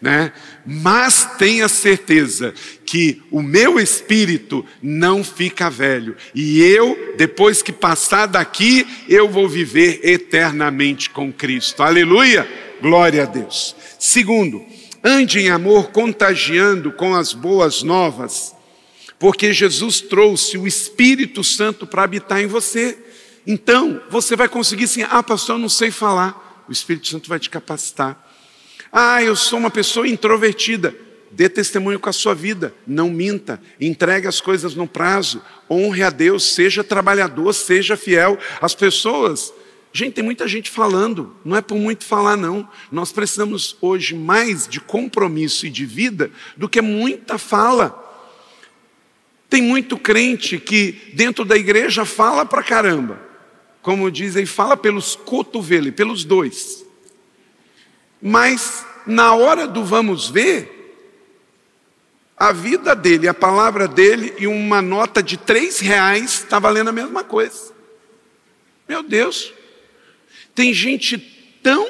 né? 0.00 0.32
Mas 0.64 1.28
tenha 1.38 1.68
certeza 1.68 2.52
que 2.84 3.22
o 3.30 3.40
meu 3.40 3.78
espírito 3.78 4.64
não 4.82 5.22
fica 5.22 5.70
velho. 5.70 6.16
E 6.34 6.60
eu, 6.62 7.14
depois 7.16 7.62
que 7.62 7.72
passar 7.72 8.26
daqui, 8.26 8.86
eu 9.08 9.28
vou 9.28 9.48
viver 9.48 10.00
eternamente 10.02 11.10
com 11.10 11.32
Cristo. 11.32 11.82
Aleluia! 11.82 12.46
Glória 12.80 13.22
a 13.22 13.26
Deus. 13.26 13.74
Segundo, 13.98 14.64
ande 15.02 15.38
em 15.38 15.50
amor 15.50 15.90
contagiando 15.90 16.92
com 16.92 17.14
as 17.14 17.32
boas 17.32 17.82
novas, 17.82 18.54
porque 19.18 19.52
Jesus 19.52 20.00
trouxe 20.00 20.58
o 20.58 20.66
Espírito 20.66 21.42
Santo 21.42 21.86
para 21.86 22.02
habitar 22.02 22.40
em 22.42 22.46
você. 22.46 22.98
Então, 23.46 24.02
você 24.10 24.34
vai 24.34 24.48
conseguir 24.48 24.84
assim, 24.84 25.02
ah, 25.04 25.22
pastor, 25.22 25.56
eu 25.56 25.60
não 25.60 25.68
sei 25.68 25.90
falar. 25.90 26.64
O 26.68 26.72
Espírito 26.72 27.06
Santo 27.06 27.28
vai 27.28 27.38
te 27.38 27.48
capacitar. 27.48 28.20
Ah, 28.90 29.22
eu 29.22 29.36
sou 29.36 29.58
uma 29.58 29.70
pessoa 29.70 30.08
introvertida. 30.08 30.94
Dê 31.30 31.48
testemunho 31.48 32.00
com 32.00 32.08
a 32.08 32.12
sua 32.12 32.34
vida, 32.34 32.74
não 32.86 33.10
minta, 33.10 33.60
entregue 33.80 34.26
as 34.26 34.40
coisas 34.40 34.74
no 34.74 34.86
prazo, 34.86 35.42
honre 35.68 36.02
a 36.02 36.08
Deus, 36.08 36.54
seja 36.54 36.82
trabalhador, 36.82 37.52
seja 37.52 37.96
fiel. 37.96 38.38
As 38.60 38.74
pessoas, 38.74 39.52
gente, 39.92 40.14
tem 40.14 40.24
muita 40.24 40.48
gente 40.48 40.70
falando, 40.70 41.36
não 41.44 41.56
é 41.56 41.60
por 41.60 41.76
muito 41.76 42.04
falar, 42.04 42.36
não. 42.36 42.66
Nós 42.90 43.12
precisamos 43.12 43.76
hoje 43.82 44.14
mais 44.14 44.66
de 44.66 44.80
compromisso 44.80 45.66
e 45.66 45.70
de 45.70 45.84
vida 45.84 46.30
do 46.56 46.68
que 46.68 46.80
muita 46.80 47.36
fala. 47.36 48.02
Tem 49.50 49.60
muito 49.60 49.98
crente 49.98 50.58
que 50.58 51.12
dentro 51.12 51.44
da 51.44 51.56
igreja 51.56 52.04
fala 52.04 52.46
pra 52.46 52.62
caramba, 52.62 53.25
como 53.86 54.10
dizem, 54.10 54.44
fala 54.44 54.76
pelos 54.76 55.14
cotovelos, 55.14 55.94
pelos 55.94 56.24
dois. 56.24 56.84
Mas 58.20 58.84
na 59.06 59.32
hora 59.32 59.64
do 59.64 59.84
vamos 59.84 60.28
ver, 60.28 61.06
a 62.36 62.50
vida 62.50 62.96
dele, 62.96 63.28
a 63.28 63.32
palavra 63.32 63.86
dele 63.86 64.34
e 64.38 64.48
uma 64.48 64.82
nota 64.82 65.22
de 65.22 65.36
três 65.36 65.78
reais 65.78 66.32
está 66.32 66.58
valendo 66.58 66.88
a 66.88 66.92
mesma 66.92 67.22
coisa. 67.22 67.72
Meu 68.88 69.04
Deus, 69.04 69.54
tem 70.52 70.74
gente 70.74 71.16
tão, 71.62 71.88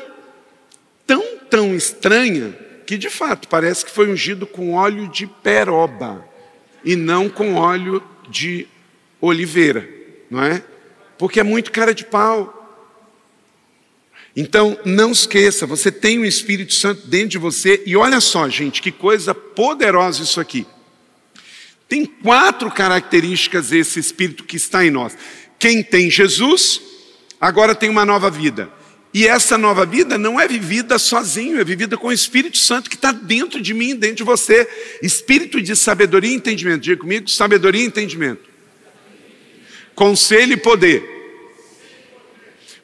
tão, 1.07 1.39
tão 1.49 1.75
estranha 1.75 2.53
que, 2.87 2.99
de 2.99 3.09
fato, 3.09 3.49
parece 3.49 3.87
que 3.87 3.91
foi 3.91 4.13
ungido 4.13 4.47
com 4.47 4.75
óleo 4.75 5.09
de 5.09 5.27
peroba 5.27 6.23
e 6.85 6.95
não 6.95 7.31
com 7.31 7.55
óleo 7.55 8.03
de 8.29 8.69
oliveira, 9.19 9.89
não 10.31 10.43
é? 10.43 10.63
Porque 11.19 11.41
é 11.41 11.43
muito 11.43 11.73
cara 11.73 11.95
de 11.95 12.05
pau. 12.05 12.53
Então, 14.35 14.79
não 14.85 15.13
esqueça, 15.13 15.67
você 15.67 15.91
tem 15.91 16.19
o 16.19 16.25
Espírito 16.25 16.75
Santo 16.75 17.07
dentro 17.07 17.31
de 17.31 17.39
você, 17.39 17.83
e 17.87 17.97
olha 17.97 18.21
só, 18.21 18.47
gente, 18.51 18.83
que 18.83 18.93
coisa 18.93 19.35
poderosa 19.35 20.23
isso 20.23 20.39
aqui. 20.39 20.67
Tem 21.89 22.05
quatro 22.05 22.71
características 22.71 23.73
esse 23.73 23.99
Espírito 23.99 24.45
que 24.45 24.57
está 24.57 24.85
em 24.85 24.91
nós. 24.91 25.17
Quem 25.59 25.83
tem 25.83 26.11
Jesus, 26.11 26.83
agora 27.41 27.75
tem 27.75 27.89
uma 27.89 28.05
nova 28.05 28.31
vida. 28.31 28.71
E 29.15 29.27
essa 29.27 29.57
nova 29.57 29.87
vida 29.87 30.19
não 30.19 30.39
é 30.39 30.47
vivida 30.47 30.99
sozinho, 30.99 31.59
é 31.59 31.65
vivida 31.65 31.97
com 31.97 32.09
o 32.09 32.13
Espírito 32.13 32.59
Santo 32.59 32.91
que 32.91 32.97
está 32.97 33.13
dentro 33.13 33.63
de 33.63 33.73
mim, 33.73 33.97
dentro 33.97 34.17
de 34.17 34.23
você. 34.23 34.69
Espírito 35.03 35.63
de 35.63 35.75
sabedoria 35.75 36.31
e 36.31 36.35
entendimento. 36.35 36.83
Diga 36.83 37.01
comigo, 37.01 37.31
sabedoria 37.31 37.83
e 37.83 37.87
entendimento. 37.87 38.46
Conselho 39.97 40.53
e 40.53 40.57
poder. 40.57 41.15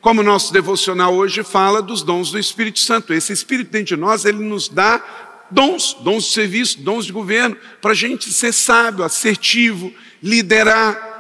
Como 0.01 0.20
o 0.20 0.25
nosso 0.25 0.53
devocional 0.53 1.14
hoje 1.14 1.44
fala 1.44 1.81
dos 1.81 2.03
dons 2.03 2.33
do 2.33 2.38
Espírito 2.38 2.81
Santo. 2.81 3.12
Esse 3.12 3.33
Espírito 3.33 3.70
dentro 3.70 3.94
de 3.94 3.96
nós, 3.96 4.25
ele 4.25 4.42
nos 4.42 4.68
dá 4.68 5.46
dons, 5.51 5.94
dons 6.01 6.25
de 6.25 6.33
serviço, 6.33 6.81
dons 6.81 7.05
de 7.05 7.12
governo, 7.12 7.57
para 7.81 7.92
a 7.92 7.94
gente 7.94 8.33
ser 8.33 8.53
sábio, 8.53 9.05
assertivo, 9.05 9.92
liderar. 10.22 11.11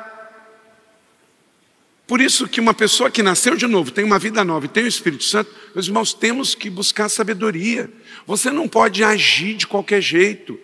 Por 2.06 2.20
isso 2.20 2.48
que 2.48 2.60
uma 2.60 2.74
pessoa 2.74 3.10
que 3.10 3.22
nasceu 3.22 3.54
de 3.54 3.66
novo, 3.66 3.90
tem 3.90 4.04
uma 4.04 4.18
vida 4.18 4.42
nova 4.42 4.64
e 4.64 4.68
tem 4.68 4.84
o 4.84 4.88
Espírito 4.88 5.24
Santo, 5.24 5.50
meus 5.74 5.86
irmãos, 5.86 6.12
temos 6.12 6.54
que 6.54 6.68
buscar 6.68 7.08
sabedoria. 7.08 7.90
Você 8.26 8.50
não 8.50 8.66
pode 8.66 9.04
agir 9.04 9.54
de 9.54 9.66
qualquer 9.66 10.00
jeito, 10.00 10.58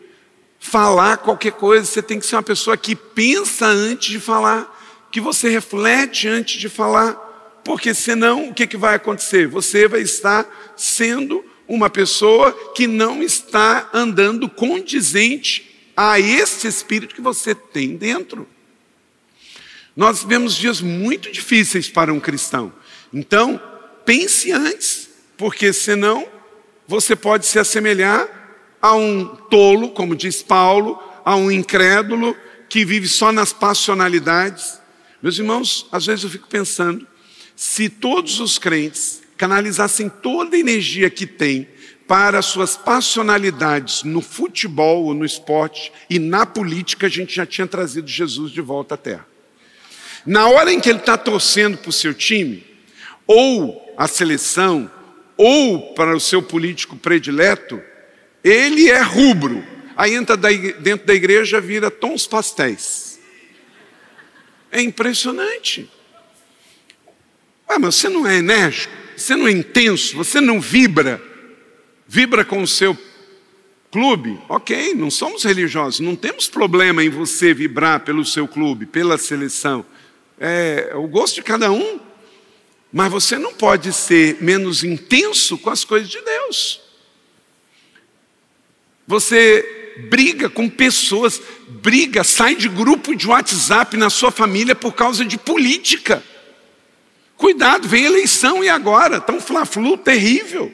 falar 0.59 1.19
qualquer 1.19 1.53
coisa, 1.53 1.85
você 1.85 2.03
tem 2.03 2.19
que 2.19 2.27
ser 2.27 2.37
uma 2.37 2.43
pessoa 2.43 2.77
que 2.77 2.97
pensa 2.97 3.67
antes 3.67 4.09
de 4.11 4.19
falar, 4.19 4.78
que 5.11 5.21
você 5.21 5.49
reflete 5.49 6.29
antes 6.29 6.61
de 6.61 6.69
falar. 6.69 7.15
Porque 7.65 7.93
senão, 7.93 8.49
o 8.49 8.55
que, 8.55 8.67
que 8.67 8.77
vai 8.77 8.95
acontecer? 8.95 9.47
Você 9.47 9.87
vai 9.87 10.01
estar 10.01 10.47
sendo 10.77 11.45
uma 11.67 11.91
pessoa 11.91 12.53
que 12.75 12.87
não 12.87 13.23
está 13.23 13.91
andando 13.93 14.49
condizente 14.49 15.91
a 15.97 16.19
esse 16.19 16.67
espírito 16.67 17.15
que 17.15 17.21
você 17.21 17.55
tem 17.55 17.97
dentro. 17.97 18.49
Nós 19.95 20.23
vivemos 20.23 20.55
dias 20.55 20.81
muito 20.81 21.31
difíceis 21.31 21.89
para 21.89 22.15
um 22.15 22.21
cristão. 22.21 22.73
Então, 23.13 23.61
pense 24.05 24.53
antes, 24.53 25.11
porque 25.37 25.73
senão 25.73 26.27
você 26.87 27.17
pode 27.17 27.47
se 27.47 27.59
assemelhar 27.59 28.29
a 28.81 28.95
um 28.95 29.27
tolo, 29.27 29.91
como 29.91 30.15
diz 30.15 30.43
Paulo, 30.43 31.03
a 31.25 31.37
um 31.37 31.51
incrédulo 31.51 32.37
que 32.69 32.85
vive 32.85 33.09
só 33.09 33.33
nas 33.33 33.53
passionalidades. 33.53 34.81
Meus 35.23 35.39
irmãos, 35.39 35.87
às 35.91 36.07
vezes 36.07 36.25
eu 36.25 36.31
fico 36.31 36.47
pensando, 36.49 37.07
se 37.57 37.89
todos 37.89 38.39
os 38.39 38.59
crentes 38.59 39.21
canalizassem 39.37 40.09
toda 40.09 40.57
a 40.57 40.59
energia 40.59 41.11
que 41.11 41.27
têm 41.27 41.69
para 42.07 42.41
suas 42.41 42.77
passionalidades 42.77 44.03
no 44.03 44.21
futebol 44.21 45.05
ou 45.05 45.15
no 45.15 45.25
esporte 45.25 45.93
e 46.09 46.19
na 46.19 46.47
política, 46.47 47.07
a 47.07 47.11
gente 47.11 47.35
já 47.35 47.45
tinha 47.45 47.67
trazido 47.67 48.09
Jesus 48.09 48.53
de 48.53 48.61
volta 48.61 48.95
à 48.95 48.99
terra. 48.99 49.27
Na 50.25 50.49
hora 50.49 50.73
em 50.73 50.81
que 50.81 50.89
ele 50.89 50.99
está 50.99 51.17
torcendo 51.19 51.79
para 51.79 51.91
o 51.91 51.93
seu 51.93 52.15
time, 52.15 52.65
ou 53.27 53.95
a 53.97 54.07
seleção, 54.07 54.91
ou 55.37 55.95
para 55.95 56.17
o 56.17 56.21
seu 56.21 56.43
político 56.43 56.97
predileto, 56.97 57.81
ele 58.43 58.89
é 58.89 59.01
rubro. 59.01 59.65
Aí 59.97 60.15
entra 60.15 60.37
dentro 60.37 61.07
da 61.07 61.15
igreja, 61.15 61.61
vira 61.61 61.91
tons 61.91 62.27
pastéis. 62.27 63.08
É 64.71 64.81
impressionante. 64.81 65.91
Ah, 67.69 67.79
mas 67.79 67.97
você 67.97 68.09
não 68.09 68.27
é 68.27 68.39
enérgico, 68.39 68.93
você 69.17 69.37
não 69.37 69.47
é 69.47 69.53
intenso, 69.53 70.17
você 70.17 70.41
não 70.41 70.61
vibra, 70.61 71.23
vibra 72.07 72.45
com 72.45 72.63
o 72.63 72.67
seu 72.67 72.97
clube. 73.91 74.39
Ok, 74.49 74.95
não 74.95 75.11
somos 75.11 75.45
religiosos, 75.45 76.01
não 76.01 76.17
temos 76.17 76.49
problema 76.49 77.05
em 77.05 77.09
você 77.09 77.53
vibrar 77.53 78.01
pelo 78.01 78.25
seu 78.25 78.49
clube, 78.49 78.87
pela 78.87 79.19
seleção. 79.19 79.85
É 80.39 80.93
o 80.95 81.07
gosto 81.07 81.37
de 81.37 81.43
cada 81.43 81.71
um. 81.71 82.01
Mas 82.91 83.13
você 83.13 83.37
não 83.37 83.53
pode 83.53 83.93
ser 83.93 84.39
menos 84.41 84.83
intenso 84.83 85.59
com 85.59 85.69
as 85.69 85.85
coisas 85.85 86.09
de 86.09 86.21
Deus. 86.23 86.81
Você 89.07 89.78
briga 89.99 90.49
com 90.49 90.69
pessoas, 90.69 91.43
briga, 91.69 92.23
sai 92.23 92.55
de 92.55 92.69
grupo 92.69 93.17
de 93.17 93.27
WhatsApp 93.27 93.97
na 93.97 94.09
sua 94.09 94.31
família 94.31 94.75
por 94.75 94.93
causa 94.93 95.25
de 95.25 95.37
política. 95.37 96.23
Cuidado, 97.37 97.89
vem 97.89 98.05
eleição 98.05 98.63
e 98.63 98.69
agora, 98.69 99.17
está 99.19 99.33
um 99.33 99.41
fla-flu 99.41 99.99
terrível. 99.99 100.73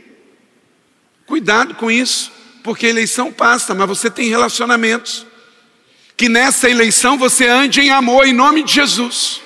Cuidado 1.26 1.74
com 1.74 1.90
isso, 1.90 2.30
porque 2.62 2.86
a 2.86 2.90
eleição 2.90 3.32
passa, 3.32 3.74
mas 3.74 3.88
você 3.88 4.10
tem 4.10 4.28
relacionamentos. 4.28 5.26
Que 6.16 6.28
nessa 6.28 6.68
eleição 6.68 7.18
você 7.18 7.46
ande 7.48 7.80
em 7.80 7.90
amor 7.90 8.26
em 8.26 8.32
nome 8.32 8.62
de 8.62 8.72
Jesus. 8.72 9.40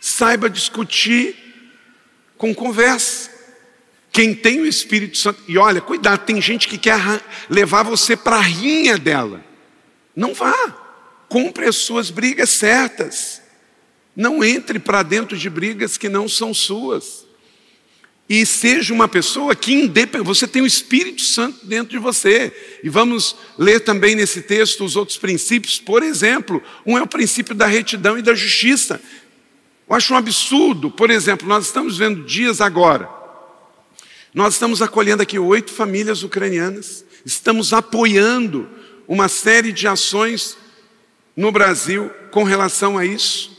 Saiba 0.00 0.48
discutir 0.48 1.36
com 2.36 2.54
conversa. 2.54 3.39
Quem 4.12 4.34
tem 4.34 4.60
o 4.60 4.66
Espírito 4.66 5.16
Santo, 5.16 5.40
e 5.46 5.56
olha, 5.56 5.80
cuidado, 5.80 6.24
tem 6.24 6.40
gente 6.40 6.66
que 6.66 6.76
quer 6.76 7.00
levar 7.48 7.84
você 7.84 8.16
para 8.16 8.36
a 8.36 8.42
rinha 8.42 8.98
dela. 8.98 9.44
Não 10.14 10.34
vá. 10.34 10.76
Compre 11.28 11.66
as 11.66 11.76
suas 11.76 12.10
brigas 12.10 12.50
certas. 12.50 13.40
Não 14.16 14.42
entre 14.42 14.78
para 14.80 15.02
dentro 15.02 15.36
de 15.36 15.48
brigas 15.48 15.96
que 15.96 16.08
não 16.08 16.28
são 16.28 16.52
suas. 16.52 17.24
E 18.28 18.44
seja 18.44 18.92
uma 18.92 19.08
pessoa 19.08 19.56
que 19.56 19.72
independe, 19.72 20.24
você 20.24 20.46
tem 20.46 20.62
o 20.62 20.66
Espírito 20.66 21.22
Santo 21.22 21.66
dentro 21.66 21.90
de 21.90 21.98
você. 21.98 22.52
E 22.82 22.88
vamos 22.88 23.36
ler 23.56 23.80
também 23.80 24.14
nesse 24.14 24.42
texto 24.42 24.84
os 24.84 24.96
outros 24.96 25.18
princípios. 25.18 25.78
Por 25.78 26.02
exemplo, 26.02 26.62
um 26.84 26.98
é 26.98 27.02
o 27.02 27.06
princípio 27.06 27.54
da 27.54 27.66
retidão 27.66 28.18
e 28.18 28.22
da 28.22 28.34
justiça. 28.34 29.00
Eu 29.88 29.96
acho 29.96 30.14
um 30.14 30.16
absurdo, 30.16 30.90
por 30.90 31.10
exemplo, 31.10 31.48
nós 31.48 31.66
estamos 31.66 31.96
vendo 31.96 32.24
dias 32.24 32.60
agora. 32.60 33.19
Nós 34.32 34.54
estamos 34.54 34.80
acolhendo 34.80 35.22
aqui 35.22 35.38
oito 35.38 35.72
famílias 35.72 36.22
ucranianas, 36.22 37.04
estamos 37.24 37.72
apoiando 37.72 38.68
uma 39.08 39.28
série 39.28 39.72
de 39.72 39.88
ações 39.88 40.56
no 41.36 41.50
Brasil 41.50 42.10
com 42.30 42.44
relação 42.44 42.96
a 42.96 43.04
isso. 43.04 43.50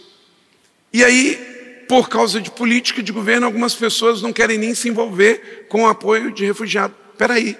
E 0.94 1.04
aí, 1.04 1.86
por 1.90 2.08
causa 2.08 2.40
de 2.40 2.50
política 2.50 3.04
de 3.04 3.12
governo, 3.12 3.46
algumas 3.46 3.76
pessoas 3.76 4.22
não 4.22 4.32
querem 4.32 4.58
nem 4.58 4.74
se 4.74 4.88
envolver 4.88 5.68
com 5.68 5.84
o 5.84 5.88
apoio 5.88 6.32
de 6.32 6.46
refugiados. 6.46 6.96
Espera 7.12 7.34
aí. 7.34 7.58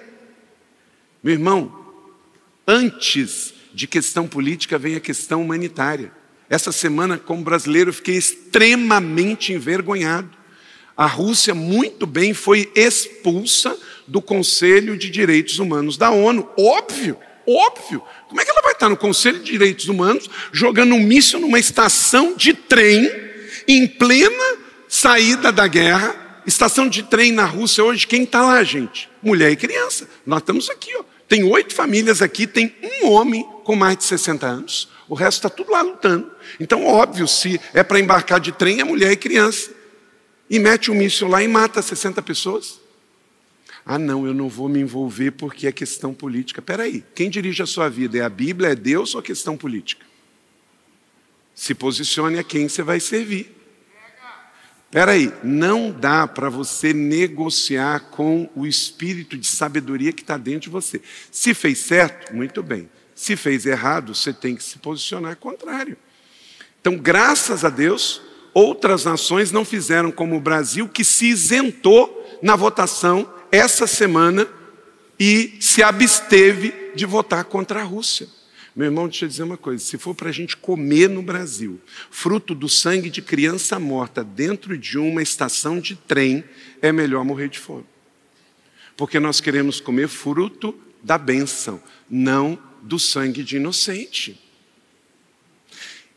Meu 1.22 1.34
irmão, 1.34 1.70
antes 2.66 3.52
de 3.74 3.86
questão 3.86 4.26
política 4.26 4.78
vem 4.78 4.96
a 4.96 5.00
questão 5.00 5.42
humanitária. 5.42 6.12
Essa 6.48 6.72
semana, 6.72 7.18
como 7.18 7.44
brasileiro, 7.44 7.92
fiquei 7.92 8.16
extremamente 8.16 9.52
envergonhado. 9.52 10.30
A 10.96 11.06
Rússia, 11.06 11.54
muito 11.54 12.06
bem, 12.06 12.34
foi 12.34 12.70
expulsa 12.74 13.76
do 14.06 14.20
Conselho 14.20 14.96
de 14.96 15.10
Direitos 15.10 15.58
Humanos 15.58 15.96
da 15.96 16.10
ONU. 16.10 16.48
Óbvio, 16.58 17.16
óbvio. 17.46 18.02
Como 18.28 18.40
é 18.40 18.44
que 18.44 18.50
ela 18.50 18.62
vai 18.62 18.72
estar 18.72 18.88
no 18.88 18.96
Conselho 18.96 19.38
de 19.38 19.52
Direitos 19.52 19.88
Humanos 19.88 20.28
jogando 20.52 20.94
um 20.94 21.00
míssil 21.00 21.40
numa 21.40 21.58
estação 21.58 22.34
de 22.36 22.52
trem 22.52 23.10
em 23.66 23.86
plena 23.86 24.58
saída 24.88 25.50
da 25.50 25.66
guerra? 25.66 26.42
Estação 26.46 26.88
de 26.88 27.04
trem 27.04 27.32
na 27.32 27.44
Rússia 27.44 27.84
hoje, 27.84 28.06
quem 28.06 28.24
está 28.24 28.42
lá, 28.42 28.62
gente? 28.64 29.08
Mulher 29.22 29.52
e 29.52 29.56
criança. 29.56 30.08
Nós 30.26 30.40
estamos 30.40 30.68
aqui, 30.68 30.94
ó. 30.96 31.04
Tem 31.28 31.44
oito 31.44 31.74
famílias 31.74 32.20
aqui, 32.20 32.46
tem 32.46 32.74
um 32.82 33.08
homem 33.08 33.46
com 33.64 33.74
mais 33.74 33.96
de 33.96 34.04
60 34.04 34.46
anos. 34.46 34.88
O 35.08 35.14
resto 35.14 35.38
está 35.38 35.48
tudo 35.48 35.72
lá 35.72 35.80
lutando. 35.80 36.30
Então, 36.60 36.84
óbvio, 36.84 37.26
se 37.26 37.60
é 37.72 37.82
para 37.82 37.98
embarcar 37.98 38.38
de 38.38 38.52
trem, 38.52 38.80
é 38.80 38.84
mulher 38.84 39.12
e 39.12 39.16
criança. 39.16 39.70
E 40.48 40.58
mete 40.58 40.90
um 40.90 40.94
míssil 40.94 41.28
lá 41.28 41.42
e 41.42 41.48
mata 41.48 41.80
60 41.80 42.20
pessoas. 42.22 42.80
Ah, 43.84 43.98
não, 43.98 44.26
eu 44.26 44.32
não 44.32 44.48
vou 44.48 44.68
me 44.68 44.80
envolver 44.80 45.32
porque 45.32 45.66
é 45.66 45.72
questão 45.72 46.14
política. 46.14 46.60
Espera 46.60 46.84
aí, 46.84 47.04
quem 47.14 47.28
dirige 47.28 47.62
a 47.62 47.66
sua 47.66 47.88
vida? 47.88 48.18
É 48.18 48.20
a 48.20 48.28
Bíblia, 48.28 48.70
é 48.70 48.74
Deus 48.74 49.14
ou 49.14 49.20
a 49.20 49.22
questão 49.22 49.56
política? 49.56 50.06
Se 51.54 51.74
posicione 51.74 52.38
a 52.38 52.44
quem 52.44 52.68
você 52.68 52.82
vai 52.82 53.00
servir. 53.00 53.62
Espera 54.92 55.12
aí, 55.12 55.32
não 55.42 55.90
dá 55.90 56.28
para 56.28 56.50
você 56.50 56.92
negociar 56.92 58.10
com 58.10 58.48
o 58.54 58.66
espírito 58.66 59.38
de 59.38 59.46
sabedoria 59.46 60.12
que 60.12 60.20
está 60.20 60.36
dentro 60.36 60.62
de 60.62 60.68
você. 60.68 61.00
Se 61.30 61.54
fez 61.54 61.78
certo, 61.78 62.36
muito 62.36 62.62
bem. 62.62 62.90
Se 63.14 63.34
fez 63.34 63.64
errado, 63.64 64.14
você 64.14 64.34
tem 64.34 64.54
que 64.54 64.62
se 64.62 64.78
posicionar 64.78 65.36
contrário. 65.36 65.96
Então, 66.78 66.96
graças 66.98 67.64
a 67.64 67.70
Deus, 67.70 68.20
outras 68.54 69.04
nações 69.04 69.52
não 69.52 69.64
fizeram 69.64 70.10
como 70.10 70.36
o 70.36 70.40
Brasil, 70.40 70.88
que 70.88 71.04
se 71.04 71.26
isentou 71.26 72.38
na 72.42 72.56
votação 72.56 73.32
essa 73.50 73.86
semana 73.86 74.48
e 75.18 75.56
se 75.60 75.82
absteve 75.82 76.74
de 76.94 77.06
votar 77.06 77.44
contra 77.44 77.80
a 77.80 77.84
Rússia. 77.84 78.28
Meu 78.74 78.86
irmão, 78.86 79.06
deixa 79.06 79.26
eu 79.26 79.28
dizer 79.28 79.42
uma 79.42 79.56
coisa: 79.56 79.84
se 79.84 79.98
for 79.98 80.14
para 80.14 80.30
a 80.30 80.32
gente 80.32 80.56
comer 80.56 81.08
no 81.08 81.22
Brasil, 81.22 81.80
fruto 82.10 82.54
do 82.54 82.68
sangue 82.68 83.10
de 83.10 83.20
criança 83.20 83.78
morta 83.78 84.24
dentro 84.24 84.76
de 84.78 84.98
uma 84.98 85.22
estação 85.22 85.78
de 85.78 85.94
trem, 85.94 86.42
é 86.80 86.90
melhor 86.90 87.24
morrer 87.24 87.48
de 87.48 87.58
fome. 87.58 87.84
Porque 88.96 89.20
nós 89.20 89.40
queremos 89.40 89.80
comer 89.80 90.08
fruto 90.08 90.74
da 91.02 91.18
bênção, 91.18 91.82
não 92.08 92.58
do 92.80 92.98
sangue 92.98 93.42
de 93.42 93.56
inocente. 93.56 94.40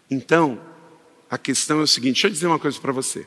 Então, 0.10 0.62
a 1.29 1.38
questão 1.38 1.79
é 1.79 1.83
o 1.83 1.88
seguinte: 1.88 2.13
deixa 2.13 2.27
eu 2.27 2.31
dizer 2.31 2.47
uma 2.47 2.59
coisa 2.59 2.79
para 2.79 2.91
você. 2.91 3.25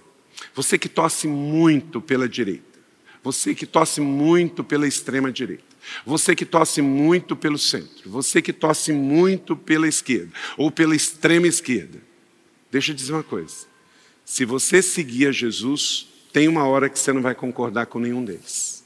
Você 0.54 0.78
que 0.78 0.88
torce 0.88 1.26
muito 1.26 2.00
pela 2.00 2.28
direita, 2.28 2.78
você 3.22 3.54
que 3.54 3.66
torce 3.66 4.00
muito 4.00 4.62
pela 4.62 4.87
extrema 4.87 5.32
direita, 5.32 5.64
você 6.06 6.34
que 6.34 6.44
torce 6.44 6.80
muito 6.80 7.34
pelo 7.37 7.58
centro, 7.58 8.11
você 8.11 8.40
que 8.40 8.52
torce 8.52 8.92
muito 8.92 9.56
pela 9.56 9.88
esquerda 9.88 10.30
ou 10.56 10.70
pela 10.70 10.94
extrema 10.94 11.46
esquerda, 11.46 12.00
deixa 12.70 12.92
eu 12.92 12.96
dizer 12.96 13.12
uma 13.12 13.24
coisa. 13.24 13.66
Se 14.24 14.44
você 14.44 14.82
seguir 14.82 15.26
a 15.26 15.32
Jesus, 15.32 16.06
tem 16.32 16.48
uma 16.48 16.64
hora 16.64 16.88
que 16.88 16.98
você 16.98 17.12
não 17.12 17.22
vai 17.22 17.34
concordar 17.34 17.87
com 17.87 17.98
nenhum 17.98 18.24
deles. 18.24 18.84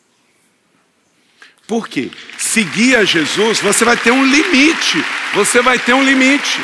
Por 1.66 1.88
quê? 1.88 2.11
Seguir 2.38 2.96
a 2.96 3.05
Jesus, 3.05 3.61
você 3.61 3.85
vai 3.85 3.96
ter 3.96 4.11
um 4.11 4.25
limite. 4.25 4.98
Você 5.35 5.62
vai 5.62 5.79
ter 5.79 5.94
um 5.94 6.05
limite. 6.05 6.61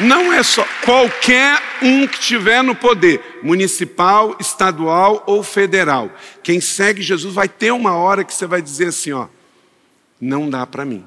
Não 0.00 0.32
é 0.32 0.42
só 0.42 0.67
qualquer 0.84 1.60
um 1.82 2.06
que 2.06 2.18
estiver 2.18 2.62
no 2.62 2.74
poder, 2.74 3.40
municipal, 3.42 4.36
estadual 4.40 5.22
ou 5.26 5.42
federal. 5.42 6.10
Quem 6.42 6.60
segue 6.60 7.02
Jesus 7.02 7.34
vai 7.34 7.48
ter 7.48 7.72
uma 7.72 7.94
hora 7.94 8.24
que 8.24 8.34
você 8.34 8.46
vai 8.46 8.62
dizer 8.62 8.88
assim, 8.88 9.12
ó, 9.12 9.28
não 10.20 10.48
dá 10.48 10.66
para 10.66 10.84
mim. 10.84 11.04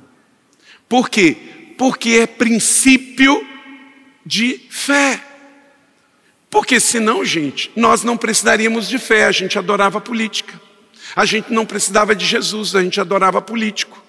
Por 0.88 1.10
quê? 1.10 1.36
Porque 1.78 2.20
é 2.22 2.28
princípio 2.28 3.48
de 4.26 4.60
fé. 4.70 5.22
Porque 6.50 6.80
senão, 6.80 7.24
gente, 7.24 7.72
nós 7.76 8.04
não 8.04 8.18
precisaríamos 8.18 8.88
de 8.88 9.00
fé, 9.00 9.26
a 9.26 9.32
gente 9.32 9.58
adorava 9.58 10.02
política. 10.02 10.60
A 11.16 11.26
gente 11.26 11.52
não 11.52 11.66
precisava 11.66 12.16
de 12.16 12.26
Jesus, 12.26 12.76
a 12.76 12.84
gente 12.84 13.00
adorava 13.00 13.42
político. 13.42 14.02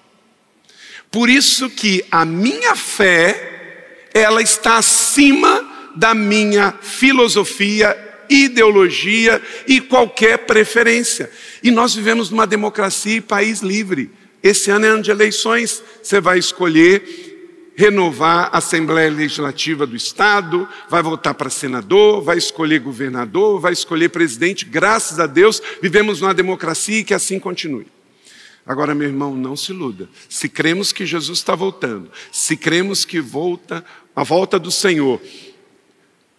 Por 1.09 1.29
isso 1.29 1.69
que 1.69 2.03
a 2.11 2.25
minha 2.25 2.75
fé 2.75 4.09
ela 4.13 4.41
está 4.41 4.81
acima 5.13 5.63
da 5.95 6.15
minha 6.15 6.73
filosofia, 6.81 7.95
ideologia 8.27 9.39
e 9.67 9.79
qualquer 9.79 10.39
preferência. 10.39 11.29
E 11.61 11.69
nós 11.69 11.93
vivemos 11.93 12.31
numa 12.31 12.47
democracia 12.47 13.17
e 13.17 13.21
país 13.21 13.61
livre. 13.61 14.09
Esse 14.41 14.71
ano 14.71 14.85
é 14.87 14.89
ano 14.89 15.03
de 15.03 15.11
eleições, 15.11 15.83
você 16.01 16.19
vai 16.19 16.39
escolher 16.39 17.31
renovar 17.75 18.49
a 18.51 18.57
Assembleia 18.57 19.09
Legislativa 19.09 19.85
do 19.85 19.95
Estado, 19.95 20.67
vai 20.89 21.01
voltar 21.03 21.35
para 21.35 21.49
senador, 21.49 22.21
vai 22.21 22.37
escolher 22.37 22.79
governador, 22.79 23.59
vai 23.59 23.73
escolher 23.73 24.09
presidente. 24.09 24.65
Graças 24.65 25.19
a 25.19 25.27
Deus, 25.27 25.61
vivemos 25.81 26.21
numa 26.21 26.33
democracia 26.33 26.99
e 26.99 27.03
que 27.03 27.13
assim 27.13 27.39
continue. 27.39 27.85
Agora, 28.65 28.95
meu 28.95 29.07
irmão, 29.07 29.35
não 29.35 29.55
se 29.55 29.71
iluda. 29.71 30.09
Se 30.29 30.47
cremos 30.47 30.91
que 30.91 31.05
Jesus 31.05 31.39
está 31.39 31.53
voltando, 31.53 32.09
se 32.31 32.55
cremos 32.55 33.03
que 33.03 33.19
volta 33.19 33.83
a 34.15 34.23
volta 34.23 34.57
do 34.57 34.71
Senhor, 34.71 35.21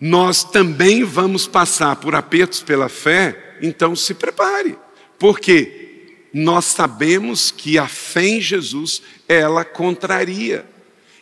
nós 0.00 0.44
também 0.44 1.04
vamos 1.04 1.46
passar 1.46 1.96
por 1.96 2.14
apertos 2.14 2.62
pela 2.62 2.88
fé, 2.88 3.56
então 3.60 3.94
se 3.94 4.14
prepare, 4.14 4.76
porque 5.18 5.84
nós 6.32 6.64
sabemos 6.64 7.50
que 7.50 7.78
a 7.78 7.87
fé 7.87 8.26
em 8.26 8.40
Jesus, 8.40 9.02
ela 9.28 9.64
contraria. 9.64 10.66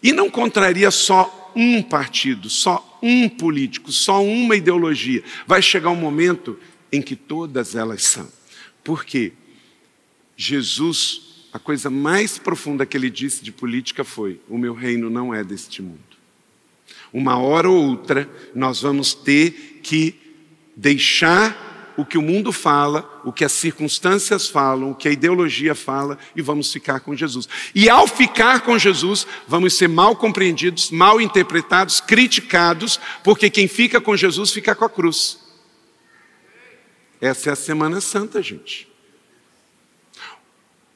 E 0.02 0.12
não 0.12 0.30
contraria 0.30 0.90
só 0.90 1.52
um 1.54 1.82
partido, 1.82 2.48
só 2.48 2.98
um 3.02 3.28
político, 3.28 3.92
só 3.92 4.24
uma 4.24 4.56
ideologia. 4.56 5.22
Vai 5.46 5.60
chegar 5.60 5.90
um 5.90 5.96
momento 5.96 6.58
em 6.90 7.02
que 7.02 7.14
todas 7.14 7.74
elas 7.74 8.02
são. 8.04 8.26
Por 8.82 9.04
quê? 9.04 9.32
Jesus, 10.44 11.20
a 11.52 11.58
coisa 11.58 11.88
mais 11.88 12.36
profunda 12.36 12.84
que 12.84 12.96
ele 12.96 13.08
disse 13.08 13.44
de 13.44 13.52
política 13.52 14.02
foi: 14.02 14.40
O 14.48 14.58
meu 14.58 14.74
reino 14.74 15.08
não 15.08 15.32
é 15.32 15.44
deste 15.44 15.80
mundo. 15.80 16.00
Uma 17.12 17.38
hora 17.38 17.70
ou 17.70 17.90
outra, 17.90 18.28
nós 18.54 18.82
vamos 18.82 19.14
ter 19.14 19.80
que 19.82 20.14
deixar 20.74 21.94
o 21.96 22.04
que 22.04 22.18
o 22.18 22.22
mundo 22.22 22.52
fala, 22.52 23.22
o 23.24 23.32
que 23.32 23.44
as 23.44 23.52
circunstâncias 23.52 24.48
falam, 24.48 24.90
o 24.90 24.94
que 24.94 25.06
a 25.06 25.12
ideologia 25.12 25.74
fala, 25.74 26.18
e 26.34 26.42
vamos 26.42 26.72
ficar 26.72 27.00
com 27.00 27.14
Jesus. 27.14 27.48
E 27.74 27.88
ao 27.88 28.08
ficar 28.08 28.62
com 28.62 28.76
Jesus, 28.78 29.26
vamos 29.46 29.74
ser 29.74 29.88
mal 29.88 30.16
compreendidos, 30.16 30.90
mal 30.90 31.20
interpretados, 31.20 32.00
criticados, 32.00 32.98
porque 33.22 33.48
quem 33.48 33.68
fica 33.68 34.00
com 34.00 34.16
Jesus 34.16 34.50
fica 34.50 34.74
com 34.74 34.86
a 34.86 34.90
cruz. 34.90 35.38
Essa 37.20 37.50
é 37.50 37.52
a 37.52 37.56
Semana 37.56 38.00
Santa, 38.00 38.42
gente. 38.42 38.91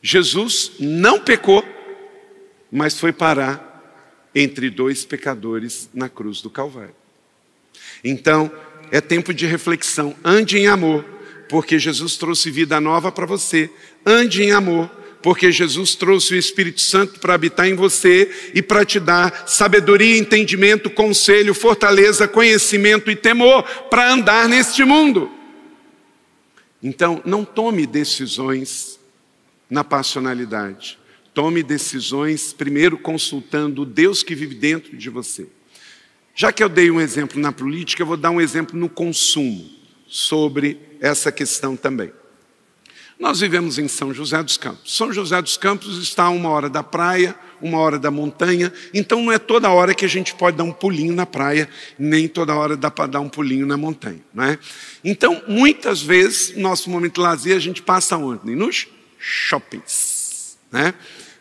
Jesus 0.03 0.73
não 0.79 1.19
pecou, 1.19 1.65
mas 2.71 2.99
foi 2.99 3.13
parar 3.13 3.67
entre 4.35 4.69
dois 4.69 5.05
pecadores 5.05 5.89
na 5.95 6.09
cruz 6.09 6.43
do 6.43 6.51
Calvário. 6.51 6.95
Então, 8.05 8.53
é 8.91 9.01
tempo 9.01 9.33
de 9.33 9.47
reflexão. 9.47 10.15
Ande 10.25 10.59
em 10.59 10.67
amor, 10.67 11.05
porque 11.49 11.79
Jesus 11.79 12.17
trouxe 12.17 12.51
vida 12.51 12.81
nova 12.81 13.11
para 13.11 13.27
você. 13.27 13.71
Ande 14.05 14.43
em 14.43 14.53
amor, 14.53 14.91
porque 15.23 15.51
Jesus 15.51 15.95
trouxe 15.95 16.35
o 16.35 16.39
Espírito 16.39 16.81
Santo 16.81 17.19
para 17.19 17.35
habitar 17.35 17.67
em 17.67 17.75
você 17.75 18.51
e 18.55 18.63
para 18.63 18.85
te 18.85 19.01
dar 19.01 19.45
sabedoria, 19.49 20.19
entendimento, 20.19 20.91
conselho, 20.91 21.55
fortaleza, 21.55 22.29
conhecimento 22.29 23.11
e 23.11 23.17
temor 23.17 23.63
para 23.89 24.13
andar 24.13 24.49
neste 24.49 24.85
mundo. 24.85 25.31
Então, 26.83 27.23
não 27.25 27.45
tome 27.45 27.87
decisões 27.87 28.96
na 29.69 29.85
passionalidade. 29.85 30.99
Tome 31.35 31.63
decisões, 31.63 32.53
primeiro 32.53 32.97
consultando 32.97 33.83
o 33.83 33.87
Deus 33.87 34.23
que 34.23 34.35
vive 34.35 34.55
dentro 34.55 34.97
de 34.97 35.11
você. 35.11 35.49
Já 36.35 36.53
que 36.53 36.63
eu 36.63 36.69
dei 36.69 36.91
um 36.91 37.01
exemplo 37.01 37.41
na 37.41 37.53
política, 37.53 38.03
eu 38.03 38.07
vou 38.07 38.17
dar 38.17 38.31
um 38.31 38.41
exemplo 38.41 38.79
no 38.79 38.89
consumo, 38.89 39.71
sobre 40.07 40.79
essa 41.01 41.33
questão 41.33 41.77
também. 41.77 42.13
Nós 43.19 43.41
vivemos 43.41 43.79
em 43.79 43.89
São 43.89 44.13
José 44.13 44.43
dos 44.43 44.59
Campos. 44.59 44.95
São 44.95 45.11
José 45.11 45.41
dos 45.41 45.57
Campos 45.57 45.97
está 45.99 46.25
a 46.25 46.31
uma 46.31 46.51
hora 46.51 46.69
da 46.69 46.83
praia, 46.83 47.35
uma 47.63 47.79
hora 47.79 47.99
da 47.99 48.11
montanha, 48.11 48.71
então 48.93 49.23
não 49.23 49.33
é 49.33 49.39
toda 49.39 49.71
hora 49.71 49.95
que 49.95 50.05
a 50.05 50.09
gente 50.09 50.35
pode 50.35 50.59
dar 50.59 50.65
um 50.65 50.73
pulinho 50.73 51.15
na 51.15 51.25
praia, 51.25 51.69
nem 51.99 52.29
toda 52.29 52.55
hora 52.55 52.77
dá 52.77 52.91
para 52.91 53.07
dar 53.07 53.21
um 53.21 53.29
pulinho 53.29 53.65
na 53.65 53.79
montanha. 53.79 54.21
Não 54.35 54.45
é? 54.45 54.59
Então, 55.03 55.43
muitas 55.49 56.03
vezes, 56.03 56.55
nosso 56.57 56.91
momento 56.91 57.15
de 57.15 57.21
lazer, 57.21 57.57
a 57.57 57.61
gente 57.61 57.81
passa 57.81 58.19
onde? 58.19 58.55
Nos 58.55 58.87
shoppings. 59.19 60.59
Né? 60.71 60.95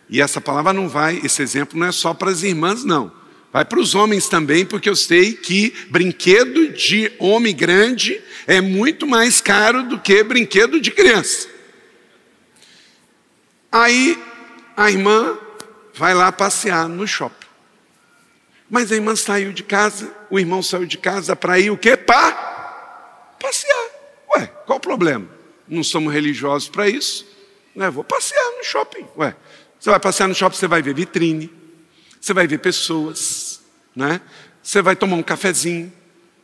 E 0.10 0.22
essa 0.22 0.40
palavra 0.40 0.74
não 0.74 0.88
vai, 0.88 1.20
esse 1.24 1.42
exemplo 1.42 1.80
não 1.80 1.88
é 1.88 1.92
só 1.92 2.14
para 2.14 2.32
as 2.32 2.44
irmãs, 2.44 2.84
não. 2.84 3.12
Vai 3.52 3.64
para 3.64 3.80
os 3.80 3.96
homens 3.96 4.28
também, 4.28 4.66
porque 4.66 4.90
eu 4.90 4.96
sei 4.96 5.34
que 5.34 5.74
brinquedo 5.90 6.74
de 6.74 7.12
homem 7.20 7.56
grande 7.56 8.22
é 8.46 8.60
muito 8.60 9.08
mais 9.08 9.40
caro 9.40 9.84
do 9.84 10.00
que 10.00 10.22
brinquedo 10.24 10.80
de 10.80 10.92
criança. 10.92 11.48
Aí 13.72 14.22
a 14.76 14.92
irmã 14.92 15.38
vai 15.94 16.14
lá 16.14 16.32
passear 16.32 16.88
no 16.90 17.08
shopping. 17.08 17.48
Mas 18.70 18.92
a 18.92 18.96
irmã 18.96 19.16
saiu 19.16 19.54
de 19.54 19.64
casa, 19.64 20.14
o 20.30 20.40
irmão 20.40 20.62
saiu 20.62 20.86
de 20.86 20.98
casa 20.98 21.36
para 21.36 21.60
ir 21.60 21.72
o 21.72 21.78
quê? 21.78 21.96
Para 21.96 22.32
passear. 23.40 23.90
Ué, 24.36 24.48
qual 24.66 24.78
o 24.78 24.82
problema? 24.82 25.30
Não 25.68 25.84
somos 25.84 26.14
religiosos 26.14 26.68
para 26.68 26.90
isso. 26.90 27.26
Né? 27.76 27.90
Vou 27.90 28.04
passear 28.04 28.52
no 28.58 28.64
shopping. 28.64 29.06
Ué, 29.18 29.36
você 29.80 29.90
vai 29.90 30.00
passear 30.00 30.28
no 30.28 30.34
shopping, 30.34 30.56
você 30.56 30.68
vai 30.68 30.82
ver 30.82 30.96
vitrine, 30.96 31.52
você 32.20 32.34
vai 32.34 32.48
ver 32.48 32.60
pessoas, 32.60 33.62
né? 33.96 34.22
Você 34.64 34.82
vai 34.82 34.96
tomar 34.96 35.16
um 35.16 35.24
cafezinho, 35.24 35.94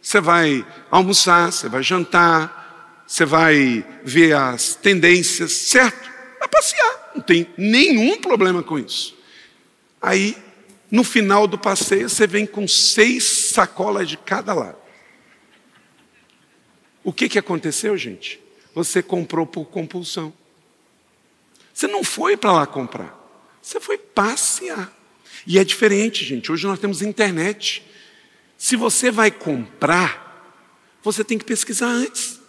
você 0.01 0.19
vai 0.19 0.65
almoçar, 0.91 1.51
você 1.51 1.67
vai 1.67 1.81
jantar, 1.81 3.03
você 3.07 3.25
vai 3.25 3.85
ver 4.03 4.33
as 4.33 4.75
tendências, 4.75 5.53
certo? 5.53 6.09
Vai 6.39 6.47
passear, 6.47 7.11
não 7.15 7.21
tem 7.21 7.47
nenhum 7.57 8.19
problema 8.21 8.61
com 8.61 8.77
isso. 8.77 9.17
Aí, 10.01 10.37
no 10.89 11.03
final 11.03 11.47
do 11.47 11.57
passeio, 11.57 12.09
você 12.09 12.27
vem 12.27 12.45
com 12.45 12.67
seis 12.67 13.23
sacolas 13.51 14.07
de 14.07 14.17
cada 14.17 14.53
lado. 14.53 14.77
O 17.03 17.11
que, 17.11 17.27
que 17.27 17.39
aconteceu, 17.39 17.97
gente? 17.97 18.39
Você 18.75 19.01
comprou 19.01 19.45
por 19.45 19.65
compulsão. 19.65 20.33
Você 21.81 21.87
não 21.87 22.03
foi 22.03 22.37
para 22.37 22.51
lá 22.51 22.67
comprar. 22.67 23.11
Você 23.59 23.79
foi 23.79 23.97
passear. 23.97 24.93
E 25.47 25.57
é 25.57 25.63
diferente, 25.63 26.23
gente. 26.23 26.51
Hoje 26.51 26.67
nós 26.67 26.77
temos 26.77 27.01
internet. 27.01 27.83
Se 28.55 28.75
você 28.75 29.09
vai 29.09 29.31
comprar, 29.31 30.53
você 31.01 31.23
tem 31.23 31.39
que 31.39 31.43
pesquisar 31.43 31.87
antes. 31.87 32.39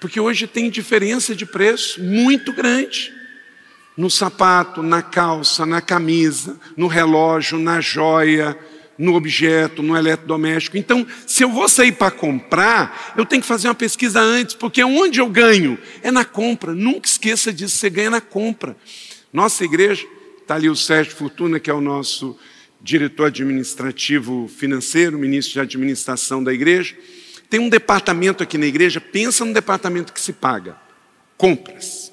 Porque 0.00 0.18
hoje 0.18 0.48
tem 0.48 0.68
diferença 0.70 1.36
de 1.36 1.46
preço 1.46 2.02
muito 2.02 2.52
grande. 2.52 3.14
No 3.96 4.10
sapato, 4.10 4.82
na 4.82 5.02
calça, 5.02 5.64
na 5.64 5.80
camisa, 5.80 6.58
no 6.76 6.88
relógio, 6.88 7.60
na 7.60 7.80
joia, 7.80 8.58
no 8.98 9.14
objeto, 9.14 9.82
no 9.82 9.96
eletrodoméstico. 9.96 10.76
Então, 10.76 11.06
se 11.24 11.44
eu 11.44 11.50
vou 11.50 11.68
sair 11.68 11.92
para 11.92 12.10
comprar, 12.10 13.14
eu 13.16 13.24
tenho 13.24 13.40
que 13.40 13.48
fazer 13.48 13.68
uma 13.68 13.74
pesquisa 13.74 14.20
antes, 14.20 14.56
porque 14.56 14.82
onde 14.82 15.20
eu 15.20 15.28
ganho 15.28 15.78
é 16.02 16.10
na 16.10 16.24
compra. 16.24 16.74
Nunca 16.74 17.08
esqueça 17.08 17.52
disso, 17.52 17.76
você 17.76 17.88
ganha 17.88 18.10
na 18.10 18.20
compra. 18.20 18.76
Nossa 19.32 19.64
igreja, 19.64 20.04
está 20.40 20.56
ali 20.56 20.68
o 20.68 20.74
Sérgio 20.74 21.14
Fortuna, 21.14 21.60
que 21.60 21.70
é 21.70 21.74
o 21.74 21.80
nosso 21.80 22.36
diretor 22.80 23.26
administrativo 23.26 24.48
financeiro, 24.48 25.18
ministro 25.18 25.54
de 25.54 25.60
administração 25.60 26.42
da 26.42 26.52
igreja. 26.52 26.96
Tem 27.48 27.60
um 27.60 27.68
departamento 27.68 28.42
aqui 28.42 28.58
na 28.58 28.66
igreja, 28.66 29.00
pensa 29.00 29.44
no 29.44 29.54
departamento 29.54 30.12
que 30.12 30.20
se 30.20 30.32
paga: 30.32 30.76
compras. 31.36 32.12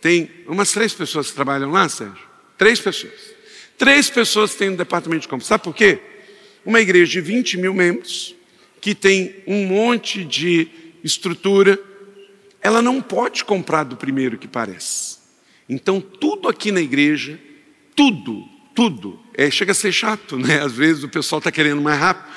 Tem 0.00 0.30
umas 0.46 0.70
três 0.70 0.92
pessoas 0.92 1.30
que 1.30 1.34
trabalham 1.34 1.70
lá, 1.70 1.88
Sérgio? 1.88 2.18
Três 2.58 2.78
pessoas. 2.78 3.33
Três 3.76 4.08
pessoas 4.08 4.54
têm 4.54 4.70
um 4.70 4.76
departamento 4.76 5.22
de 5.22 5.28
compras. 5.28 5.48
Sabe 5.48 5.64
por 5.64 5.74
quê? 5.74 5.98
Uma 6.64 6.80
igreja 6.80 7.12
de 7.12 7.20
20 7.20 7.58
mil 7.58 7.74
membros, 7.74 8.34
que 8.80 8.94
tem 8.94 9.34
um 9.46 9.66
monte 9.66 10.24
de 10.24 10.68
estrutura, 11.02 11.78
ela 12.60 12.80
não 12.80 13.00
pode 13.02 13.44
comprar 13.44 13.84
do 13.84 13.96
primeiro 13.96 14.38
que 14.38 14.48
parece. 14.48 15.18
Então, 15.68 16.00
tudo 16.00 16.48
aqui 16.48 16.70
na 16.70 16.80
igreja, 16.80 17.38
tudo, 17.94 18.46
tudo, 18.74 19.20
é, 19.34 19.50
chega 19.50 19.72
a 19.72 19.74
ser 19.74 19.92
chato, 19.92 20.38
né? 20.38 20.60
Às 20.60 20.72
vezes 20.72 21.02
o 21.04 21.08
pessoal 21.08 21.38
está 21.38 21.50
querendo 21.50 21.80
mais 21.80 21.98
rápido, 21.98 22.30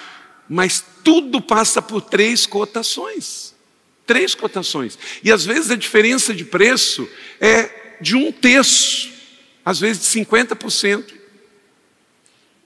mas 0.50 0.84
tudo 1.04 1.42
passa 1.42 1.82
por 1.82 2.02
três 2.02 2.46
cotações. 2.46 3.56
Três 4.06 4.34
cotações. 4.34 4.98
E 5.24 5.32
às 5.32 5.46
vezes 5.46 5.70
a 5.70 5.76
diferença 5.76 6.34
de 6.34 6.46
preço 6.46 7.08
é 7.42 7.98
de 8.00 8.16
um 8.16 8.32
terço, 8.32 9.10
às 9.66 9.80
vezes 9.80 10.02
de 10.02 10.20
50%. 10.20 11.17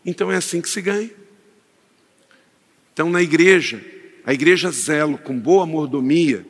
Então 0.06 0.32
é 0.32 0.36
assim 0.36 0.62
que 0.62 0.70
se 0.70 0.82
ganha. 0.82 1.10
Então 2.93 3.10
na 3.10 3.22
igreja, 3.22 3.84
a 4.26 4.34
igreja 4.34 4.72
zelo 4.72 5.18
com 5.18 5.38
boa 5.38 5.66
mordomia 5.66 6.45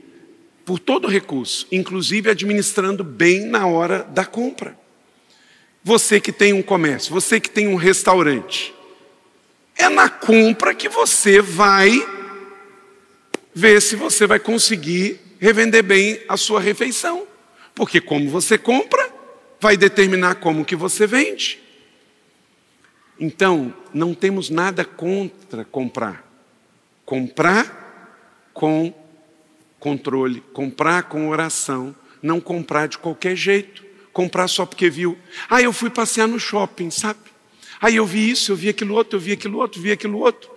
por 0.65 0.79
todo 0.79 1.07
recurso, 1.07 1.67
inclusive 1.71 2.29
administrando 2.29 3.03
bem 3.03 3.45
na 3.45 3.65
hora 3.65 4.03
da 4.03 4.25
compra. 4.25 4.77
Você 5.83 6.19
que 6.19 6.31
tem 6.31 6.53
um 6.53 6.61
comércio, 6.61 7.13
você 7.13 7.39
que 7.39 7.49
tem 7.49 7.67
um 7.67 7.75
restaurante, 7.75 8.73
é 9.75 9.89
na 9.89 10.09
compra 10.09 10.75
que 10.75 10.87
você 10.87 11.41
vai 11.41 11.91
ver 13.53 13.81
se 13.81 13.95
você 13.95 14.27
vai 14.27 14.39
conseguir 14.39 15.19
revender 15.39 15.83
bem 15.83 16.21
a 16.27 16.37
sua 16.37 16.59
refeição. 16.59 17.27
Porque 17.73 17.99
como 17.99 18.29
você 18.29 18.57
compra, 18.57 19.11
vai 19.59 19.75
determinar 19.75 20.35
como 20.35 20.65
que 20.65 20.75
você 20.75 21.07
vende. 21.07 21.59
Então, 23.23 23.71
não 23.93 24.15
temos 24.15 24.49
nada 24.49 24.83
contra 24.83 25.63
comprar. 25.63 26.27
Comprar 27.05 28.49
com 28.51 28.91
controle, 29.79 30.41
comprar 30.53 31.03
com 31.03 31.29
oração, 31.29 31.95
não 32.19 32.41
comprar 32.41 32.87
de 32.87 32.97
qualquer 32.97 33.35
jeito, 33.35 33.85
comprar 34.11 34.47
só 34.47 34.65
porque 34.65 34.89
viu. 34.89 35.15
Ah, 35.47 35.61
eu 35.61 35.71
fui 35.71 35.91
passear 35.91 36.27
no 36.27 36.39
shopping, 36.39 36.89
sabe? 36.89 37.19
Aí 37.79 37.95
eu 37.95 38.07
vi 38.07 38.31
isso, 38.31 38.53
eu 38.53 38.55
vi 38.55 38.69
aquilo 38.69 38.95
outro, 38.95 39.17
eu 39.17 39.21
vi 39.21 39.33
aquilo 39.33 39.59
outro, 39.59 39.79
vi 39.79 39.91
aquilo 39.91 40.17
outro. 40.17 40.49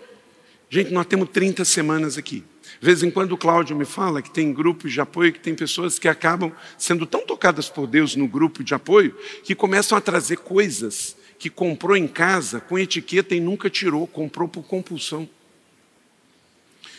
Gente, 0.71 0.91
nós 0.91 1.05
temos 1.05 1.29
30 1.29 1.67
semanas 1.67 2.17
aqui. 2.17 2.43
De 2.81 2.87
vez 2.87 3.03
em 3.03 3.11
quando 3.11 3.33
o 3.33 3.37
Cláudio 3.37 3.77
me 3.77 3.85
fala 3.85 4.23
que 4.23 4.31
tem 4.31 4.55
grupos 4.55 4.91
de 4.91 5.03
apoio, 5.03 5.35
que 5.35 5.41
tem 5.41 5.55
pessoas 5.55 5.99
que 5.99 6.09
acabam 6.09 6.51
sendo 6.79 7.05
tão 7.05 7.27
tocadas 7.27 7.69
por 7.69 7.87
Deus 7.87 8.17
no 8.17 8.27
grupo 8.27 8.65
de 8.65 8.75
apoio, 8.75 9.15
que 9.43 9.55
começam 9.55 9.99
a 9.99 10.01
trazer 10.01 10.39
coisas 10.39 11.15
que 11.39 11.51
comprou 11.51 11.97
em 11.97 12.07
casa 12.07 12.61
com 12.61 12.78
etiqueta 12.78 13.35
e 13.35 13.41
nunca 13.41 13.68
tirou, 13.68 14.07
comprou 14.07 14.49
por 14.49 14.62
compulsão. 14.62 15.28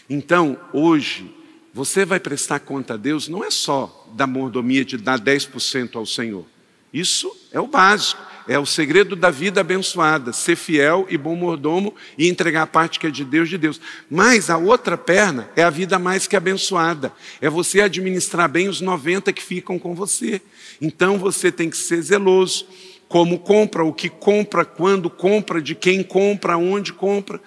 Então, 0.09 0.59
hoje, 0.71 1.33
você 1.73 2.05
vai 2.05 2.19
prestar 2.19 2.59
conta 2.59 2.93
a 2.93 2.97
Deus 2.97 3.27
não 3.27 3.43
é 3.43 3.51
só 3.51 4.07
da 4.13 4.25
mordomia 4.25 4.85
de 4.85 4.97
dar 4.97 5.19
10% 5.19 5.95
ao 5.95 6.05
Senhor. 6.05 6.45
Isso 6.93 7.35
é 7.51 7.59
o 7.59 7.67
básico. 7.67 8.35
É 8.47 8.59
o 8.59 8.65
segredo 8.65 9.15
da 9.15 9.31
vida 9.31 9.61
abençoada, 9.61 10.31
ser 10.31 10.55
fiel 10.55 11.07
e 11.09 11.17
bom 11.17 11.35
mordomo 11.35 11.95
e 12.15 12.29
entregar 12.29 12.61
a 12.61 12.67
parte 12.67 12.99
que 12.99 13.07
é 13.07 13.09
de 13.09 13.25
Deus, 13.25 13.49
de 13.49 13.57
Deus. 13.57 13.81
Mas 14.09 14.51
a 14.51 14.57
outra 14.57 14.95
perna 14.95 15.49
é 15.55 15.63
a 15.63 15.69
vida 15.71 15.97
mais 15.97 16.27
que 16.27 16.35
abençoada. 16.35 17.11
É 17.41 17.49
você 17.49 17.81
administrar 17.81 18.47
bem 18.47 18.69
os 18.69 18.81
90 18.81 19.33
que 19.33 19.41
ficam 19.41 19.79
com 19.79 19.95
você. 19.95 20.41
Então 20.79 21.17
você 21.17 21.51
tem 21.51 21.71
que 21.71 21.77
ser 21.77 22.01
zeloso. 22.03 22.67
Como 23.07 23.39
compra, 23.39 23.83
o 23.83 23.93
que 23.93 24.09
compra, 24.09 24.65
quando 24.65 25.09
compra, 25.09 25.61
de 25.61 25.75
quem 25.75 26.03
compra, 26.03 26.57
onde 26.57 26.91
compra. 26.91 27.39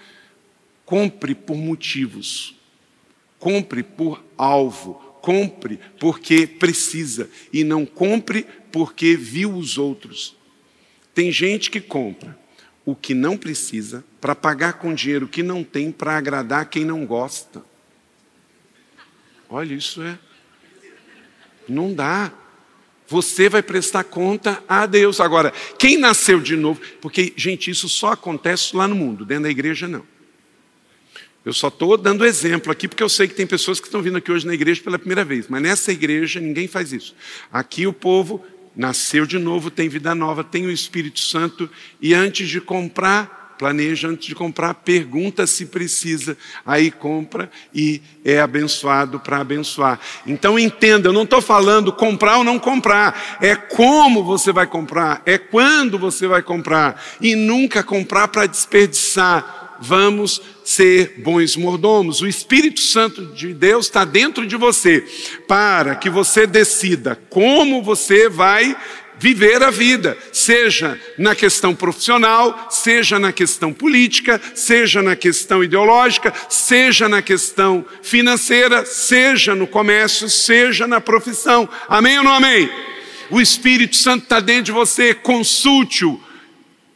Compre 0.85 1.35
por 1.35 1.57
motivos. 1.57 2.55
Compre 3.39 3.83
por 3.83 4.25
alvo. 4.37 4.95
Compre 5.21 5.79
porque 5.99 6.47
precisa. 6.47 7.29
E 7.53 7.65
não 7.65 7.85
compre 7.85 8.47
porque 8.71 9.17
viu 9.17 9.55
os 9.55 9.79
outros. 9.79 10.37
Tem 11.15 11.33
gente 11.33 11.71
que 11.71 11.81
compra 11.81 12.39
o 12.89 12.95
que 12.95 13.13
não 13.13 13.37
precisa 13.37 14.03
para 14.19 14.35
pagar 14.35 14.75
com 14.75 14.95
dinheiro 14.95 15.29
que 15.29 15.43
não 15.43 15.63
tem 15.63 15.93
para 15.93 16.17
agradar 16.17 16.71
quem 16.71 16.87
não 16.87 17.05
gosta. 17.05 17.63
Olha, 19.47 19.75
isso 19.75 20.01
é. 20.01 20.19
Não 21.69 21.93
dá. 21.93 22.33
Você 23.09 23.49
vai 23.49 23.63
prestar 23.63 24.05
conta 24.05 24.63
a 24.69 24.85
Deus. 24.85 25.19
Agora, 25.19 25.53
quem 25.79 25.97
nasceu 25.97 26.41
de 26.41 26.55
novo, 26.57 26.81
porque, 27.01 27.33
gente, 27.37 27.71
isso 27.71 27.89
só 27.89 28.13
acontece 28.13 28.77
lá 28.77 28.87
no 28.87 28.95
mundo, 28.95 29.25
dentro 29.25 29.45
da 29.45 29.51
igreja 29.51 29.89
não. 29.89 30.05
Eu 31.45 31.55
só 31.55 31.69
estou 31.69 31.97
dando 31.97 32.27
exemplo 32.27 32.71
aqui, 32.71 32.87
porque 32.87 33.03
eu 33.03 33.09
sei 33.09 33.27
que 33.27 33.35
tem 33.35 33.47
pessoas 33.47 33.81
que 33.81 33.87
estão 33.87 34.03
vindo 34.03 34.19
aqui 34.19 34.31
hoje 34.31 34.47
na 34.47 34.53
igreja 34.53 34.83
pela 34.83 34.99
primeira 34.99 35.25
vez, 35.25 35.47
mas 35.49 35.63
nessa 35.63 35.91
igreja 35.91 36.39
ninguém 36.41 36.69
faz 36.69 36.93
isso. 36.93 37.15
Aqui 37.51 37.87
o 37.87 37.93
povo 37.93 38.45
nasceu 38.77 39.25
de 39.25 39.39
novo, 39.39 39.71
tem 39.71 39.89
vida 39.89 40.15
nova, 40.15 40.45
tem 40.45 40.67
o 40.67 40.71
Espírito 40.71 41.21
Santo 41.21 41.71
e 42.03 42.13
antes 42.13 42.49
de 42.49 42.61
comprar, 42.61 43.48
planeja 43.59 44.09
antes 44.09 44.29
de 44.29 44.35
comprar, 44.35 44.73
pergunta 44.75 45.47
se 45.47 45.67
precisa, 45.67 46.37
aí 46.65 46.91
compra 46.91 47.51
e 47.75 48.01
é 48.25 48.41
abençoado 48.41 49.19
para 49.19 49.39
abençoar. 49.39 49.99
Então 50.27 50.59
entenda, 50.59 51.09
eu 51.09 51.13
não 51.13 51.25
estou 51.25 51.43
falando 51.43 51.93
comprar 51.93 52.39
ou 52.39 52.45
não 52.45 52.59
comprar, 52.59 53.39
é 53.43 53.57
como 53.57 54.23
você 54.23 54.53
vai 54.53 54.67
comprar, 54.67 55.23
é 55.27 55.37
quando 55.37 55.99
você 55.99 56.27
vai 56.27 56.43
comprar 56.43 57.03
e 57.21 57.35
nunca 57.35 57.83
comprar 57.83 58.29
para 58.29 58.47
desperdiçar 58.47 59.59
vamos 59.81 60.43
ser 60.65 61.15
bons 61.19 61.57
mordomos. 61.57 62.21
O 62.21 62.27
Espírito 62.27 62.81
Santo 62.81 63.27
de 63.27 63.55
Deus 63.55 63.87
está 63.87 64.05
dentro 64.05 64.47
de 64.47 64.57
você 64.57 65.05
para 65.47 65.95
que 65.95 66.11
você 66.11 66.47
decida 66.47 67.17
como 67.31 67.83
você 67.83 68.29
vai 68.29 68.77
viver 69.19 69.63
a 69.63 69.71
vida, 69.71 70.17
seja 70.33 70.99
na 71.17 71.35
questão 71.35 71.75
profissional, 71.75 72.69
seja 72.71 73.19
na 73.19 73.33
questão 73.33 73.73
política, 73.73 74.41
seja 74.55 75.03
na 75.03 75.17
questão 75.17 75.63
ideológica, 75.63 76.33
seja 76.49 77.09
na 77.09 77.21
questão 77.21 77.85
financeira, 78.03 78.85
seja 78.85 79.55
no 79.55 79.67
comércio, 79.67 80.29
seja 80.29 80.87
na 80.87 81.01
profissão. 81.01 81.69
Amém 81.89 82.19
ou 82.19 82.25
não 82.25 82.35
amém? 82.35 82.71
O 83.31 83.41
Espírito 83.41 83.97
Santo 83.97 84.25
está 84.25 84.41
dentro 84.41 84.65
de 84.65 84.73
você, 84.73 85.13
consulte-o 85.13 86.28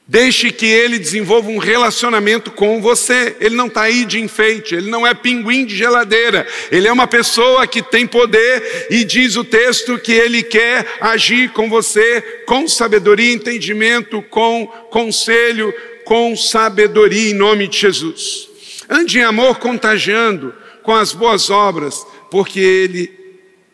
Deixe 0.06 0.50
que 0.50 0.66
ele 0.66 0.98
desenvolva 0.98 1.48
um 1.48 1.58
relacionamento 1.58 2.50
com 2.50 2.82
você. 2.82 3.36
Ele 3.40 3.54
não 3.54 3.68
está 3.68 3.82
aí 3.82 4.04
de 4.04 4.20
enfeite, 4.20 4.74
ele 4.74 4.90
não 4.90 5.06
é 5.06 5.14
pinguim 5.14 5.64
de 5.64 5.76
geladeira. 5.76 6.46
Ele 6.70 6.88
é 6.88 6.92
uma 6.92 7.06
pessoa 7.06 7.66
que 7.66 7.80
tem 7.80 8.06
poder 8.06 8.88
e 8.90 9.04
diz 9.04 9.36
o 9.36 9.44
texto 9.44 9.98
que 9.98 10.12
ele 10.12 10.42
quer 10.42 10.86
agir 11.00 11.50
com 11.52 11.70
você 11.70 12.20
com 12.46 12.66
sabedoria, 12.66 13.32
entendimento, 13.32 14.20
com 14.22 14.66
conselho, 14.90 15.72
com 16.04 16.36
sabedoria 16.36 17.30
em 17.30 17.34
nome 17.34 17.68
de 17.68 17.78
Jesus. 17.78 18.48
Ande 18.90 19.20
em 19.20 19.22
amor 19.22 19.60
contagiando 19.60 20.52
com 20.82 20.94
as 20.94 21.12
boas 21.12 21.48
obras, 21.48 22.04
porque 22.30 22.58
ele, 22.58 23.10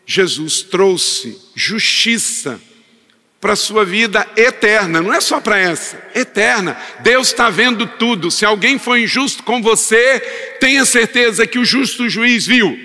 Jesus, 0.06 0.60
trouxe 0.60 1.38
justiça 1.56 2.60
para 3.40 3.52
a 3.52 3.56
sua 3.56 3.84
vida 3.84 4.26
eterna, 4.36 5.00
não 5.00 5.14
é 5.14 5.20
só 5.20 5.40
para 5.40 5.58
essa, 5.58 6.02
eterna. 6.14 6.76
Deus 7.00 7.28
está 7.28 7.48
vendo 7.48 7.86
tudo. 7.86 8.30
Se 8.30 8.44
alguém 8.44 8.78
foi 8.78 9.02
injusto 9.02 9.44
com 9.44 9.62
você, 9.62 10.18
tenha 10.60 10.84
certeza 10.84 11.46
que 11.46 11.58
o 11.58 11.64
justo 11.64 12.08
juiz 12.08 12.46
viu. 12.46 12.78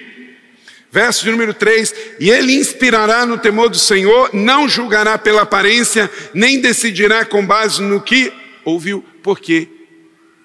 Verso 0.92 1.24
de 1.24 1.32
número 1.32 1.56
3: 1.56 1.94
E 2.20 2.30
ele 2.30 2.54
inspirará 2.54 3.26
no 3.26 3.40
temor 3.40 3.68
do 3.68 3.80
Senhor, 3.80 4.30
não 4.32 4.70
julgará 4.70 5.18
pela 5.18 5.42
aparência, 5.42 6.10
nem 6.36 6.62
decidirá 6.62 7.26
com 7.26 7.44
base 7.44 7.82
no 7.82 8.00
que 8.00 8.32
ouviu, 8.64 9.04
porque 9.24 9.68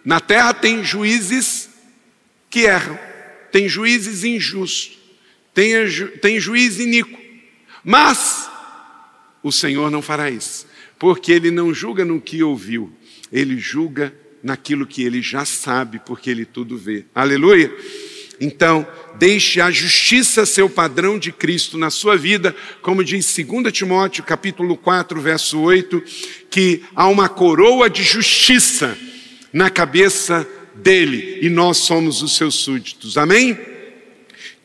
na 0.02 0.20
terra 0.20 0.54
tem 0.54 0.82
juízes 0.82 1.68
que 2.48 2.60
erram, 2.60 2.98
tem 3.52 3.68
juízes 3.68 4.24
injustos, 4.24 4.98
tem, 5.52 5.74
tem 6.22 6.40
juiz 6.40 6.78
iníquo. 6.78 7.18
Mas 7.84 8.48
o 9.48 9.52
Senhor 9.52 9.90
não 9.90 10.02
fará 10.02 10.30
isso, 10.30 10.66
porque 10.98 11.32
ele 11.32 11.50
não 11.50 11.72
julga 11.72 12.04
no 12.04 12.20
que 12.20 12.42
ouviu, 12.42 12.92
ele 13.32 13.58
julga 13.58 14.14
naquilo 14.42 14.86
que 14.86 15.02
ele 15.02 15.20
já 15.20 15.44
sabe, 15.44 16.00
porque 16.04 16.30
ele 16.30 16.44
tudo 16.44 16.76
vê. 16.76 17.04
Aleluia! 17.14 17.74
Então, 18.40 18.86
deixe 19.18 19.60
a 19.60 19.68
justiça 19.70 20.46
ser 20.46 20.62
o 20.62 20.70
padrão 20.70 21.18
de 21.18 21.32
Cristo 21.32 21.76
na 21.76 21.90
sua 21.90 22.16
vida, 22.16 22.54
como 22.80 23.02
diz 23.02 23.34
2 23.34 23.72
Timóteo, 23.72 24.22
capítulo 24.22 24.76
4, 24.76 25.20
verso 25.20 25.58
8, 25.58 26.02
que 26.48 26.82
há 26.94 27.08
uma 27.08 27.28
coroa 27.28 27.90
de 27.90 28.04
justiça 28.04 28.96
na 29.52 29.68
cabeça 29.70 30.46
dele 30.76 31.40
e 31.42 31.48
nós 31.48 31.78
somos 31.78 32.22
os 32.22 32.36
seus 32.36 32.54
súditos. 32.54 33.18
Amém? 33.18 33.58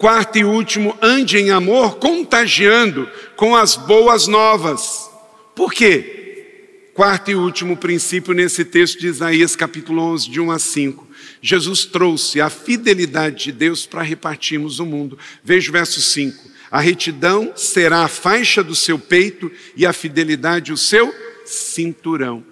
Quarto 0.04 0.38
e 0.38 0.44
último, 0.44 0.98
ande 1.02 1.38
em 1.38 1.50
amor, 1.50 1.96
contagiando 1.96 3.10
com 3.38 3.56
as 3.56 3.78
boas 3.78 4.28
novas. 4.28 5.10
Por 5.56 5.72
quê? 5.72 6.90
Quarto 6.94 7.32
e 7.32 7.36
último 7.36 7.78
princípio 7.78 8.34
nesse 8.34 8.66
texto 8.66 9.00
de 9.00 9.08
Isaías, 9.08 9.56
capítulo 9.56 10.02
11, 10.02 10.30
de 10.30 10.42
1 10.42 10.52
a 10.52 10.60
5. 10.60 11.08
Jesus 11.42 11.86
trouxe 11.86 12.42
a 12.42 12.50
fidelidade 12.50 13.46
de 13.46 13.54
Deus 13.54 13.86
para 13.86 14.02
repartirmos 14.02 14.80
o 14.80 14.86
mundo. 14.86 15.18
Veja 15.42 15.70
o 15.70 15.72
verso 15.72 16.02
5. 16.02 16.52
A 16.70 16.82
retidão 16.82 17.54
será 17.56 18.04
a 18.04 18.10
faixa 18.10 18.62
do 18.62 18.76
seu 18.76 19.00
peito 19.00 19.50
e 19.74 19.86
a 19.86 19.94
fidelidade 19.94 20.74
o 20.74 20.78
seu 20.78 21.16
cinturão. 21.46 22.44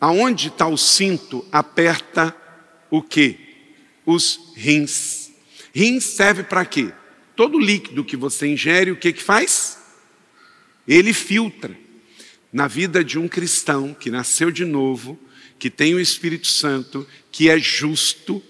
Aonde 0.00 0.48
está 0.48 0.66
o 0.66 0.78
cinto, 0.78 1.44
aperta 1.52 2.34
o 2.90 3.02
quê? 3.02 3.36
Os 4.06 4.40
rins. 4.56 5.23
Rins 5.74 6.04
serve 6.04 6.44
para 6.44 6.64
quê? 6.64 6.92
Todo 7.34 7.58
líquido 7.58 8.04
que 8.04 8.16
você 8.16 8.46
ingere, 8.46 8.92
o 8.92 8.96
que 8.96 9.12
que 9.12 9.22
faz? 9.22 9.78
Ele 10.86 11.12
filtra 11.12 11.76
na 12.52 12.68
vida 12.68 13.02
de 13.02 13.18
um 13.18 13.26
cristão 13.26 13.92
que 13.92 14.10
nasceu 14.10 14.52
de 14.52 14.64
novo, 14.64 15.18
que 15.58 15.68
tem 15.68 15.92
o 15.94 16.00
Espírito 16.00 16.46
Santo, 16.46 17.04
que 17.32 17.50
é 17.50 17.58
justo, 17.58 18.40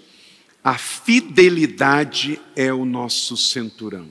a 0.63 0.77
fidelidade 0.77 2.39
é 2.55 2.73
o 2.73 2.85
nosso 2.85 3.37
cinturão. 3.37 4.09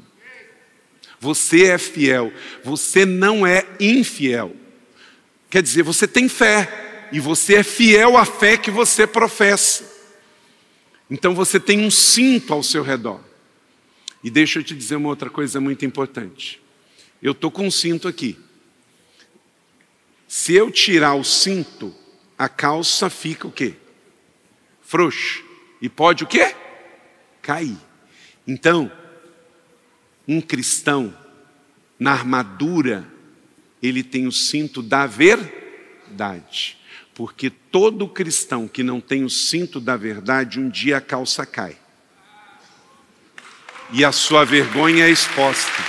Você 1.19 1.65
é 1.65 1.77
fiel, 1.77 2.33
você 2.63 3.05
não 3.05 3.45
é 3.45 3.65
infiel. 3.79 4.55
Quer 5.49 5.61
dizer, 5.61 5.83
você 5.83 6.07
tem 6.07 6.27
fé 6.27 7.07
e 7.11 7.19
você 7.19 7.55
é 7.55 7.63
fiel 7.63 8.17
à 8.17 8.25
fé 8.25 8.57
que 8.57 8.71
você 8.71 9.05
professa. 9.05 9.92
Então 11.13 11.35
você 11.35 11.59
tem 11.59 11.85
um 11.85 11.91
cinto 11.91 12.51
ao 12.53 12.63
seu 12.63 12.81
redor. 12.81 13.21
E 14.23 14.31
deixa 14.31 14.57
eu 14.57 14.63
te 14.63 14.73
dizer 14.73 14.95
uma 14.95 15.09
outra 15.09 15.29
coisa 15.29 15.61
muito 15.61 15.85
importante. 15.85 16.59
Eu 17.21 17.33
estou 17.33 17.51
com 17.51 17.67
um 17.67 17.71
cinto 17.71 18.07
aqui. 18.07 18.35
Se 20.27 20.55
eu 20.55 20.71
tirar 20.71 21.13
o 21.13 21.23
cinto, 21.23 21.93
a 22.35 22.49
calça 22.49 23.11
fica 23.11 23.47
o 23.47 23.51
quê? 23.51 23.75
Frouxa. 24.81 25.43
E 25.79 25.87
pode 25.87 26.23
o 26.23 26.27
quê? 26.27 26.55
Cair. 27.43 27.77
Então, 28.47 28.91
um 30.27 30.41
cristão, 30.41 31.15
na 31.99 32.11
armadura, 32.11 33.07
ele 33.83 34.01
tem 34.01 34.25
o 34.25 34.31
cinto 34.31 34.81
da 34.81 35.05
verdade. 35.05 36.75
Porque 37.13 37.49
todo 37.49 38.07
cristão 38.07 38.67
que 38.67 38.83
não 38.83 38.99
tem 38.99 39.23
o 39.23 39.29
cinto 39.29 39.79
da 39.79 39.95
verdade, 39.95 40.59
um 40.59 40.69
dia 40.69 40.97
a 40.97 41.01
calça 41.01 41.45
cai. 41.45 41.77
E 43.91 44.03
a 44.03 44.11
sua 44.11 44.43
vergonha 44.43 45.05
é 45.05 45.11
exposta. 45.11 45.83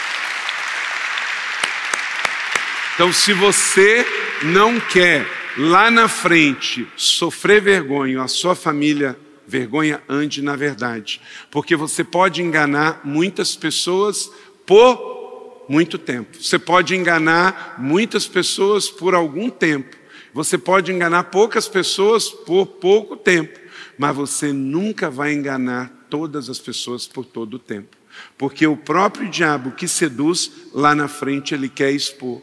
Então, 2.95 3.13
se 3.13 3.33
você 3.33 4.07
não 4.43 4.79
quer 4.79 5.27
lá 5.57 5.91
na 5.91 6.09
frente 6.09 6.87
sofrer 6.97 7.61
vergonha, 7.61 8.23
a 8.23 8.29
sua 8.29 8.55
família 8.55 9.19
vergonha, 9.47 10.03
ande 10.09 10.43
na 10.43 10.57
verdade. 10.57 11.21
Porque 11.51 11.77
você 11.77 12.05
pode 12.05 12.43
enganar 12.43 13.01
muitas 13.05 13.57
pessoas 13.57 14.31
por 14.67 15.65
muito 15.69 15.99
tempo. 15.99 16.37
Você 16.41 16.59
pode 16.59 16.95
enganar 16.95 17.77
muitas 17.79 18.27
pessoas 18.27 18.89
por 18.89 19.15
algum 19.15 19.49
tempo. 19.49 20.04
Você 20.35 20.59
pode 20.59 20.91
enganar 20.91 21.25
poucas 21.25 21.69
pessoas 21.69 22.29
por 22.29 22.67
pouco 22.67 23.17
tempo. 23.17 23.61
Mas 23.97 24.17
você 24.17 24.53
nunca 24.53 25.09
vai 25.09 25.33
enganar 25.33 26.07
todas 26.11 26.51
as 26.51 26.59
pessoas 26.59 27.07
por 27.07 27.25
todo 27.25 27.55
o 27.55 27.59
tempo. 27.59 27.97
Porque 28.37 28.67
o 28.67 28.77
próprio 28.77 29.31
diabo 29.31 29.71
que 29.71 29.87
seduz, 29.87 30.51
lá 30.73 30.93
na 30.93 31.07
frente 31.07 31.55
ele 31.55 31.69
quer 31.69 31.93
expor. 31.93 32.43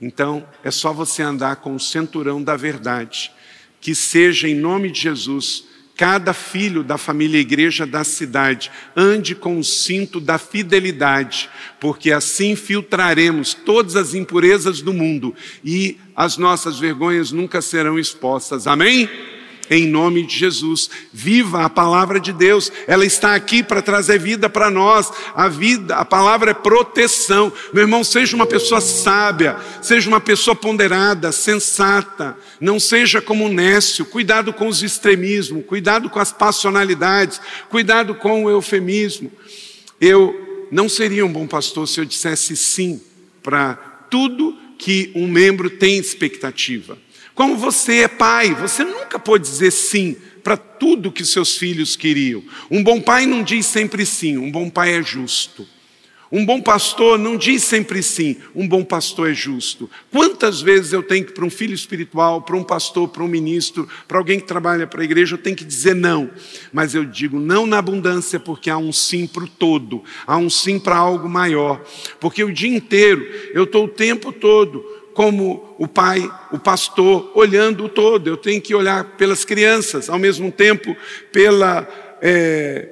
Então, 0.00 0.46
é 0.64 0.70
só 0.72 0.92
você 0.92 1.22
andar 1.22 1.56
com 1.56 1.74
o 1.76 1.80
cinturão 1.80 2.42
da 2.42 2.56
verdade. 2.56 3.30
Que 3.80 3.94
seja, 3.94 4.48
em 4.48 4.54
nome 4.56 4.90
de 4.90 5.00
Jesus, 5.00 5.67
cada 5.98 6.32
filho 6.32 6.84
da 6.84 6.96
família 6.96 7.40
igreja 7.40 7.84
da 7.84 8.04
cidade 8.04 8.70
ande 8.96 9.34
com 9.34 9.58
o 9.58 9.64
cinto 9.64 10.20
da 10.20 10.38
fidelidade, 10.38 11.50
porque 11.80 12.12
assim 12.12 12.54
filtraremos 12.54 13.52
todas 13.52 13.96
as 13.96 14.14
impurezas 14.14 14.80
do 14.80 14.94
mundo 14.94 15.34
e 15.64 15.98
as 16.14 16.38
nossas 16.38 16.78
vergonhas 16.78 17.32
nunca 17.32 17.60
serão 17.60 17.98
expostas. 17.98 18.68
Amém? 18.68 19.10
Em 19.70 19.86
nome 19.86 20.26
de 20.26 20.36
Jesus. 20.36 20.90
Viva 21.12 21.64
a 21.64 21.70
palavra 21.70 22.18
de 22.20 22.32
Deus, 22.32 22.72
ela 22.86 23.04
está 23.04 23.34
aqui 23.34 23.62
para 23.62 23.82
trazer 23.82 24.18
vida 24.18 24.48
para 24.48 24.70
nós. 24.70 25.10
A 25.34 25.48
vida, 25.48 25.96
a 25.96 26.04
palavra 26.04 26.50
é 26.50 26.54
proteção. 26.54 27.52
Meu 27.72 27.82
irmão, 27.82 28.02
seja 28.02 28.34
uma 28.36 28.46
pessoa 28.46 28.80
sábia, 28.80 29.56
seja 29.82 30.08
uma 30.08 30.20
pessoa 30.20 30.54
ponderada, 30.54 31.32
sensata, 31.32 32.36
não 32.60 32.80
seja 32.80 33.20
como 33.20 33.44
um 33.44 33.52
nécio. 33.52 34.04
Cuidado 34.04 34.52
com 34.52 34.68
os 34.68 34.82
extremismos, 34.82 35.64
cuidado 35.66 36.08
com 36.10 36.18
as 36.18 36.32
passionalidades, 36.32 37.40
cuidado 37.68 38.14
com 38.14 38.44
o 38.44 38.50
eufemismo. 38.50 39.30
Eu 40.00 40.66
não 40.70 40.88
seria 40.88 41.24
um 41.24 41.32
bom 41.32 41.46
pastor 41.46 41.88
se 41.88 42.00
eu 42.00 42.04
dissesse 42.04 42.56
sim 42.56 43.00
para 43.42 43.74
tudo 44.10 44.56
que 44.78 45.10
um 45.14 45.26
membro 45.26 45.68
tem 45.68 45.98
expectativa. 45.98 46.96
Como 47.38 47.56
você 47.56 47.98
é 48.00 48.08
pai, 48.08 48.52
você 48.52 48.82
nunca 48.82 49.16
pode 49.16 49.44
dizer 49.44 49.70
sim 49.70 50.16
para 50.42 50.56
tudo 50.56 51.12
que 51.12 51.24
seus 51.24 51.56
filhos 51.56 51.94
queriam. 51.94 52.42
Um 52.68 52.82
bom 52.82 53.00
pai 53.00 53.26
não 53.26 53.44
diz 53.44 53.64
sempre 53.64 54.04
sim, 54.04 54.36
um 54.36 54.50
bom 54.50 54.68
pai 54.68 54.94
é 54.94 55.02
justo. 55.04 55.64
Um 56.32 56.44
bom 56.44 56.60
pastor 56.60 57.16
não 57.16 57.36
diz 57.36 57.62
sempre 57.62 58.02
sim, 58.02 58.38
um 58.52 58.66
bom 58.66 58.82
pastor 58.82 59.30
é 59.30 59.34
justo. 59.34 59.88
Quantas 60.10 60.60
vezes 60.60 60.92
eu 60.92 61.00
tenho 61.00 61.24
que, 61.26 61.32
para 61.32 61.44
um 61.44 61.48
filho 61.48 61.74
espiritual, 61.74 62.42
para 62.42 62.56
um 62.56 62.64
pastor, 62.64 63.08
para 63.08 63.22
um 63.22 63.28
ministro, 63.28 63.88
para 64.08 64.18
alguém 64.18 64.40
que 64.40 64.46
trabalha 64.46 64.84
para 64.84 65.00
a 65.00 65.04
igreja, 65.04 65.34
eu 65.34 65.38
tenho 65.38 65.54
que 65.54 65.64
dizer 65.64 65.94
não. 65.94 66.28
Mas 66.72 66.92
eu 66.92 67.04
digo 67.04 67.38
não 67.38 67.66
na 67.66 67.78
abundância, 67.78 68.40
porque 68.40 68.68
há 68.68 68.76
um 68.76 68.92
sim 68.92 69.28
para 69.28 69.44
o 69.44 69.48
todo, 69.48 70.02
há 70.26 70.36
um 70.36 70.50
sim 70.50 70.80
para 70.80 70.96
algo 70.96 71.28
maior. 71.28 71.80
Porque 72.18 72.42
o 72.42 72.52
dia 72.52 72.76
inteiro, 72.76 73.24
eu 73.54 73.62
estou 73.62 73.84
o 73.84 73.88
tempo 73.88 74.32
todo 74.32 74.97
como 75.18 75.74
o 75.76 75.88
pai, 75.88 76.30
o 76.52 76.60
pastor, 76.60 77.32
olhando 77.34 77.86
o 77.86 77.88
todo. 77.88 78.28
Eu 78.28 78.36
tenho 78.36 78.62
que 78.62 78.72
olhar 78.72 79.02
pelas 79.16 79.44
crianças, 79.44 80.08
ao 80.08 80.16
mesmo 80.16 80.52
tempo 80.52 80.96
pela 81.32 81.88
é, 82.22 82.88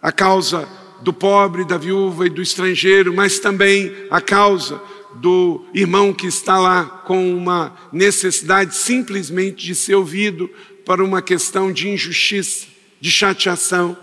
a 0.00 0.10
causa 0.10 0.66
do 1.02 1.12
pobre, 1.12 1.66
da 1.66 1.76
viúva 1.76 2.26
e 2.26 2.30
do 2.30 2.40
estrangeiro, 2.40 3.12
mas 3.12 3.38
também 3.38 3.94
a 4.10 4.22
causa 4.22 4.80
do 5.16 5.66
irmão 5.74 6.14
que 6.14 6.26
está 6.26 6.58
lá 6.58 6.86
com 7.04 7.36
uma 7.36 7.76
necessidade 7.92 8.74
simplesmente 8.74 9.66
de 9.66 9.74
ser 9.74 9.96
ouvido 9.96 10.48
para 10.82 11.04
uma 11.04 11.20
questão 11.20 11.70
de 11.70 11.90
injustiça, 11.90 12.66
de 12.98 13.10
chateação. 13.10 13.94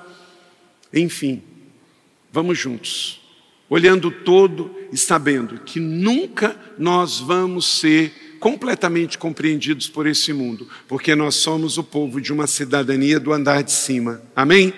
Enfim, 0.93 1.41
vamos 2.31 2.55
juntos 2.55 3.25
olhando 3.69 4.11
todo 4.11 4.75
e 4.95 4.97
sabendo 4.97 5.59
que 5.65 5.77
nunca 5.77 6.55
nós 6.77 7.19
vamos 7.19 7.79
ser 7.81 8.37
completamente 8.39 9.17
compreendidos 9.17 9.89
por 9.89 10.07
esse 10.07 10.31
mundo, 10.31 10.69
porque 10.87 11.13
nós 11.13 11.35
somos 11.35 11.77
o 11.77 11.83
povo 11.83 12.21
de 12.21 12.31
uma 12.31 12.47
cidadania 12.47 13.19
do 13.19 13.33
andar 13.33 13.61
de 13.61 13.73
cima. 13.73 14.21
Amém? 14.33 14.73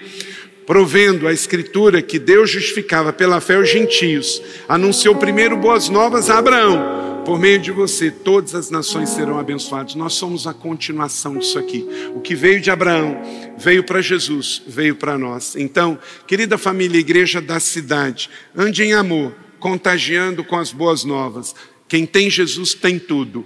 Provendo 0.65 1.27
a 1.27 1.33
Escritura 1.33 2.01
que 2.01 2.17
Deus 2.17 2.49
justificava 2.49 3.13
pela 3.13 3.39
fé 3.39 3.59
os 3.59 3.69
gentios, 3.69 4.41
anunciou 4.67 5.13
primeiro 5.13 5.55
boas 5.55 5.87
novas 5.87 6.31
a 6.31 6.39
Abraão 6.39 6.97
por 7.23 7.37
meio 7.37 7.59
de 7.59 7.71
você, 7.71 8.09
todas 8.09 8.55
as 8.55 8.69
nações 8.69 9.09
serão 9.09 9.37
abençoadas. 9.37 9.95
Nós 9.95 10.13
somos 10.13 10.47
a 10.47 10.53
continuação 10.53 11.37
disso 11.37 11.59
aqui. 11.59 11.85
O 12.15 12.21
que 12.21 12.33
veio 12.33 12.61
de 12.61 12.71
Abraão, 12.71 13.21
veio 13.57 13.83
para 13.83 14.01
Jesus, 14.01 14.63
veio 14.65 14.95
para 14.95 15.17
nós. 15.17 15.53
Então, 15.57 15.99
querida 16.25 16.57
família, 16.57 16.97
igreja 16.97 17.41
da 17.41 17.59
cidade, 17.59 18.29
ande 18.55 18.81
em 18.81 18.93
amor, 18.93 19.35
contagiando 19.59 20.43
com 20.43 20.57
as 20.57 20.71
boas 20.71 21.03
novas. 21.03 21.55
Quem 21.87 22.05
tem 22.05 22.29
Jesus 22.29 22.73
tem 22.73 22.99
tudo. 22.99 23.45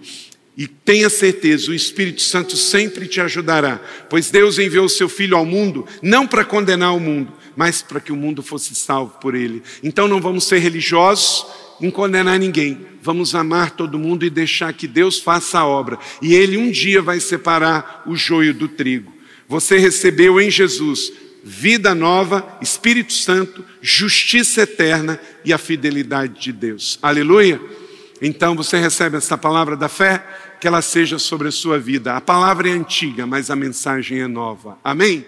E 0.58 0.68
tenha 0.68 1.10
certeza, 1.10 1.72
o 1.72 1.74
Espírito 1.74 2.22
Santo 2.22 2.58
sempre 2.58 3.08
te 3.08 3.22
ajudará, 3.22 3.80
pois 4.10 4.30
Deus 4.30 4.60
enviou 4.60 4.86
o 4.86 4.90
seu 4.90 5.08
Filho 5.08 5.38
ao 5.38 5.46
mundo 5.46 5.88
não 6.04 6.28
para 6.28 6.44
condenar 6.44 6.94
o 6.94 7.00
mundo, 7.00 7.32
mas 7.56 7.82
para 7.82 8.02
que 8.02 8.12
o 8.12 8.18
mundo 8.18 8.44
fosse 8.44 8.76
salvo 8.76 9.18
por 9.20 9.34
ele. 9.34 9.64
Então 9.82 10.10
não 10.10 10.20
vamos 10.20 10.44
ser 10.44 10.60
religiosos 10.60 11.46
em 11.80 11.90
condenar 11.90 12.38
ninguém, 12.38 12.86
vamos 13.02 13.34
amar 13.34 13.72
todo 13.72 13.98
mundo 13.98 14.26
e 14.26 14.30
deixar 14.30 14.74
que 14.74 14.88
Deus 14.88 15.20
faça 15.20 15.60
a 15.60 15.66
obra, 15.66 15.98
e 16.22 16.36
Ele 16.36 16.58
um 16.58 16.70
dia 16.70 17.02
vai 17.02 17.20
separar 17.20 18.04
o 18.06 18.16
joio 18.16 18.54
do 18.54 18.68
trigo. 18.68 19.12
Você 19.48 19.78
recebeu 19.78 20.40
em 20.40 20.52
Jesus 20.52 21.12
vida 21.44 21.96
nova, 21.96 22.58
Espírito 22.62 23.14
Santo, 23.14 23.66
justiça 23.82 24.62
eterna 24.62 25.20
e 25.44 25.52
a 25.52 25.58
fidelidade 25.58 26.40
de 26.40 26.52
Deus. 26.52 27.00
Aleluia! 27.02 27.60
Então 28.22 28.56
você 28.56 28.78
recebe 28.78 29.18
essa 29.18 29.38
palavra 29.38 29.76
da 29.76 29.90
fé, 29.90 30.24
que 30.60 30.68
ela 30.68 30.82
seja 30.82 31.18
sobre 31.18 31.48
a 31.48 31.52
sua 31.52 31.80
vida. 31.80 32.16
A 32.16 32.22
palavra 32.22 32.70
é 32.70 32.72
antiga, 32.72 33.26
mas 33.26 33.50
a 33.50 33.56
mensagem 33.56 34.20
é 34.20 34.28
nova. 34.28 34.78
Amém? 34.84 35.26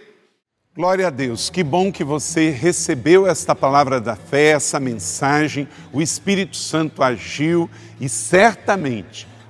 Glória 0.76 1.07
a 1.07 1.09
Deus, 1.09 1.49
que 1.49 1.64
bom 1.64 1.91
que 1.91 2.03
você 2.03 2.49
recebeu 2.49 3.28
esta 3.28 3.55
palavra 3.55 3.99
da 3.99 4.16
fé, 4.16 4.51
essa 4.51 4.80
mensagem, 4.80 5.68
o 5.91 6.01
Espírito 6.01 6.57
Santo 6.57 7.03
agiu 7.03 7.70
e 8.01 8.09
certamente 8.09 9.28